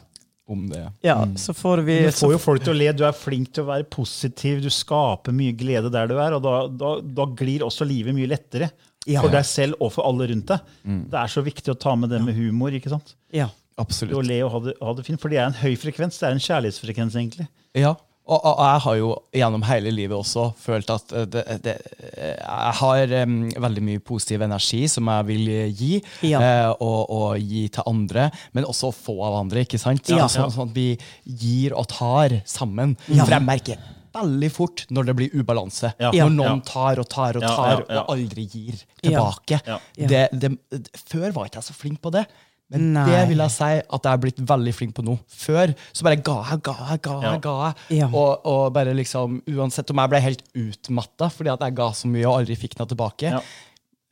Om 0.49 0.63
det. 0.71 0.81
Ja, 1.05 1.29
så 1.37 1.53
får 1.55 1.83
vi 1.85 1.99
Du 2.07 2.13
får 2.17 2.33
jo 2.33 2.41
folk 2.41 2.63
til 2.65 2.73
å 2.73 2.79
le. 2.79 2.89
Du 2.97 3.03
er 3.05 3.13
flink 3.13 3.51
til 3.53 3.67
å 3.67 3.69
være 3.69 3.85
positiv, 3.93 4.63
du 4.65 4.71
skaper 4.73 5.35
mye 5.37 5.53
glede 5.53 5.91
der 5.93 6.09
du 6.09 6.17
er, 6.17 6.39
og 6.39 6.45
da, 6.45 6.55
da, 6.73 6.95
da 7.05 7.27
glir 7.37 7.67
også 7.67 7.85
livet 7.89 8.17
mye 8.17 8.31
lettere. 8.31 8.71
Ja. 9.07 9.23
For 9.23 9.31
deg 9.33 9.45
selv 9.49 9.79
og 9.81 9.93
for 9.95 10.05
alle 10.09 10.27
rundt 10.33 10.51
deg. 10.51 10.61
Det 10.85 11.17
er 11.21 11.31
så 11.33 11.41
viktig 11.47 11.73
å 11.73 11.79
ta 11.79 11.95
med 11.97 12.11
det 12.11 12.19
med 12.25 12.35
humor. 12.37 12.75
ikke 12.77 12.91
sant? 12.93 13.15
Ja. 13.33 13.47
absolutt. 13.79 14.17
Absolutt. 14.19 14.27
le 14.29 14.43
og 14.45 14.51
ha 14.53 14.59
det, 14.67 14.75
ha 14.83 14.93
det 14.99 15.07
fint, 15.07 15.21
For 15.23 15.29
det 15.33 15.39
er 15.39 15.47
en 15.47 15.57
høy 15.63 15.77
frekvens. 15.79 16.19
Det 16.19 16.27
er 16.29 16.35
en 16.37 16.43
kjærlighetsfrekvens, 16.45 17.17
egentlig. 17.17 17.47
Ja, 17.79 17.95
og, 18.29 18.43
og 18.45 18.59
jeg 18.61 18.81
har 18.85 18.97
jo 18.99 19.11
gjennom 19.33 19.63
hele 19.65 19.91
livet 19.95 20.13
også 20.19 20.51
følt 20.61 20.91
at 20.93 21.13
eh, 21.17 21.25
det, 21.33 21.45
det, 21.65 21.75
jeg 22.19 22.75
har 22.83 23.15
um, 23.25 23.37
veldig 23.65 23.85
mye 23.87 24.03
positiv 24.05 24.43
energi 24.45 24.83
som 24.93 25.09
jeg 25.09 25.25
vil 25.31 25.47
gi, 25.79 25.93
Ja. 26.29 26.43
eh, 26.45 26.73
og, 26.85 27.09
og 27.09 27.39
gi 27.41 27.63
til 27.73 27.89
andre, 27.89 28.27
men 28.53 28.67
også 28.69 28.91
få 28.93 29.15
av 29.25 29.39
andre. 29.41 29.63
ikke 29.65 29.81
sant? 29.81 30.05
Ja. 30.13 30.27
Sånn, 30.29 30.53
sånn 30.53 30.69
at 30.69 30.77
vi 30.77 30.91
gir 31.25 31.73
og 31.79 31.89
tar 31.89 32.43
sammen. 32.45 32.99
Ja. 33.09 33.23
For 33.25 33.33
jeg 33.39 33.47
merker 33.49 33.95
veldig 34.19 34.51
fort 34.53 34.85
når 34.95 35.09
det 35.09 35.15
blir 35.21 35.39
ubalanse. 35.39 35.93
Ja. 36.01 36.13
Når 36.13 36.35
noen 36.35 36.61
tar 36.67 37.01
og 37.01 37.09
tar 37.11 37.39
og 37.41 37.47
tar, 37.47 37.85
ja, 37.87 37.97
ja. 37.99 38.03
og 38.03 38.13
aldri 38.17 38.45
gir 38.51 38.83
tilbake. 39.01 39.63
Ja. 39.65 39.79
Ja. 39.97 40.11
Det, 40.13 40.27
det, 40.35 41.01
før 41.09 41.33
var 41.37 41.49
ikke 41.49 41.63
jeg 41.63 41.71
så 41.71 41.79
flink 41.79 42.03
på 42.05 42.13
det. 42.15 42.27
Men 42.69 42.91
Nei. 42.93 43.07
det 43.09 43.21
vil 43.31 43.41
jeg 43.41 43.53
si 43.55 43.69
at 43.81 44.07
jeg 44.07 44.13
er 44.13 44.21
blitt 44.21 44.41
veldig 44.51 44.73
flink 44.77 44.95
på 44.99 45.05
nå. 45.07 45.15
Før 45.33 45.73
så 45.89 46.05
bare 46.05 46.21
ga 46.21 46.37
jeg, 46.51 46.63
ga 46.67 46.75
jeg, 46.91 47.03
ga 47.07 47.15
jeg. 47.15 47.29
Ja. 47.31 47.39
ga 47.47 47.55
jeg. 47.63 48.01
Ja. 48.03 48.09
Og, 48.13 48.49
og 48.49 48.65
bare 48.77 48.93
liksom, 48.97 49.39
Uansett 49.55 49.93
om 49.95 50.03
jeg 50.03 50.13
ble 50.13 50.21
helt 50.25 50.43
utmatta 50.53 51.31
fordi 51.33 51.55
at 51.55 51.65
jeg 51.65 51.79
ga 51.79 51.87
så 51.97 52.11
mye 52.13 52.27
og 52.27 52.43
aldri 52.43 52.59
fikk 52.61 52.77
noe 52.81 52.91
tilbake, 52.91 53.33
Ja. 53.39 53.41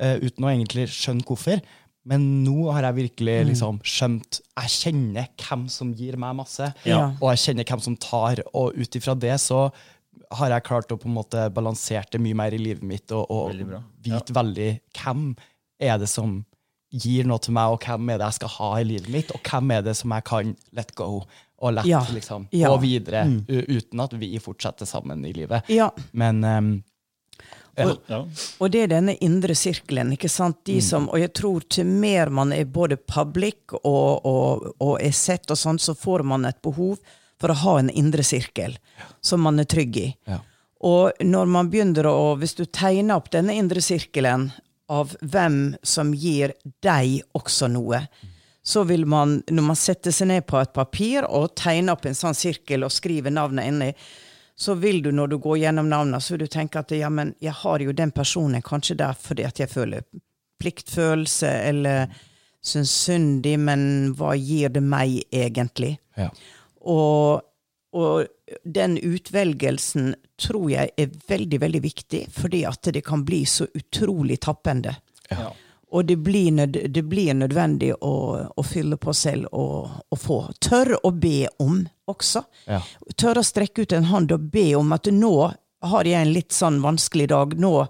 uh, 0.01 0.16
uten 0.25 0.47
å 0.47 0.53
egentlig 0.55 0.88
skjønne 0.95 1.27
hvorfor. 1.29 1.61
Men 2.07 2.25
nå 2.47 2.71
har 2.71 2.87
jeg 2.87 2.99
virkelig 3.01 3.37
liksom 3.49 3.81
skjønt 3.83 4.38
Jeg 4.38 4.71
kjenner 4.71 5.27
hvem 5.42 5.64
som 5.73 5.90
gir 5.99 6.16
meg 6.23 6.37
masse, 6.38 6.71
Ja. 6.87 7.11
og 7.19 7.33
jeg 7.35 7.42
kjenner 7.45 7.69
hvem 7.69 7.83
som 7.83 7.97
tar. 8.01 8.40
Og 8.55 8.79
ut 8.79 8.97
ifra 8.97 9.19
det 9.19 9.35
så 9.42 9.66
har 10.30 10.50
jeg 10.50 10.66
klart 10.66 10.92
å 10.92 10.98
på 11.00 11.08
en 11.08 11.16
måte 11.16 11.46
balansere 11.54 12.06
det 12.12 12.20
mye 12.22 12.36
mer 12.38 12.54
i 12.56 12.60
livet 12.60 12.84
mitt 12.86 13.12
og, 13.14 13.30
og 13.30 13.50
Veldig 13.52 13.66
vite 13.70 14.12
vite 14.16 14.36
veldig 14.36 14.68
hvem 14.98 15.24
er 15.78 15.98
det 16.02 16.08
som 16.10 16.38
gir 16.96 17.26
noe 17.28 17.42
til 17.42 17.52
meg, 17.56 17.74
og 17.74 17.82
hvem 17.82 18.12
er 18.12 18.20
det 18.20 18.28
jeg 18.30 18.38
skal 18.38 18.52
ha 18.56 18.68
i 18.80 18.86
livet 18.86 19.10
mitt, 19.12 19.32
og 19.34 19.42
hvem 19.44 19.72
er 19.74 19.82
det 19.84 19.96
som 19.98 20.14
jeg 20.14 20.24
kan 20.28 20.52
let 20.76 20.94
go 20.96 21.08
og 21.56 21.72
lett 21.72 21.88
Ja. 21.88 22.02
liksom, 22.12 22.48
Ja. 22.52 22.68
gå 22.68 22.80
videre 22.80 23.24
mm. 23.24 23.46
uten 23.48 24.00
at 24.00 24.12
vi 24.12 24.38
fortsetter 24.38 24.86
sammen 24.86 25.24
i 25.24 25.32
livet. 25.32 25.68
ja. 25.68 25.90
Men 26.12 26.44
um, 26.44 26.84
og, 27.76 27.98
Ja. 28.08 28.24
Og 28.60 28.70
det 28.72 28.82
er 28.82 28.86
denne 28.86 29.16
indre 29.20 29.54
sirkelen. 29.54 30.12
ikke 30.12 30.30
sant? 30.32 30.64
De 30.64 30.80
som, 30.80 31.08
og 31.08 31.20
jeg 31.20 31.32
tror 31.34 31.60
til 31.68 31.86
mer 31.86 32.30
man 32.30 32.52
er 32.52 32.64
både 32.64 32.96
public 32.96 33.72
og, 33.84 34.24
og, 34.24 34.74
og 34.80 35.00
er 35.00 35.12
sett, 35.12 35.50
og 35.50 35.56
sånn, 35.60 35.78
så 35.78 35.94
får 35.94 36.24
man 36.24 36.44
et 36.44 36.62
behov 36.62 36.98
for 37.40 37.53
å 37.53 37.59
ha 37.62 37.79
en 37.81 37.90
indre 37.90 38.25
sirkel 38.25 38.79
som 39.20 39.42
man 39.44 39.61
er 39.61 39.68
trygg 39.68 39.96
i. 40.01 40.07
Ja. 40.29 40.40
Og 40.87 41.25
når 41.25 41.51
man 41.51 41.70
begynner 41.72 42.09
å, 42.11 42.37
hvis 42.40 42.57
du 42.59 42.64
tegner 42.64 43.16
opp 43.16 43.31
denne 43.33 43.57
indre 43.57 43.83
sirkelen 43.85 44.51
av 44.92 45.16
hvem 45.20 45.77
som 45.83 46.12
gir 46.14 46.55
deg 46.85 47.22
også 47.37 47.68
noe, 47.72 48.05
så 48.66 48.83
vil 48.87 49.07
man, 49.07 49.40
når 49.46 49.62
man 49.62 49.79
setter 49.79 50.14
seg 50.14 50.29
ned 50.31 50.46
på 50.46 50.59
et 50.59 50.72
papir 50.75 51.27
og 51.27 51.55
tegner 51.59 51.94
opp 51.94 52.07
en 52.07 52.18
sånn 52.18 52.35
sirkel 52.35 52.87
og 52.87 52.94
skriver 52.94 53.35
navnet 53.35 53.70
inni, 53.70 53.90
så 54.57 54.75
vil 54.81 55.03
du 55.05 55.11
når 55.12 55.35
du 55.35 55.37
går 55.42 55.59
gjennom 55.66 55.88
navnet, 55.90 56.25
så 56.25 56.35
vil 56.35 56.46
du 56.46 56.53
tenke 56.53 56.81
at 56.81 56.94
ja, 56.96 57.11
men 57.12 57.35
jeg 57.44 57.55
har 57.61 57.83
jo 57.85 57.92
den 57.94 58.12
personen 58.14 58.64
kanskje 58.64 58.96
der 58.99 59.18
fordi 59.20 59.44
at 59.46 59.61
jeg 59.61 59.70
føler 59.70 60.07
pliktfølelse 60.62 61.51
eller 61.68 62.14
syns 62.64 62.94
synd 63.05 63.46
i, 63.46 63.55
men 63.61 64.14
hva 64.16 64.33
gir 64.35 64.72
det 64.75 64.83
meg 64.83 65.20
egentlig? 65.31 65.96
Ja. 66.18 66.31
Og, 66.87 67.42
og 67.96 68.62
den 68.64 68.96
utvelgelsen 68.99 70.14
tror 70.40 70.70
jeg 70.70 70.92
er 70.96 71.14
veldig, 71.29 71.61
veldig 71.61 71.83
viktig, 71.83 72.22
fordi 72.33 72.64
at 72.68 72.90
det 72.94 73.03
kan 73.07 73.25
bli 73.27 73.44
så 73.49 73.66
utrolig 73.75 74.40
tappende. 74.44 74.96
Ja. 75.31 75.51
Og 75.96 76.05
det 76.05 76.16
blir, 76.16 76.51
nød, 76.53 76.79
det 76.90 77.03
blir 77.07 77.35
nødvendig 77.35 77.92
å, 77.94 78.14
å 78.51 78.62
fylle 78.66 78.99
på 79.01 79.14
selv 79.14 79.49
og, 79.55 80.01
og 80.11 80.18
få. 80.20 80.40
Tørre 80.61 80.99
å 81.07 81.12
be 81.14 81.46
om 81.62 81.79
også. 82.11 82.42
Ja. 82.66 82.83
Tørre 83.14 83.42
å 83.42 83.46
strekke 83.46 83.87
ut 83.87 83.94
en 83.96 84.11
hånd 84.11 84.35
og 84.35 84.51
be 84.53 84.72
om 84.77 84.92
at 84.96 85.09
nå 85.14 85.37
har 85.87 86.09
jeg 86.09 86.18
en 86.20 86.35
litt 86.35 86.53
sånn 86.53 86.81
vanskelig 86.83 87.31
dag. 87.31 87.55
Nå 87.62 87.87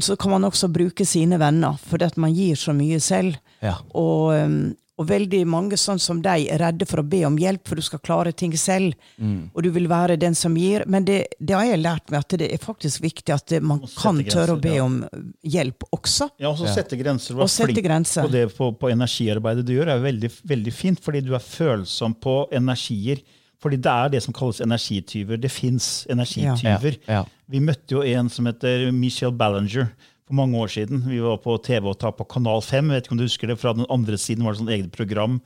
så 0.00 0.16
kan 0.16 0.30
man 0.30 0.44
også 0.44 0.68
bruke 0.72 1.04
sine 1.04 1.36
venner, 1.40 1.76
fordi 1.76 2.06
at 2.06 2.16
man 2.16 2.34
gir 2.34 2.56
så 2.56 2.72
mye 2.72 3.00
selv. 3.02 3.36
Ja. 3.60 3.74
Og, 3.92 4.32
um, 4.32 4.74
og 4.96 5.04
veldig 5.10 5.42
mange 5.48 5.76
sånn 5.76 5.98
som 6.00 6.22
deg 6.24 6.46
er 6.48 6.62
redde 6.62 6.86
for 6.88 7.02
å 7.02 7.06
be 7.06 7.20
om 7.28 7.34
hjelp, 7.36 7.66
for 7.68 7.76
du 7.76 7.84
skal 7.84 8.00
klare 8.00 8.32
ting 8.32 8.54
selv. 8.56 8.94
Mm. 9.20 9.50
Og 9.52 9.66
du 9.66 9.68
vil 9.74 9.88
være 9.90 10.16
den 10.20 10.36
som 10.38 10.56
gir. 10.56 10.86
Men 10.88 11.04
det, 11.04 11.18
det 11.36 11.52
har 11.52 11.66
jeg 11.68 11.82
lært 11.82 12.08
meg 12.12 12.24
at 12.24 12.36
det 12.40 12.48
er 12.48 12.62
faktisk 12.62 13.04
viktig 13.04 13.34
at 13.34 13.44
det, 13.52 13.60
man 13.60 13.82
kan 13.98 14.22
tørre 14.24 14.56
å 14.56 14.62
be 14.62 14.72
ja. 14.78 14.86
om 14.86 15.02
hjelp 15.44 15.84
også. 15.92 16.30
Ja, 16.40 16.48
og 16.54 16.62
så 16.62 16.72
sette 16.72 16.96
grenser. 16.96 17.36
Du 17.36 17.42
Og 17.42 17.44
er 17.44 17.52
sette 17.52 17.74
flink 17.74 17.84
grenser. 17.84 18.24
på 18.24 18.32
det 18.32 18.46
på, 18.56 18.70
på 18.80 18.92
energiarbeidet 18.94 19.66
du 19.68 19.74
gjør, 19.76 19.92
er 19.92 20.04
veldig, 20.06 20.32
veldig 20.48 20.74
fint, 20.74 21.04
fordi 21.04 21.24
du 21.28 21.34
er 21.36 21.44
følsom 21.44 22.16
på 22.16 22.38
energier. 22.56 23.20
Fordi 23.60 23.76
det 23.80 23.92
er 23.92 24.16
det 24.16 24.24
som 24.24 24.36
kalles 24.36 24.62
energityver. 24.64 25.40
Det 25.40 25.52
fins 25.52 26.06
energityver. 26.12 27.00
Ja, 27.04 27.20
ja. 27.20 27.24
Vi 27.52 27.60
møtte 27.60 27.98
jo 27.98 28.04
en 28.04 28.32
som 28.32 28.48
heter 28.48 28.88
Michelle 28.96 29.36
Ballinger 29.36 29.90
for 30.26 30.34
mange 30.34 30.58
år 30.58 30.72
siden. 30.72 31.04
Vi 31.06 31.20
var 31.22 31.38
på 31.42 31.54
TV 31.62 31.86
og 31.92 31.98
ta 32.02 32.10
på 32.14 32.26
Kanal 32.28 32.62
5. 32.64 32.90
Jeg 32.90 32.98
vet 32.98 33.06
ikke 33.06 33.14
om 33.14 33.20
du 33.20 33.26
husker 33.28 33.50
det, 33.50 33.58
Fra 33.60 33.74
den 33.76 33.86
andre 33.92 34.18
siden 34.18 34.44
var 34.44 34.54
det 34.54 34.62
sånn 34.62 34.72
eget 34.74 34.90
program, 34.94 35.40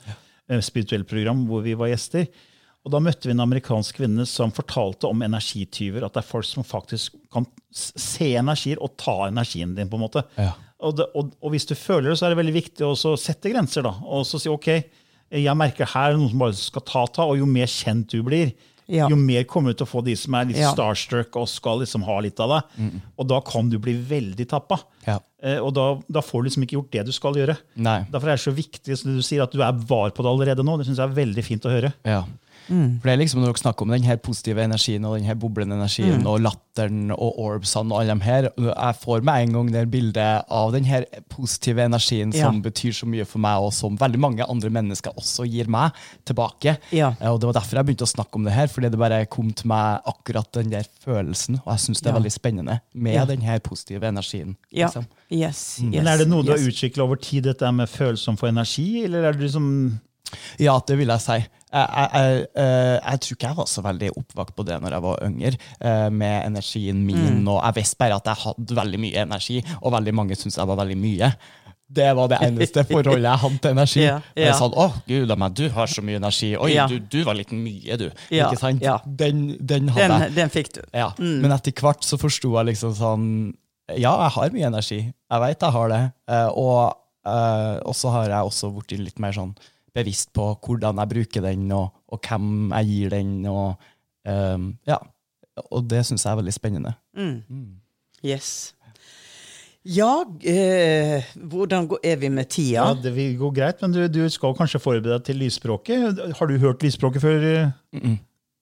eh, 0.49 0.61
spirituelt 0.61 1.07
program 1.09 1.45
hvor 1.49 1.61
vi 1.61 1.75
var 1.77 1.91
gjester. 1.91 2.27
Og 2.83 2.91
Da 2.91 2.99
møtte 2.99 3.29
vi 3.29 3.35
en 3.35 3.45
amerikansk 3.45 3.99
kvinne 3.99 4.25
som 4.25 4.51
fortalte 4.51 5.05
om 5.05 5.21
energityver. 5.21 6.03
At 6.03 6.13
det 6.13 6.23
er 6.23 6.31
folk 6.31 6.45
som 6.49 6.65
faktisk 6.65 7.13
kan 7.31 7.45
se 7.71 8.33
energier 8.33 8.81
og 8.81 8.97
ta 8.97 9.27
energien 9.27 9.75
din. 9.75 9.87
på 9.89 9.99
en 9.99 10.05
måte. 10.07 10.25
Ja. 10.35 10.53
Og, 10.81 10.97
det, 10.97 11.05
og, 11.13 11.29
og 11.41 11.51
hvis 11.53 11.67
du 11.69 11.75
føler 11.75 12.09
det, 12.09 12.17
så 12.17 12.25
er 12.25 12.33
det 12.33 12.41
veldig 12.41 12.57
viktig 12.57 12.81
å 12.81 13.17
sette 13.17 13.53
grenser. 13.53 13.83
da, 13.85 13.93
Og 14.01 14.25
så 14.25 14.41
si 14.41 14.49
ok, 14.49 14.81
jeg 15.31 15.57
merker 15.57 15.85
her 15.85 16.09
er 16.09 16.15
det 16.15 16.19
noen 16.23 16.33
som 16.33 16.41
bare 16.41 16.57
skal 16.57 16.81
ta 16.81 17.05
ta, 17.05 17.27
og 17.29 17.37
jo 17.37 17.45
mer 17.45 17.69
kjent 17.69 18.09
du 18.09 18.23
blir, 18.25 18.55
Ja. 18.91 19.07
jo 19.09 19.15
mer 19.15 19.45
kommer 19.47 19.71
du 19.71 19.79
til 19.79 19.87
å 19.87 19.91
få 19.93 20.03
de 20.03 20.13
som 20.19 20.35
er 20.35 20.49
litt 20.49 20.57
Ja. 20.59 20.73
starstruck 20.75 21.35
og 21.39 21.47
skal 21.47 21.79
liksom 21.79 22.03
ha 22.03 22.19
litt 22.19 22.39
av 22.43 22.49
deg. 22.57 22.91
Og 23.17 23.27
da 23.31 23.39
kan 23.47 23.69
du 23.71 23.77
bli 23.79 23.93
veldig 23.95 24.47
tappa. 24.51 24.81
Ja. 25.07 25.19
Eh, 25.41 25.57
og 25.63 25.73
da, 25.73 25.85
da 26.11 26.21
får 26.21 26.43
du 26.43 26.49
liksom 26.49 26.63
ikke 26.67 26.77
gjort 26.77 26.91
det 26.91 27.05
du 27.07 27.11
skal 27.15 27.33
gjøre. 27.39 27.55
Nei. 27.81 28.01
Derfor 28.11 28.27
er 28.29 28.35
det 28.37 28.43
så 28.43 28.53
viktig 28.53 28.97
som 28.99 29.15
du 29.15 29.21
sier, 29.25 29.41
at 29.47 29.51
du 29.55 29.61
er 29.63 29.71
var 29.71 30.11
på 30.11 30.21
det 30.21 30.29
allerede 30.33 30.65
nå. 30.67 30.75
Det 30.77 30.85
synes 30.89 30.99
jeg 31.01 31.09
er 31.09 31.15
veldig 31.25 31.43
fint 31.47 31.65
å 31.65 31.71
høre. 31.73 31.93
Ja. 32.05 32.25
For 32.71 33.03
det 33.09 33.11
er 33.13 33.17
liksom 33.19 33.41
Når 33.41 33.51
dere 33.51 33.61
snakker 33.61 33.81
om 33.83 33.89
den 33.91 34.03
her 34.07 34.15
positive 34.17 34.63
energien 34.63 35.03
og 35.05 35.17
den 35.17 35.25
her 35.27 35.35
boblende 35.35 35.75
energien 35.75 36.25
og 36.25 36.39
latteren 36.39 37.11
og 37.11 37.35
orbsene 37.43 37.91
og 37.91 37.99
alle 38.01 38.15
de 38.15 38.23
her, 38.23 38.47
jeg 38.57 38.95
får 39.01 39.23
med 39.27 39.41
en 39.43 39.53
gang 39.57 39.71
det 39.73 39.83
bildet 39.91 40.45
av 40.49 40.71
den 40.71 40.85
her 40.87 41.03
positive 41.29 41.83
energien 41.83 42.31
Ja. 42.33 42.45
som 42.47 42.61
betyr 42.63 42.93
så 42.95 43.05
mye 43.11 43.25
for 43.27 43.39
meg, 43.43 43.59
og 43.59 43.73
som 43.73 43.97
veldig 43.97 44.19
mange 44.19 44.43
andre 44.47 44.69
mennesker 44.69 45.11
også 45.19 45.43
gir 45.51 45.67
meg 45.67 45.91
tilbake. 46.25 46.77
Ja. 46.91 47.13
Eh, 47.19 47.27
Og 47.31 47.39
Det 47.41 47.47
var 47.47 47.53
derfor 47.59 47.75
jeg 47.81 47.85
begynte 47.85 48.07
å 48.07 48.15
snakke 48.15 48.35
om 48.35 48.43
det 48.45 48.53
her, 48.53 48.67
fordi 48.67 48.89
det 48.89 48.99
bare 48.99 49.25
kom 49.25 49.51
til 49.51 49.67
meg 49.67 50.01
akkurat 50.07 50.51
den 50.53 50.69
der 50.69 50.85
følelsen. 51.05 51.59
Og 51.65 51.73
jeg 51.75 51.79
syns 51.79 52.01
det 52.01 52.07
er 52.07 52.13
Ja. 52.13 52.19
veldig 52.19 52.31
spennende 52.31 52.79
med 52.93 53.13
Ja. 53.15 53.25
den 53.25 53.41
her 53.41 53.59
positive 53.59 54.01
energien. 54.07 54.55
Ja. 54.71 54.87
liksom. 54.87 55.05
Yes, 55.31 55.79
yes. 55.81 55.81
Men 55.81 56.07
Er 56.07 56.17
det 56.17 56.27
noe 56.27 56.43
du 56.43 56.51
har 56.51 56.57
yes. 56.57 56.67
utvikla 56.67 57.03
over 57.03 57.15
tid, 57.17 57.43
dette 57.43 57.71
med 57.73 57.89
følsom 57.89 58.37
for 58.37 58.47
energi, 58.47 59.03
eller 59.03 59.23
er 59.25 59.31
det 59.33 59.41
liksom 59.51 59.99
Ja, 60.59 60.79
det 60.87 60.97
vil 60.97 61.07
jeg 61.07 61.19
si. 61.19 61.45
Jeg, 61.71 61.87
jeg, 61.95 62.39
jeg, 62.51 62.99
eh, 62.99 63.17
tror 63.23 63.37
ikke 63.37 63.47
jeg 63.47 63.57
var 63.61 63.67
så 63.71 63.81
veldig 63.85 64.09
oppvakt 64.19 64.55
på 64.57 64.65
det 64.67 64.75
når 64.83 64.95
jeg 64.97 65.03
var 65.05 65.21
yngre, 65.27 65.51
eh, 65.79 66.09
med 66.11 66.49
energien 66.49 66.99
min. 67.07 67.47
og 67.47 67.61
Jeg 67.63 67.77
visste 67.79 67.99
bare 68.01 68.17
at 68.19 68.27
jeg 68.27 68.41
hadde 68.43 68.77
veldig 68.81 68.99
mye 69.05 69.23
energi, 69.23 69.61
og 69.79 69.93
veldig 69.95 70.13
mange 70.19 70.35
syntes 70.35 70.59
jeg 70.59 70.67
var 70.67 70.79
veldig 70.81 70.97
mye. 70.99 71.31
Det 71.91 72.09
var 72.15 72.29
det 72.31 72.37
eneste 72.47 72.83
forholdet 72.87 73.27
jeg 73.27 73.41
hadde 73.43 73.57
til 73.63 73.73
energi. 73.75 74.03
Ja, 74.11 74.17
ja. 74.35 74.45
Jeg 74.49 74.57
sa 74.59 74.67
å 74.67 74.85
gud 75.07 75.33
meg, 75.43 75.55
du 75.59 75.65
har 75.75 75.91
så 75.91 76.03
mye 76.03 76.19
energi. 76.21 76.53
Oi, 76.55 76.69
Ja. 76.75 76.87
du, 76.87 76.99
du 76.99 77.19
var 77.27 77.35
litt 77.39 77.51
mye, 77.55 77.97
du. 77.99 78.07
Ikke 78.31 78.59
sant? 78.59 78.83
Den, 79.05 79.41
den 79.59 79.91
hadde 79.91 80.07
jeg. 80.07 80.29
Den, 80.29 80.37
den 80.39 80.53
fikk 80.53 80.73
du. 80.77 80.81
Ja, 80.95 81.09
Men 81.19 81.51
etter 81.55 81.75
hvert 81.83 82.07
så 82.07 82.19
forsto 82.21 82.53
jeg 82.57 82.71
liksom 82.73 82.95
sånn 82.99 83.27
Ja, 83.91 84.13
jeg 84.23 84.31
har 84.37 84.55
mye 84.55 84.69
energi. 84.71 85.01
Jeg 85.11 85.43
veit 85.43 85.59
jeg 85.67 85.75
har 85.75 85.91
det. 85.91 86.01
Eh, 86.31 86.47
og, 86.55 86.95
og 87.27 87.95
så 87.95 88.11
har 88.15 88.29
jeg 88.31 88.51
også 88.51 88.71
blitt 88.75 88.99
litt 88.99 89.19
mer 89.23 89.35
sånn 89.35 89.51
bevisst 89.95 90.31
på 90.35 90.51
hvordan 90.65 91.01
jeg 91.01 91.11
bruker 91.15 91.45
den, 91.45 91.71
og, 91.75 92.03
og 92.07 92.21
hvem 92.27 92.71
jeg 92.71 92.91
gir 92.91 93.15
den. 93.15 93.33
Og, 93.51 93.89
um, 94.27 94.69
ja. 94.87 94.99
og 95.67 95.89
det 95.89 96.05
syns 96.07 96.25
jeg 96.25 96.31
er 96.31 96.41
veldig 96.41 96.55
spennende. 96.55 96.93
Yes. 98.25 98.73
Ja, 99.81 100.21
eh, 100.45 101.25
hvordan 101.49 101.87
går, 101.89 101.99
er 102.05 102.19
vi 102.21 102.29
med 102.29 102.49
tida? 102.53 102.83
Ja, 102.83 102.93
det 102.93 103.15
vil 103.15 103.37
gå 103.37 103.49
greit, 103.55 103.81
men 103.81 103.95
du, 103.95 104.03
du 104.07 104.21
skal 104.29 104.53
kanskje 104.57 104.81
forberede 104.81 105.15
deg 105.15 105.25
til 105.25 105.41
lysspråket. 105.41 106.21
Har 106.37 106.51
du 106.51 106.59
hørt 106.61 106.85
lysspråket 106.85 107.23
før? 107.23 107.47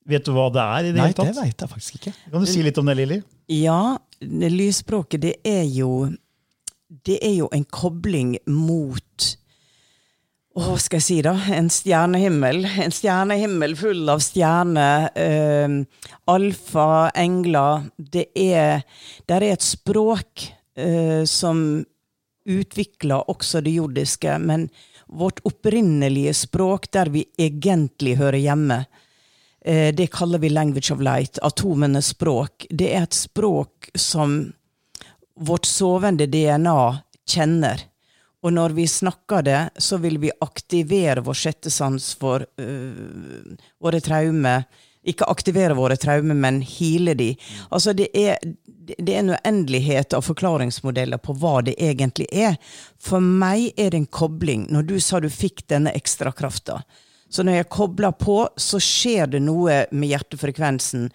Vet 0.10 0.26
du 0.26 0.32
hva 0.32 0.48
det 0.54 0.64
er? 0.64 0.88
i 0.88 0.94
det 0.94 1.02
Nei, 1.02 1.10
hele 1.12 1.28
det 1.28 1.44
vet 1.44 1.66
jeg 1.66 1.74
faktisk 1.74 2.00
ikke. 2.00 2.14
Kan 2.32 2.46
du 2.46 2.50
si 2.50 2.64
litt 2.64 2.80
om 2.80 2.88
det, 2.88 2.96
Lilly? 3.02 3.20
Ja, 3.52 3.98
lysspråket, 4.22 5.22
det 5.28 5.36
er 5.44 5.66
jo 5.68 6.10
Det 6.90 7.20
er 7.22 7.36
jo 7.36 7.50
en 7.54 7.66
kobling 7.70 8.38
mot 8.48 9.28
Hva 10.58 10.76
skal 10.82 10.98
jeg 10.98 11.06
si, 11.06 11.18
da? 11.24 11.36
En 11.56 11.70
stjernehimmel. 11.72 12.64
En 12.84 12.94
stjernehimmel 12.94 13.76
full 13.80 14.10
av 14.12 14.24
stjerner. 14.26 15.10
Eh, 15.16 15.76
alfa, 16.32 17.10
engler. 17.16 17.90
Det 17.98 18.30
er, 18.36 18.82
der 19.30 19.46
er 19.46 19.56
et 19.56 19.66
språk 19.66 20.50
eh, 20.76 21.24
som 21.30 21.86
utvikler 22.50 23.30
også 23.30 23.62
det 23.62 23.76
jordiske, 23.76 24.40
men 24.42 24.70
vårt 25.08 25.40
opprinnelige 25.46 26.34
språk, 26.34 26.90
der 26.92 27.12
vi 27.14 27.28
egentlig 27.38 28.18
hører 28.18 28.42
hjemme, 28.42 28.84
Eh, 29.66 29.94
Det 29.94 30.08
kaller 30.08 30.40
vi 30.40 30.50
language 30.50 30.92
of 30.92 31.02
light, 31.02 31.40
atomenes 31.42 32.08
språk. 32.08 32.66
Det 32.70 32.94
er 32.96 33.04
et 33.04 33.14
språk 33.14 33.90
som 33.96 34.54
vårt 35.36 35.66
sovende 35.66 36.28
DNA 36.28 37.04
kjenner. 37.28 37.84
Og 38.44 38.54
når 38.56 38.76
vi 38.78 38.86
snakker 38.88 39.44
det, 39.44 39.62
så 39.78 39.98
vil 40.00 40.20
vi 40.22 40.32
aktivere 40.42 41.24
vår 41.26 41.36
sjette 41.36 41.72
sans 41.74 42.14
for 42.20 42.46
øh, 42.62 43.58
våre 43.84 44.00
traumer. 44.04 44.64
Ikke 45.08 45.28
aktivere 45.32 45.76
våre 45.76 45.98
traumer, 46.00 46.36
men 46.36 46.62
heale 46.64 47.16
de. 47.20 47.34
Altså 47.72 47.94
det 47.96 48.08
er, 48.16 48.40
det 48.96 49.12
er 49.14 49.20
en 49.24 49.34
uendelighet 49.36 50.16
av 50.16 50.24
forklaringsmodeller 50.28 51.20
på 51.24 51.36
hva 51.40 51.60
det 51.68 51.76
egentlig 51.84 52.30
er. 52.32 52.56
For 53.00 53.24
meg 53.24 53.74
er 53.76 53.92
det 53.92 54.04
en 54.04 54.10
kobling. 54.22 54.68
Når 54.72 54.88
du 54.88 54.96
sa 55.04 55.20
du 55.20 55.30
fikk 55.32 55.66
denne 55.72 55.92
ekstrakrafta, 55.96 56.80
så 57.30 57.44
når 57.46 57.60
jeg 57.60 57.70
kobler 57.76 58.16
på, 58.18 58.42
så 58.58 58.80
skjer 58.82 59.36
det 59.36 59.44
noe 59.44 59.84
med 59.92 60.10
hjertefrekvensen. 60.10 61.10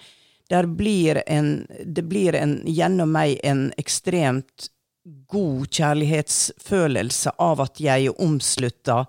Blir 0.77 1.19
en, 1.27 1.49
det 1.83 2.05
blir 2.07 2.37
en, 2.39 2.59
gjennom 2.69 3.11
meg 3.11 3.41
en 3.43 3.67
ekstremt 3.81 4.69
god 5.05 5.69
kjærlighetsfølelse 5.69 7.35
av 7.43 7.61
at 7.65 7.81
jeg 7.83 8.09
er 8.09 8.21
omslutta 8.25 9.05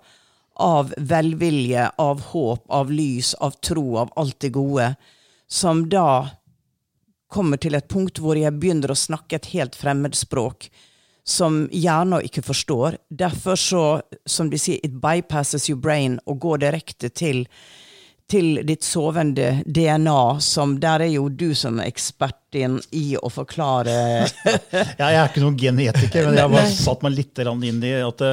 av 0.60 0.92
velvilje, 0.96 1.90
av 2.00 2.20
håp, 2.32 2.64
av 2.72 2.90
lys, 2.92 3.34
av 3.34 3.56
tro, 3.64 3.96
av 4.00 4.12
alt 4.16 4.38
det 4.40 4.52
gode, 4.56 4.94
som 5.48 5.86
da 5.88 6.28
kommer 7.32 7.60
til 7.60 7.76
et 7.76 7.88
punkt 7.88 8.20
hvor 8.22 8.38
jeg 8.38 8.54
begynner 8.56 8.92
å 8.92 8.98
snakke 8.98 9.38
et 9.38 9.50
helt 9.54 9.76
fremmed 9.76 10.16
språk 10.16 10.68
som 11.26 11.64
hjernen 11.74 12.22
ikke 12.24 12.44
forstår. 12.46 13.00
Derfor 13.10 13.58
så, 13.58 13.84
som 14.24 14.50
de 14.50 14.60
sier, 14.60 14.78
it 14.86 15.00
bypasses 15.02 15.68
your 15.68 15.80
brain 15.80 16.20
og 16.26 16.38
går 16.44 16.62
direkte 16.62 17.10
til, 17.10 17.44
til 18.30 18.60
ditt 18.66 18.82
sovende 18.82 19.60
DNA, 19.66 20.40
som 20.42 20.76
der 20.82 21.04
er 21.06 21.12
jo 21.12 21.28
du 21.30 21.52
som 21.54 21.78
ekspert 21.82 22.58
inn 22.58 22.80
i 22.96 23.14
å 23.18 23.30
forklare 23.30 23.94
Ja, 25.00 25.10
jeg 25.10 25.18
er 25.20 25.28
ikke 25.28 25.44
noen 25.44 25.58
genetiker, 25.60 26.26
men 26.26 26.38
jeg 26.38 26.46
har 26.46 26.54
bare 26.54 26.72
satt 26.72 27.04
meg 27.06 27.14
litt 27.14 27.42
inn 27.46 27.84
i 27.86 27.92
at 28.02 28.22
det, 28.22 28.32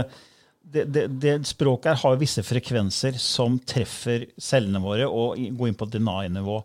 det, 0.73 0.85
det, 0.89 1.07
det 1.21 1.35
språket 1.45 1.93
her 1.93 2.01
har 2.01 2.21
visse 2.21 2.41
frekvenser 2.45 3.19
som 3.21 3.59
treffer 3.61 4.25
cellene 4.41 4.81
våre 4.81 5.05
og 5.05 5.37
går 5.37 5.69
inn 5.69 5.77
på 5.77 5.89
DNA-nivå. 5.93 6.61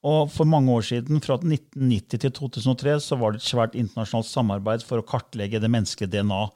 Og 0.00 0.30
For 0.32 0.48
mange 0.48 0.72
år 0.72 0.86
siden, 0.86 1.20
fra 1.20 1.36
1990 1.36 2.22
til 2.22 2.32
2003, 2.32 2.96
så 3.04 3.18
var 3.20 3.34
det 3.34 3.42
et 3.42 3.50
svært 3.50 3.74
internasjonalt 3.76 4.28
samarbeid 4.30 4.84
for 4.86 5.02
å 5.02 5.06
kartlegge 5.06 5.60
det 5.60 5.68
menneskelige 5.72 6.14
DNA. 6.14 6.46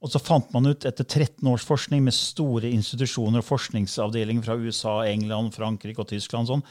Og 0.00 0.08
så 0.08 0.20
fant 0.22 0.48
man 0.54 0.70
ut, 0.70 0.86
etter 0.88 1.04
13 1.04 1.44
års 1.50 1.64
forskning 1.68 2.00
med 2.06 2.16
store 2.16 2.70
institusjoner 2.72 3.42
og 3.42 3.48
forskningsavdelinger 3.50 4.46
fra 4.46 4.56
USA, 4.56 4.94
England, 5.10 5.52
Frankrike 5.52 6.00
og 6.00 6.08
Tyskland, 6.08 6.48
sånn, 6.48 6.64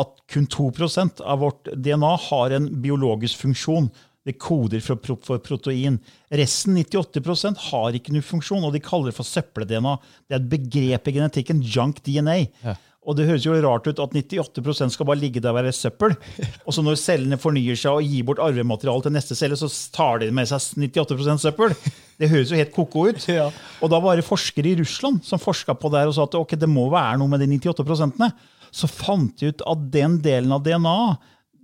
at 0.00 0.14
kun 0.32 0.48
2% 0.48 1.20
av 1.20 1.42
vårt 1.42 1.68
DNA 1.76 2.14
har 2.30 2.56
en 2.56 2.70
biologisk 2.80 3.42
funksjon. 3.44 3.90
Det 4.24 4.36
koder 4.40 4.80
for, 4.84 5.00
for 5.24 5.40
protein. 5.44 5.98
Resten, 6.32 6.76
98% 6.76 7.60
har 7.70 7.96
ikke 7.96 8.14
noen 8.16 8.24
funksjon, 8.24 8.64
og 8.64 8.72
de 8.72 8.82
kaller 8.84 9.10
det 9.10 9.16
for 9.16 9.28
søppel-DNA. 9.28 9.94
Det 10.28 10.36
er 10.36 10.40
et 10.40 10.50
begrep 10.52 11.08
i 11.08 11.14
genetikken, 11.16 11.62
junk 11.64 12.00
DNA. 12.06 12.38
Og 13.08 13.16
det 13.16 13.24
høres 13.30 13.46
jo 13.46 13.54
rart 13.64 13.86
ut 13.88 14.00
at 14.02 14.12
98 14.12 14.92
skal 14.92 15.08
bare 15.08 15.20
ligge 15.22 15.40
der 15.40 15.54
og 15.54 15.56
være 15.56 15.72
søppel. 15.72 16.12
Og 16.66 16.74
så 16.76 16.84
når 16.84 16.98
cellene 17.00 17.38
fornyer 17.40 17.78
seg 17.78 17.96
og 17.96 18.04
gir 18.04 18.26
bort 18.28 18.42
arvemateriale 18.44 19.06
til 19.06 19.14
neste 19.14 19.36
celle, 19.38 19.56
så 19.56 19.70
tar 19.94 20.20
de 20.20 20.28
med 20.36 20.50
seg 20.50 20.60
98% 20.84 21.40
søppel. 21.46 21.72
Det 22.20 22.28
høres 22.28 22.52
jo 22.52 22.60
helt 22.60 22.74
ko-ko 22.76 23.06
ut. 23.08 23.24
Og 23.82 23.92
da 23.92 24.02
var 24.04 24.20
det 24.20 24.26
forskere 24.28 24.74
i 24.74 24.76
Russland 24.82 25.24
som 25.24 25.40
forska 25.40 25.78
på 25.80 25.92
det 25.92 26.02
her 26.02 26.12
og 26.12 26.18
sa 26.18 26.28
at 26.28 26.36
okay, 26.36 26.60
det 26.60 26.68
må 26.68 26.90
være 26.92 27.16
noe 27.22 27.32
med 27.32 27.40
de 27.40 27.48
98% 27.56 28.20
Så 28.68 28.90
fant 28.92 29.32
de 29.40 29.48
ut 29.48 29.64
at 29.72 29.88
den 29.96 30.20
delen 30.20 30.52
av 30.52 30.62
DNA 30.66 31.00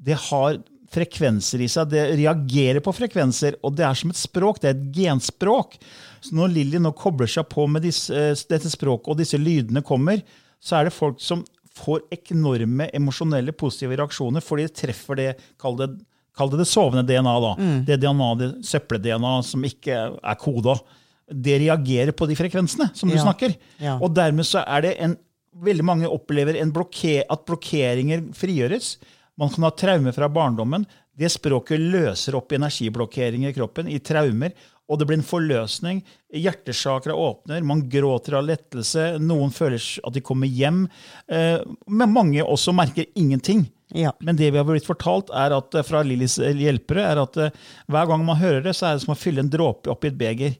det 0.06 0.16
har 0.30 0.56
frekvenser 0.92 1.62
i 1.64 1.68
seg. 1.68 1.90
Det 1.92 2.04
reagerer 2.16 2.80
på 2.84 2.94
frekvenser, 2.94 3.58
og 3.66 3.76
det 3.76 3.84
er 3.86 3.98
som 3.98 4.12
et 4.12 4.20
språk. 4.20 4.62
Det 4.62 4.70
er 4.70 4.76
et 4.76 4.88
genspråk. 4.96 5.76
Så 6.24 6.36
når 6.36 6.54
Lilly 6.54 6.80
nå 6.82 6.94
kobler 6.96 7.30
seg 7.30 7.48
på 7.50 7.66
med 7.70 7.84
disse, 7.86 8.14
eh, 8.14 8.34
dette 8.48 8.72
språket, 8.72 9.12
og 9.12 9.20
disse 9.20 9.40
lydene 9.40 9.84
kommer, 9.86 10.22
så 10.66 10.80
er 10.80 10.88
det 10.88 10.96
folk 10.96 11.20
som 11.22 11.44
får 11.76 12.06
enorme 12.32 12.88
emosjonelle 12.96 13.52
positive 13.54 13.98
reaksjoner 14.00 14.42
fordi 14.44 14.64
de 14.66 14.74
treffer 14.80 15.18
det, 15.20 15.26
kall 15.60 15.76
det, 15.78 15.90
kall 16.36 16.50
det 16.54 16.62
det 16.62 16.68
sovende 16.70 17.04
DNA, 17.06 17.34
da. 17.44 17.50
Det 17.86 17.98
DNA, 18.02 18.30
det 18.40 18.48
søppel-DNA 18.66 19.34
som 19.46 19.66
ikke 19.68 19.98
er 20.16 20.40
koda. 20.40 20.78
Det 21.26 21.58
reagerer 21.64 22.14
på 22.16 22.28
de 22.30 22.36
frekvensene 22.38 22.90
som 22.96 23.10
du 23.10 23.16
Ja. 23.18 23.22
snakker. 23.26 23.54
Ja. 23.82 23.98
Og 24.00 24.14
dermed 24.16 24.46
så 24.48 24.64
er 24.66 24.82
det 24.88 24.96
en 25.00 25.16
Veldig 25.56 25.84
mange 25.88 26.04
opplever 26.12 26.58
en 26.60 26.68
blokke, 26.70 27.22
at 27.32 27.46
blokkeringer 27.48 28.26
frigjøres. 28.36 28.98
Man 29.40 29.48
kan 29.48 29.64
ha 29.64 29.70
traumer 29.72 30.12
fra 30.12 30.28
barndommen. 30.28 30.82
Det 31.16 31.30
språket 31.32 31.80
løser 31.80 32.36
opp 32.36 32.52
energiblokkeringer 32.52 33.48
i 33.48 33.56
kroppen, 33.56 33.88
i 33.88 33.96
traumer. 34.04 34.52
Og 34.86 34.98
det 35.00 35.06
blir 35.08 35.18
en 35.18 35.26
forløsning. 35.26 36.02
Hjertesakra 36.30 37.14
åpner, 37.18 37.64
man 37.66 37.82
gråter 37.90 38.36
av 38.38 38.46
lettelse. 38.46 39.16
Noen 39.22 39.50
føler 39.54 39.82
at 40.06 40.14
de 40.14 40.22
kommer 40.22 40.46
hjem. 40.46 40.84
Eh, 41.28 41.58
Men 41.86 42.12
mange 42.14 42.44
også 42.44 42.74
merker 42.76 43.08
ingenting. 43.14 43.66
Ja. 43.94 44.12
Men 44.20 44.36
det 44.38 44.50
vi 44.50 44.58
har 44.58 44.66
blitt 44.66 44.86
fortalt 44.86 45.30
er 45.34 45.54
at, 45.56 45.74
eh, 45.74 45.82
fra 45.86 46.02
Lillys 46.02 46.38
hjelpere, 46.38 47.02
er 47.02 47.22
at 47.22 47.36
eh, 47.36 47.50
hver 47.90 48.06
gang 48.06 48.24
man 48.26 48.38
hører 48.38 48.62
det, 48.62 48.76
så 48.76 48.86
er 48.86 48.94
det 48.94 49.06
som 49.06 49.14
å 49.14 49.18
fylle 49.18 49.42
en 49.42 49.50
dråpe 49.50 49.90
oppi 49.90 50.10
et 50.10 50.18
beger. 50.18 50.56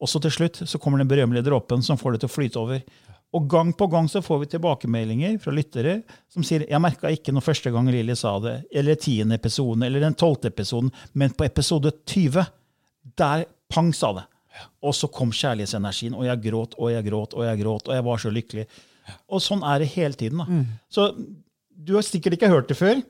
Og 0.00 0.08
så 0.08 0.20
til 0.20 0.32
slutt 0.32 0.60
så 0.68 0.80
kommer 0.80 1.00
den 1.00 1.08
berømmelige 1.08 1.48
dråpen 1.48 1.82
som 1.84 1.96
får 1.96 2.16
det 2.16 2.24
til 2.24 2.28
å 2.28 2.36
flyte 2.36 2.60
over. 2.60 2.82
Og 3.36 3.48
gang 3.50 3.72
på 3.76 3.88
gang 3.90 4.08
så 4.08 4.22
får 4.24 4.42
vi 4.42 4.50
tilbakemeldinger 4.54 5.38
fra 5.42 5.52
lyttere 5.52 5.98
som 6.32 6.44
sier 6.46 6.64
jeg 6.68 6.80
merka 6.80 7.10
ikke 7.12 7.34
noe 7.34 7.44
første 7.44 7.72
gang 7.74 7.88
Lilly 7.90 8.14
sa 8.16 8.36
det, 8.40 8.54
eller 8.72 8.96
tiende 9.00 9.36
episoden, 9.36 9.82
eller 9.82 10.04
den 10.04 10.16
tolvte 10.16 10.48
episoden, 10.52 10.92
men 11.12 11.34
på 11.36 11.44
episode 11.44 11.92
20, 12.06 12.46
der 13.18 13.44
pang 13.72 13.92
sa 13.94 14.12
det. 14.16 14.24
Og 14.82 14.94
så 14.96 15.08
kom 15.12 15.32
kjærlighetsenergien, 15.36 16.14
og 16.16 16.24
jeg 16.24 16.40
gråt 16.46 16.76
og 16.80 16.90
jeg 16.94 17.04
gråt 17.10 17.34
og 17.36 17.44
jeg 17.44 17.58
gråt, 17.60 17.88
og 17.90 17.94
jeg 17.98 18.04
var 18.06 18.22
så 18.22 18.30
lykkelig. 18.32 18.66
Og 19.28 19.42
sånn 19.44 19.62
er 19.68 19.82
det 19.84 19.90
hele 19.92 20.16
tiden. 20.18 20.38
da. 20.40 20.62
Så 20.90 21.10
du 21.76 21.94
har 21.98 22.02
sikkert 22.06 22.38
ikke 22.38 22.48
hørt 22.50 22.68
det 22.72 22.76
før, 22.78 23.02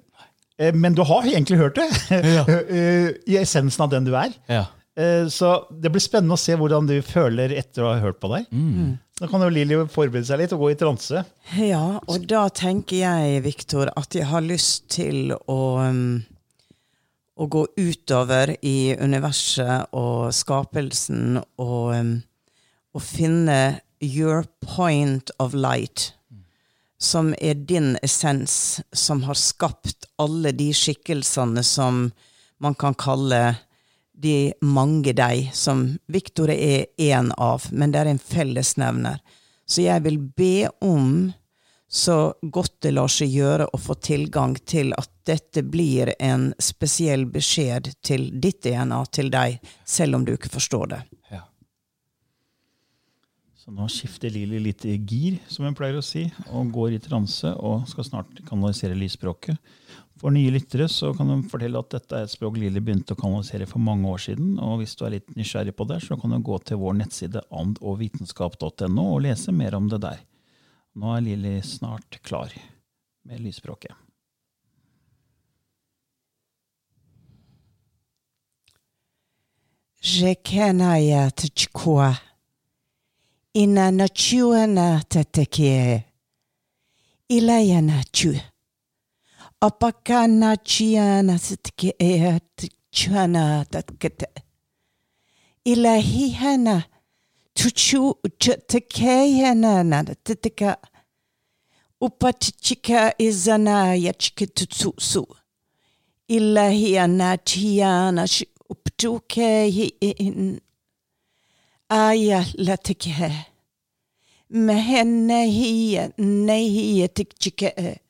eh, 0.59 0.73
men 0.75 0.95
du 0.99 1.05
har 1.07 1.23
egentlig 1.29 1.59
hørt 1.61 1.77
det. 1.79 1.87
Ja. 2.37 2.43
I 3.31 3.39
essensen 3.41 3.85
av 3.87 3.91
den 3.95 4.05
du 4.09 4.15
er. 4.19 4.35
Ja. 4.51 4.65
Eh, 4.99 5.29
Så 5.31 5.67
det 5.71 5.93
blir 5.95 6.03
spennende 6.03 6.35
å 6.35 6.41
se 6.41 6.57
hvordan 6.59 6.89
du 6.91 6.97
føler 7.07 7.53
etter 7.57 7.85
å 7.87 7.93
ha 7.95 8.01
hørt 8.03 8.19
på 8.21 8.33
deg. 8.35 8.51
Da 9.17 9.27
kan 9.31 9.41
jo 9.41 9.49
Lilly 9.49 9.79
forberede 9.89 10.27
seg 10.29 10.43
litt 10.43 10.53
og 10.53 10.61
gå 10.67 10.73
i 10.75 10.77
transe. 10.77 11.23
Ja, 11.57 12.01
og 12.05 12.27
da 12.29 12.49
tenker 12.53 12.99
jeg, 13.01 13.43
Viktor, 13.47 13.89
at 13.97 14.13
jeg 14.19 14.27
har 14.29 14.43
lyst 14.45 14.91
til 14.93 15.31
å, 15.33 15.61
um, 15.89 16.25
å 17.37 17.47
gå 17.53 17.66
utover 17.76 18.55
i 18.64 18.97
universet 18.97 19.93
og 19.97 20.32
skapelsen 20.34 21.41
og, 21.61 21.93
og 22.97 23.03
finne 23.05 23.80
your 24.01 24.45
point 24.64 25.30
of 25.39 25.55
light, 25.55 26.12
som 26.99 27.34
er 27.41 27.55
din 27.68 27.97
essens, 28.03 28.80
som 28.93 29.22
har 29.28 29.37
skapt 29.37 30.09
alle 30.16 30.53
de 30.57 30.70
skikkelsene 30.72 31.64
som 31.64 32.09
man 32.59 32.74
kan 32.74 32.97
kalle 32.97 33.57
de 34.16 34.53
mange 34.64 35.12
deg, 35.12 35.51
som 35.53 35.91
Victor 36.09 36.51
er 36.55 36.87
én 36.97 37.28
av, 37.37 37.68
men 37.70 37.93
det 37.93 38.01
er 38.01 38.12
en 38.14 38.22
fellesnevner. 38.22 39.20
Så 39.68 39.84
jeg 39.84 40.05
vil 40.07 40.16
be 40.18 40.68
om, 40.80 41.34
så 41.89 42.34
godt 42.43 42.80
det 42.82 42.95
lar 42.97 43.11
seg 43.11 43.30
gjøre, 43.30 43.68
å 43.70 43.78
få 43.78 43.95
tilgang 44.03 44.57
til 44.66 44.93
at 44.99 45.11
dette 45.26 45.62
blir 45.62 46.12
en 46.18 46.49
spesiell 46.62 47.26
beskjed 47.30 47.93
til 48.05 48.28
ditt 48.43 48.64
DNA, 48.66 49.05
til 49.14 49.30
deg, 49.30 49.61
selv 49.87 50.18
om 50.18 50.26
du 50.26 50.34
ikke 50.34 50.51
forstår 50.51 50.91
det. 50.95 51.01
Ja. 51.30 51.45
Så 53.55 53.74
nå 53.74 53.87
skifter 53.91 54.34
Lili 54.34 54.61
litt 54.62 54.84
i 54.87 54.99
gir, 54.99 55.39
som 55.51 55.66
hun 55.66 55.78
pleier 55.78 55.99
å 55.99 56.05
si, 56.05 56.26
og 56.51 56.74
går 56.74 56.99
i 56.99 57.03
transe 57.03 57.55
og 57.55 57.87
skal 57.91 58.11
snart 58.11 58.43
kanalisere 58.47 58.99
lysspråket. 58.99 59.59
For 60.16 60.32
nye 60.32 60.51
lyttere 60.55 60.87
så 60.89 61.11
kan 61.14 61.28
hun 61.28 61.43
fortelle 61.47 61.78
at 61.78 61.91
dette 61.93 62.16
er 62.16 62.24
et 62.24 62.32
språk 62.32 62.57
Lili 62.59 62.80
begynte 62.80 63.12
å 63.14 63.18
kanalisere 63.20 63.66
for 63.68 63.84
mange 63.84 64.09
år 64.09 64.22
siden. 64.22 64.55
Og 64.62 64.80
hvis 64.80 64.95
du 64.97 65.05
er 65.05 65.18
litt 65.18 65.34
nysgjerrig 65.37 65.74
på 65.76 65.87
det, 65.91 66.01
så 66.07 66.16
kan 66.18 66.32
du 66.32 66.39
gå 66.43 66.57
til 66.64 66.80
vår 66.80 66.97
nettside 67.03 67.43
andogvitenskap.no 67.53 69.05
og 69.12 69.20
lese 69.26 69.53
mer 69.55 69.76
om 69.76 69.91
det 69.93 70.01
der. 70.07 70.22
Nå 70.97 71.11
er 71.13 71.21
Lilly 71.21 71.63
snart 71.63 72.23
klar 72.25 72.53
med 73.23 73.41
lysspråket. 73.41 73.93
Jekenaya 80.01 81.31
tchkwa. 81.31 82.17
Ina 83.53 83.91
nachuana 83.91 85.01
tateke. 85.09 86.05
Ilayana 87.29 88.03
chu. 88.13 88.33
Tatkete. 93.65 94.27
Ilahihana 95.65 96.83
tuchu 97.57 98.11
uchatekaya 98.25 99.55
nana 99.55 100.05
teteka 100.05 100.79
upatichika 102.01 103.15
izana 103.23 103.95
yachike 103.95 104.47
tutsusu 104.47 105.37
ilahiana 106.29 107.37
tiana 107.39 108.29
uptuke 108.69 109.69
in. 110.01 110.61
Aya 111.89 112.47
latike 112.55 113.33
mehenne 114.51 115.47
hiya 115.47 116.11
nehiya 116.19 117.09
tikchike 117.09 117.73
e. 117.77 118.01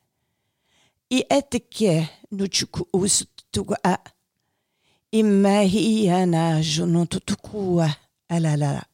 i 1.09 1.25
etike 1.29 2.09
nuchuku 2.31 2.87
ustuga 2.93 3.99
imahiana 5.11 6.61
junututukua 6.63 7.95
alalala 8.29 8.85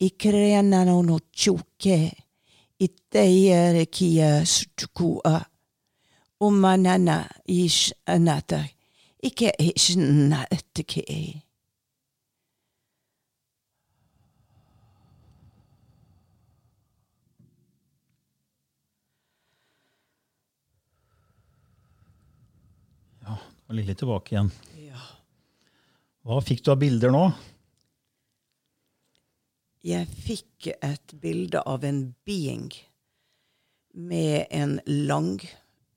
alala 0.00 0.06
ikrena 0.06 0.84
no 0.84 1.18
chuke 1.32 2.12
iteyere 2.78 3.86
kia 3.86 4.44
sutukua 4.44 5.44
umanana 6.40 7.28
ish 7.46 7.92
anata 8.06 8.64
ikke 9.22 9.52
ikke 9.58 11.42
Og 23.68 23.74
Lilly 23.74 23.94
tilbake 23.94 24.30
igjen. 24.30 24.52
Ja. 24.78 25.00
Hva 26.22 26.38
fikk 26.38 26.62
du 26.62 26.70
av 26.70 26.78
bilder 26.78 27.10
nå? 27.10 27.32
Jeg 29.86 30.08
fikk 30.10 30.66
et 30.82 31.12
bilde 31.22 31.60
av 31.62 31.84
en 31.86 32.00
being 32.26 32.72
med 33.94 34.48
en 34.50 34.80
lang 34.86 35.36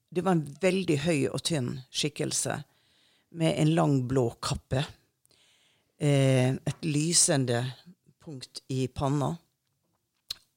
Det 0.10 0.22
var 0.22 0.36
en 0.36 0.44
veldig 0.62 0.98
høy 1.08 1.24
og 1.32 1.42
tynn 1.50 1.72
skikkelse 1.90 2.60
med 3.40 3.58
en 3.62 3.72
lang, 3.78 3.96
blå 4.10 4.24
kappe. 4.42 4.82
Eh, 6.02 6.50
et 6.50 6.86
lysende 6.86 7.60
punkt 8.18 8.64
i 8.74 8.88
panna. 8.88 9.36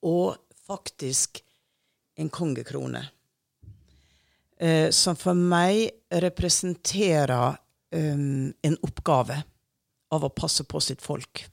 Og 0.08 0.38
faktisk 0.64 1.42
en 2.16 2.30
kongekrone. 2.32 3.02
Eh, 4.56 4.88
som 4.88 5.18
for 5.20 5.36
meg 5.36 5.90
representerer 6.24 7.58
um, 7.92 8.48
en 8.56 8.78
oppgave 8.88 9.42
av 10.16 10.24
å 10.24 10.32
passe 10.32 10.64
på 10.64 10.80
sitt 10.80 11.04
folk 11.04 11.44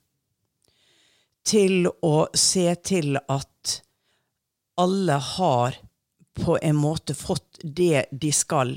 til 1.49 1.87
å 1.89 2.27
se 2.37 2.67
til 2.85 3.17
at 3.17 3.79
alle 4.79 5.17
har 5.35 5.79
på 6.39 6.57
en 6.61 6.75
måte 6.77 7.15
fått 7.17 7.59
det 7.63 8.05
de 8.11 8.31
skal. 8.31 8.75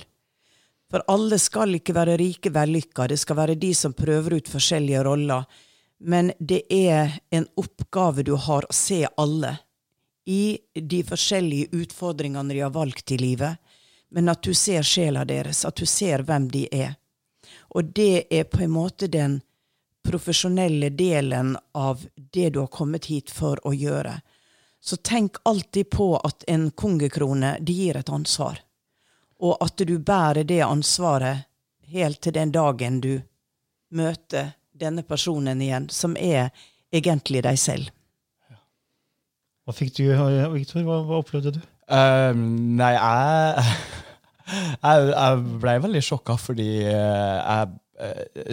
For 0.91 1.05
alle 1.09 1.39
skal 1.41 1.77
ikke 1.79 1.95
være 1.97 2.17
rike 2.21 2.53
vellykka, 2.53 3.07
det 3.09 3.21
skal 3.21 3.39
være 3.39 3.59
de 3.61 3.75
som 3.77 3.95
prøver 3.97 4.39
ut 4.41 4.49
forskjellige 4.51 5.05
roller. 5.07 5.45
Men 6.03 6.33
det 6.41 6.65
er 6.75 7.15
en 7.31 7.47
oppgave 7.61 8.25
du 8.27 8.35
har 8.35 8.67
å 8.67 8.75
se 8.75 9.05
alle 9.17 9.55
i 10.27 10.59
de 10.75 11.03
forskjellige 11.07 11.71
utfordringene 11.77 12.55
de 12.55 12.61
har 12.65 12.75
valgt 12.75 13.15
i 13.15 13.19
livet, 13.21 13.57
men 14.11 14.29
at 14.29 14.43
du 14.43 14.53
ser 14.55 14.85
sjela 14.87 15.25
deres, 15.25 15.65
at 15.65 15.77
du 15.77 15.87
ser 15.87 16.27
hvem 16.27 16.51
de 16.53 16.67
er. 16.73 16.97
Og 17.73 17.95
det 17.95 18.27
er 18.31 18.45
på 18.51 18.65
en 18.67 18.75
måte 18.75 19.09
den 19.09 19.41
profesjonelle 20.03 20.91
delen 20.91 21.57
av 21.73 22.07
det 22.15 22.51
du 22.51 22.59
har 22.59 22.67
kommet 22.67 23.07
hit 23.07 23.31
for 23.31 23.61
å 23.67 23.73
gjøre. 23.75 24.19
Så 24.83 24.97
tenk 24.97 25.37
alltid 25.47 25.91
på 25.91 26.17
at 26.19 26.45
en 26.51 26.71
kongekrone 26.71 27.57
det 27.61 27.73
gir 27.73 27.97
et 27.97 28.11
ansvar, 28.11 28.59
og 29.39 29.57
at 29.63 29.85
du 29.87 29.99
bærer 29.99 30.45
det 30.45 30.63
ansvaret 30.67 31.47
helt 31.93 32.21
til 32.21 32.35
den 32.35 32.53
dagen 32.53 33.01
du 33.01 33.21
møter 33.93 34.55
denne 34.73 35.05
personen 35.07 35.61
igjen, 35.63 35.89
som 35.91 36.17
er 36.17 36.51
egentlig 36.93 37.43
deg 37.47 37.59
selv. 37.61 37.91
Hva 39.63 39.75
fikk 39.77 39.95
du, 40.01 40.09
Victor? 40.57 40.83
Hva, 40.83 41.03
hva 41.07 41.21
opplevde 41.23 41.55
du? 41.55 41.61
Uh, 41.93 42.33
nei, 42.35 42.93
jeg, 42.97 43.65
jeg 44.87 45.13
Jeg 45.13 45.41
ble 45.63 45.77
veldig 45.85 46.03
sjokka 46.03 46.37
fordi 46.41 46.69
eh, 46.89 47.39
jeg 47.39 47.71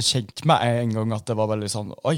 kjente 0.04 0.45
meg 0.50 0.66
en 0.84 0.97
gang 0.97 1.14
at 1.18 1.26
det 1.30 1.38
var 1.39 1.50
veldig 1.54 1.70
sånn 1.72 1.93
Oi! 2.10 2.18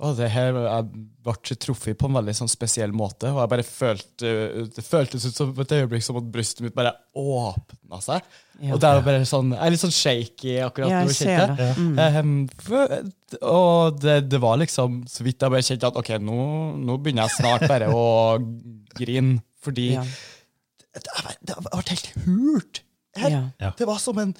Og 0.00 0.14
det 0.16 0.30
her, 0.32 0.56
Jeg 0.56 0.84
ble 1.26 1.56
truffet 1.60 1.98
på 2.00 2.08
en 2.08 2.14
veldig 2.16 2.32
sånn 2.38 2.48
spesiell 2.48 2.92
måte, 2.96 3.28
og 3.34 3.42
jeg 3.42 3.50
bare 3.52 3.64
følte 3.68 4.30
det 4.72 4.84
føltes 4.86 5.26
ut 5.28 5.36
som 5.36 5.50
et 5.60 5.74
øyeblikk 5.76 6.06
som 6.06 6.16
at 6.16 6.30
brystet 6.32 6.62
mitt 6.64 6.72
bare 6.78 6.94
åpna 7.20 7.98
seg. 8.00 8.24
Ja. 8.62 8.72
Og 8.72 8.80
det 8.80 8.88
er 8.88 9.02
bare 9.04 9.26
sånn, 9.28 9.52
Jeg 9.52 9.60
er 9.66 9.74
litt 9.74 9.82
sånn 9.82 9.92
shaky 9.92 10.54
akkurat 10.64 10.88
Ja, 10.94 11.02
nå. 11.04 11.10
jeg 11.12 11.18
ser 11.18 11.34
kjente 11.42 11.58
det. 11.60 11.68
Mm. 11.76 12.00
Um, 12.16 13.12
og 13.52 14.00
det, 14.00 14.14
det 14.32 14.40
var 14.40 14.56
liksom 14.62 15.02
så 15.08 15.26
vidt 15.26 15.44
jeg 15.44 15.52
bare 15.52 15.68
kjente 15.68 15.90
at 15.92 16.00
ok, 16.00 16.10
nå, 16.30 16.38
nå 16.80 16.96
begynner 17.04 17.28
jeg 17.28 17.36
snart 17.36 17.66
bare 17.68 17.92
å 17.92 18.06
grine. 18.96 19.42
Fordi 19.60 19.90
Ja. 19.98 20.06
det, 20.96 21.04
det, 21.04 21.36
det 21.52 21.58
ble 21.68 21.82
helt 21.92 22.10
hult. 22.24 22.82
Her. 23.20 23.36
Det, 23.76 23.84
var 23.84 23.98
som 24.00 24.16
en, 24.22 24.32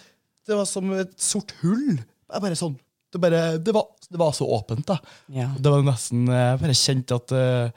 det 0.47 0.57
var 0.57 0.66
som 0.66 0.93
et 0.97 1.12
sort 1.20 1.53
hull. 1.62 1.99
Jeg 2.30 2.43
bare 2.45 2.57
sånn, 2.59 2.76
det, 3.12 3.20
bare, 3.20 3.59
det, 3.59 3.72
var, 3.74 3.86
det 4.11 4.18
var 4.18 4.32
så 4.36 4.47
åpent. 4.47 4.86
da. 4.86 4.99
Ja. 5.34 5.49
Det 5.59 5.70
var 5.72 5.82
nesten 5.86 6.26
Jeg 6.30 6.61
bare 6.62 6.76
kjente 6.78 7.16
at 7.18 7.32
uh, 7.34 7.70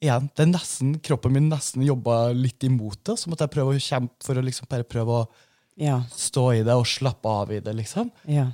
igjen, 0.00 0.30
det 0.34 0.44
er 0.46 0.50
nesten, 0.54 0.94
kroppen 1.04 1.32
min 1.36 1.50
nesten 1.52 1.84
jobba 1.84 2.30
litt 2.32 2.64
imot 2.64 3.02
det. 3.04 3.18
Så 3.20 3.28
måtte 3.30 3.44
jeg 3.46 3.54
prøve 3.56 3.76
å 3.76 3.82
kjempe 3.84 4.24
for 4.24 4.40
å 4.40 4.44
liksom 4.44 4.68
bare 4.70 4.84
prøve 4.88 5.20
å 5.22 5.28
Ja. 5.80 6.00
stå 6.12 6.46
i 6.58 6.62
det 6.66 6.74
og 6.76 6.84
slappe 6.88 7.28
av 7.28 7.52
i 7.52 7.60
det. 7.60 7.72
liksom. 7.76 8.10
Ja. 8.28 8.48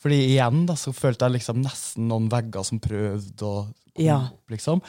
Fordi 0.00 0.18
igjen 0.34 0.66
da, 0.68 0.74
så 0.78 0.92
følte 0.94 1.26
jeg 1.26 1.38
liksom 1.40 1.62
nesten 1.64 2.08
noen 2.08 2.28
vegger 2.30 2.64
som 2.64 2.78
prøvde 2.80 3.42
å 3.42 3.66
komme 3.94 4.04
Ja. 4.04 4.18
opp. 4.28 4.44
liksom. 4.50 4.82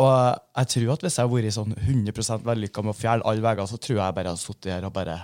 Og 0.00 0.38
jeg 0.56 0.66
tror 0.74 0.92
at 0.94 1.00
hvis 1.04 1.16
jeg 1.18 1.28
hadde 1.28 1.42
vært 1.42 1.56
sånn 1.56 1.74
100 1.76 2.42
vellykka 2.46 2.82
med 2.84 2.94
å 2.94 2.98
fjerne 2.98 3.26
alle 3.26 3.42
vegger, 3.44 3.66
så 3.68 3.76
tror 3.78 3.98
jeg 3.98 4.14
bare 4.14 4.24
jeg 4.30 4.32
hadde 4.36 4.44
sittet 4.46 4.72
her 4.72 4.86
og 4.86 4.92
bare 4.94 5.16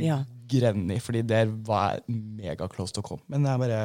Ja. 0.00 0.18
grennet, 0.50 1.02
fordi 1.02 1.22
der 1.26 1.46
var 1.66 1.94
jeg 1.96 2.02
mega 2.42 2.66
close 2.68 2.92
til 2.94 3.02
å 3.02 3.06
komme. 3.08 3.22
Men 3.28 3.44
jeg 3.48 3.58
bare 3.64 3.80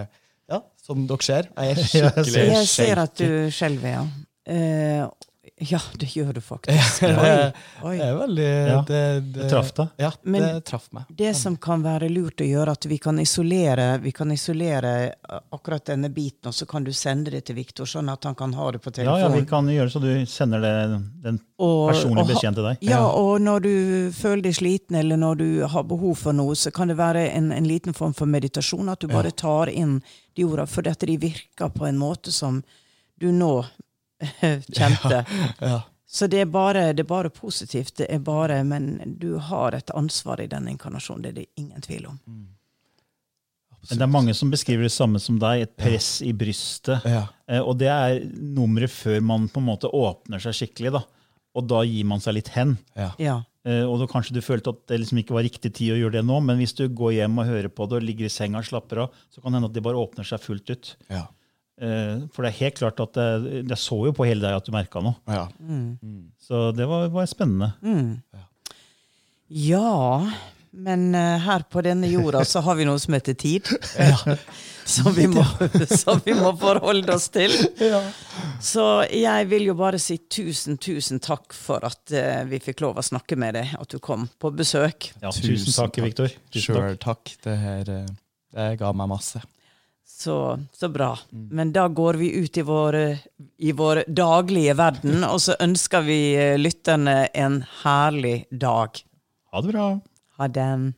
Ja, 0.49 0.59
som 0.81 1.03
dere 1.07 1.21
ser, 1.21 1.49
jeg 1.57 1.71
er 1.75 1.83
skikkelig 1.91 2.31
ser- 2.33 2.51
Jeg 2.55 2.67
ser 2.67 3.01
at 3.03 3.15
du 3.19 3.49
skjelver, 3.53 3.89
ja. 3.93 4.03
Eh, 4.49 5.03
ja, 5.59 5.79
det 5.99 6.07
gjør 6.15 6.33
du 6.33 6.41
faktisk. 6.41 7.03
Oi, 7.83 7.97
Det 7.97 8.05
er 8.05 8.15
veldig 8.15 8.47
Ja, 8.69 8.77
det, 8.87 8.99
Det 9.35 9.49
traff 9.51 9.71
deg. 9.75 9.89
Ja, 9.99 10.11
Men- 10.23 10.41
det 10.55 10.63
traff 10.69 10.85
meg. 10.95 11.03
Det 11.19 11.33
som 11.35 11.57
kan 11.57 11.83
være 11.83 12.07
lurt 12.09 12.39
å 12.43 12.47
gjøre, 12.47 12.71
at 12.77 12.85
vi 12.87 12.97
kan 12.97 13.19
isolere 13.19 13.99
Vi 14.01 14.11
kan 14.15 14.31
isolere 14.31 14.93
eh, 15.09 15.39
akkurat 15.51 15.85
denne 15.91 16.09
biten, 16.15 16.47
og 16.51 16.53
så 16.55 16.65
kan 16.69 16.83
du 16.87 16.91
sende 16.95 17.31
det 17.31 17.43
til 17.49 17.55
Viktor, 17.59 17.85
sånn 17.85 18.09
at 18.11 18.23
han 18.23 18.35
kan 18.39 18.53
ha 18.53 18.69
det 18.71 18.79
på 18.83 18.91
telefonen. 18.95 19.19
ja, 19.19 19.41
vi 19.41 19.45
kan 19.49 19.67
gjøre 19.67 19.89
så 19.91 19.99
du 20.03 20.25
sender 20.25 20.61
det, 20.63 21.01
den 21.23 21.39
Og- 21.59 21.91
personlige 21.91 22.27
beskjeden 22.33 22.55
til 22.55 22.63
deg. 22.69 22.77
Ja, 22.89 23.01
og 23.07 23.41
når 23.41 23.59
du 23.67 23.73
føler 24.15 24.41
deg 24.47 24.55
sliten, 24.55 24.95
eller 24.95 25.17
når 25.19 25.37
du 25.37 25.49
har 25.67 25.83
behov 25.83 26.15
for 26.17 26.33
noe, 26.33 26.55
så 26.55 26.71
kan 26.71 26.87
det 26.87 26.97
være 26.97 27.27
en, 27.35 27.51
en 27.51 27.67
liten 27.67 27.93
form 27.93 28.13
for 28.13 28.25
meditasjon. 28.25 28.87
At 28.89 28.99
du 29.03 29.07
bare 29.11 29.31
tar 29.31 29.67
inn 29.69 29.99
de 30.35 30.45
ordene, 30.47 30.67
for 30.67 30.81
dette 30.87 31.05
de 31.05 31.17
virker 31.17 31.69
på 31.75 31.85
en 31.89 31.97
måte 31.99 32.31
som 32.31 32.63
du 33.19 33.31
nå 33.35 33.65
kjente. 34.79 35.23
Ja. 35.61 35.81
Så 36.09 36.25
det 36.27 36.39
er, 36.41 36.45
bare, 36.49 36.87
det 36.97 37.03
er 37.03 37.09
bare 37.09 37.29
positivt. 37.29 37.95
Det 38.01 38.07
er 38.09 38.19
bare, 38.25 38.63
men 38.65 39.17
du 39.21 39.35
har 39.37 39.75
et 39.77 39.91
ansvar 39.93 40.41
i 40.41 40.47
denne 40.49 40.71
inkarnasjonen. 40.73 41.21
Det 41.21 41.29
er 41.29 41.37
det 41.43 41.45
ingen 41.61 41.81
tvil 41.85 42.07
om. 42.09 42.15
Men 43.89 43.99
det 44.01 44.03
er 44.03 44.11
mange 44.11 44.33
som 44.35 44.49
beskriver 44.51 44.83
det 44.87 44.91
samme 44.91 45.21
som 45.23 45.37
deg, 45.39 45.61
et 45.67 45.75
press 45.79 46.17
i 46.25 46.33
brystet. 46.35 47.05
Ja. 47.07 47.27
Eh, 47.47 47.61
Og 47.61 47.77
det 47.79 47.87
er 47.93 48.19
nummeret 48.25 48.91
før 48.91 49.21
man 49.23 49.45
på 49.53 49.61
en 49.61 49.69
måte 49.69 49.87
åpner 49.93 50.41
seg 50.43 50.57
skikkelig. 50.57 50.91
da. 50.97 51.03
Og 51.55 51.67
da 51.69 51.83
gir 51.87 52.05
man 52.09 52.19
seg 52.19 52.35
litt 52.39 52.49
hen. 52.57 52.75
Ja. 52.97 53.11
Ja. 53.21 53.37
Eh, 53.65 53.85
Og 53.85 53.99
da 54.01 54.07
kanskje 54.11 54.33
du 54.35 54.41
følte 54.41 54.73
at 54.73 54.81
det 54.89 54.99
liksom 54.99 55.21
ikke 55.21 55.37
var 55.37 55.45
riktig 55.47 55.71
tid 55.77 55.93
å 55.93 55.99
gjøre 56.01 56.17
det 56.19 56.25
nå, 56.25 56.41
men 56.43 56.57
hvis 56.57 56.73
du 56.75 56.87
går 56.89 57.13
hjem 57.21 57.37
og 57.39 57.45
hører 57.53 57.69
på 57.69 57.87
det 57.89 58.01
og 58.01 58.03
ligger 58.09 58.25
i 58.27 58.33
senga 58.33 58.59
og 58.59 58.65
slapper 58.67 59.05
av, 59.05 59.13
så 59.29 59.41
kan 59.41 59.51
det 59.53 59.61
hende 59.61 59.69
at 59.71 59.77
det 59.77 59.83
bare 59.85 60.01
åpner 60.03 60.25
seg 60.27 60.41
fullt 60.43 60.69
ut. 60.73 60.95
Ja. 61.09 61.27
Eh, 61.79 62.27
For 62.35 62.43
det 62.43 62.51
er 62.51 62.59
helt 62.59 62.79
klart 62.81 62.99
at 62.99 63.15
det, 63.15 63.63
jeg 63.69 63.79
så 63.79 64.01
jo 64.09 64.13
på 64.15 64.27
hele 64.27 64.43
deg 64.43 64.59
at 64.59 64.67
du 64.67 64.73
merka 64.75 65.01
noe. 65.03 65.15
Ja. 65.31 65.47
Så 66.43 66.69
det 66.75 66.87
var, 66.89 67.07
var 67.13 67.29
spennende. 67.29 67.73
Ja, 69.49 70.29
men 70.71 71.15
eh, 71.17 71.37
her 71.41 71.63
på 71.71 71.81
denne 71.81 72.09
jorda 72.11 72.43
så 72.45 72.61
har 72.65 72.77
vi 72.77 72.85
noe 72.85 72.99
som 73.01 73.15
heter 73.15 73.33
tid. 73.39 73.69
som, 74.89 75.09
vi 75.15 75.25
må, 75.31 75.43
som 76.03 76.21
vi 76.25 76.35
må 76.37 76.51
forholde 76.59 77.15
oss 77.15 77.29
til. 77.33 77.53
Så 78.61 78.85
jeg 79.09 79.49
vil 79.49 79.69
jo 79.69 79.75
bare 79.79 80.01
si 80.01 80.19
tusen, 80.29 80.77
tusen 80.81 81.21
takk 81.23 81.55
for 81.57 81.85
at 81.87 82.13
eh, 82.13 82.43
vi 82.49 82.61
fikk 82.63 82.83
lov 82.85 83.01
å 83.01 83.05
snakke 83.05 83.37
med 83.39 83.57
deg, 83.57 83.73
at 83.79 83.89
du 83.89 83.97
kom 84.03 84.27
på 84.41 84.53
besøk. 84.53 85.11
Ja, 85.23 85.33
tusen 85.33 85.73
takk, 85.73 86.01
Viktor. 86.05 86.35
Sjøl 86.53 86.97
takk. 86.97 87.05
Takk. 87.09 87.37
Det 87.47 87.55
her 87.57 87.87
det 87.89 88.67
ga 88.81 88.91
meg 88.97 89.09
masse. 89.11 89.41
Så, 90.19 90.59
så 90.71 90.89
bra. 90.89 91.17
Men 91.31 91.71
da 91.73 91.87
går 91.87 92.13
vi 92.13 92.31
ut 92.31 92.57
i 92.57 92.61
vår, 92.61 92.95
i 93.57 93.71
vår 93.71 94.03
daglige 94.07 94.73
verden, 94.75 95.23
og 95.33 95.39
så 95.41 95.55
ønsker 95.63 96.03
vi 96.03 96.19
eh, 96.35 96.57
lytterne 96.59 97.29
en 97.33 97.61
herlig 97.83 98.43
dag. 98.51 98.99
Ha 99.51 99.61
det 99.63 99.71
bra. 99.71 99.87
Ha 100.37 100.47
den. 100.47 100.93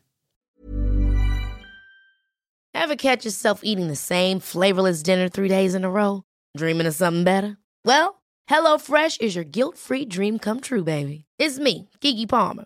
Ever 2.74 2.96
catch 2.96 3.26
yourself 3.26 3.62
eating 3.64 3.90
the 3.90 3.96
same 3.96 4.40
flavorless 4.40 5.04
dinner 5.04 5.30
three 5.30 5.50
days 5.50 5.76
in 5.76 5.86
a 5.86 5.90
row? 5.90 6.24
Dreaming 6.58 6.88
of 6.88 6.96
something 6.96 7.24
better? 7.24 7.58
Well, 7.86 8.22
HelloFresh 8.50 9.22
is 9.22 9.36
your 9.36 9.46
guilt 9.46 9.78
free 9.78 10.06
dream 10.06 10.40
come 10.40 10.62
true, 10.62 10.84
baby. 10.84 11.26
It's 11.38 11.60
me, 11.60 11.90
Gigi 12.02 12.26
Palmer. 12.26 12.66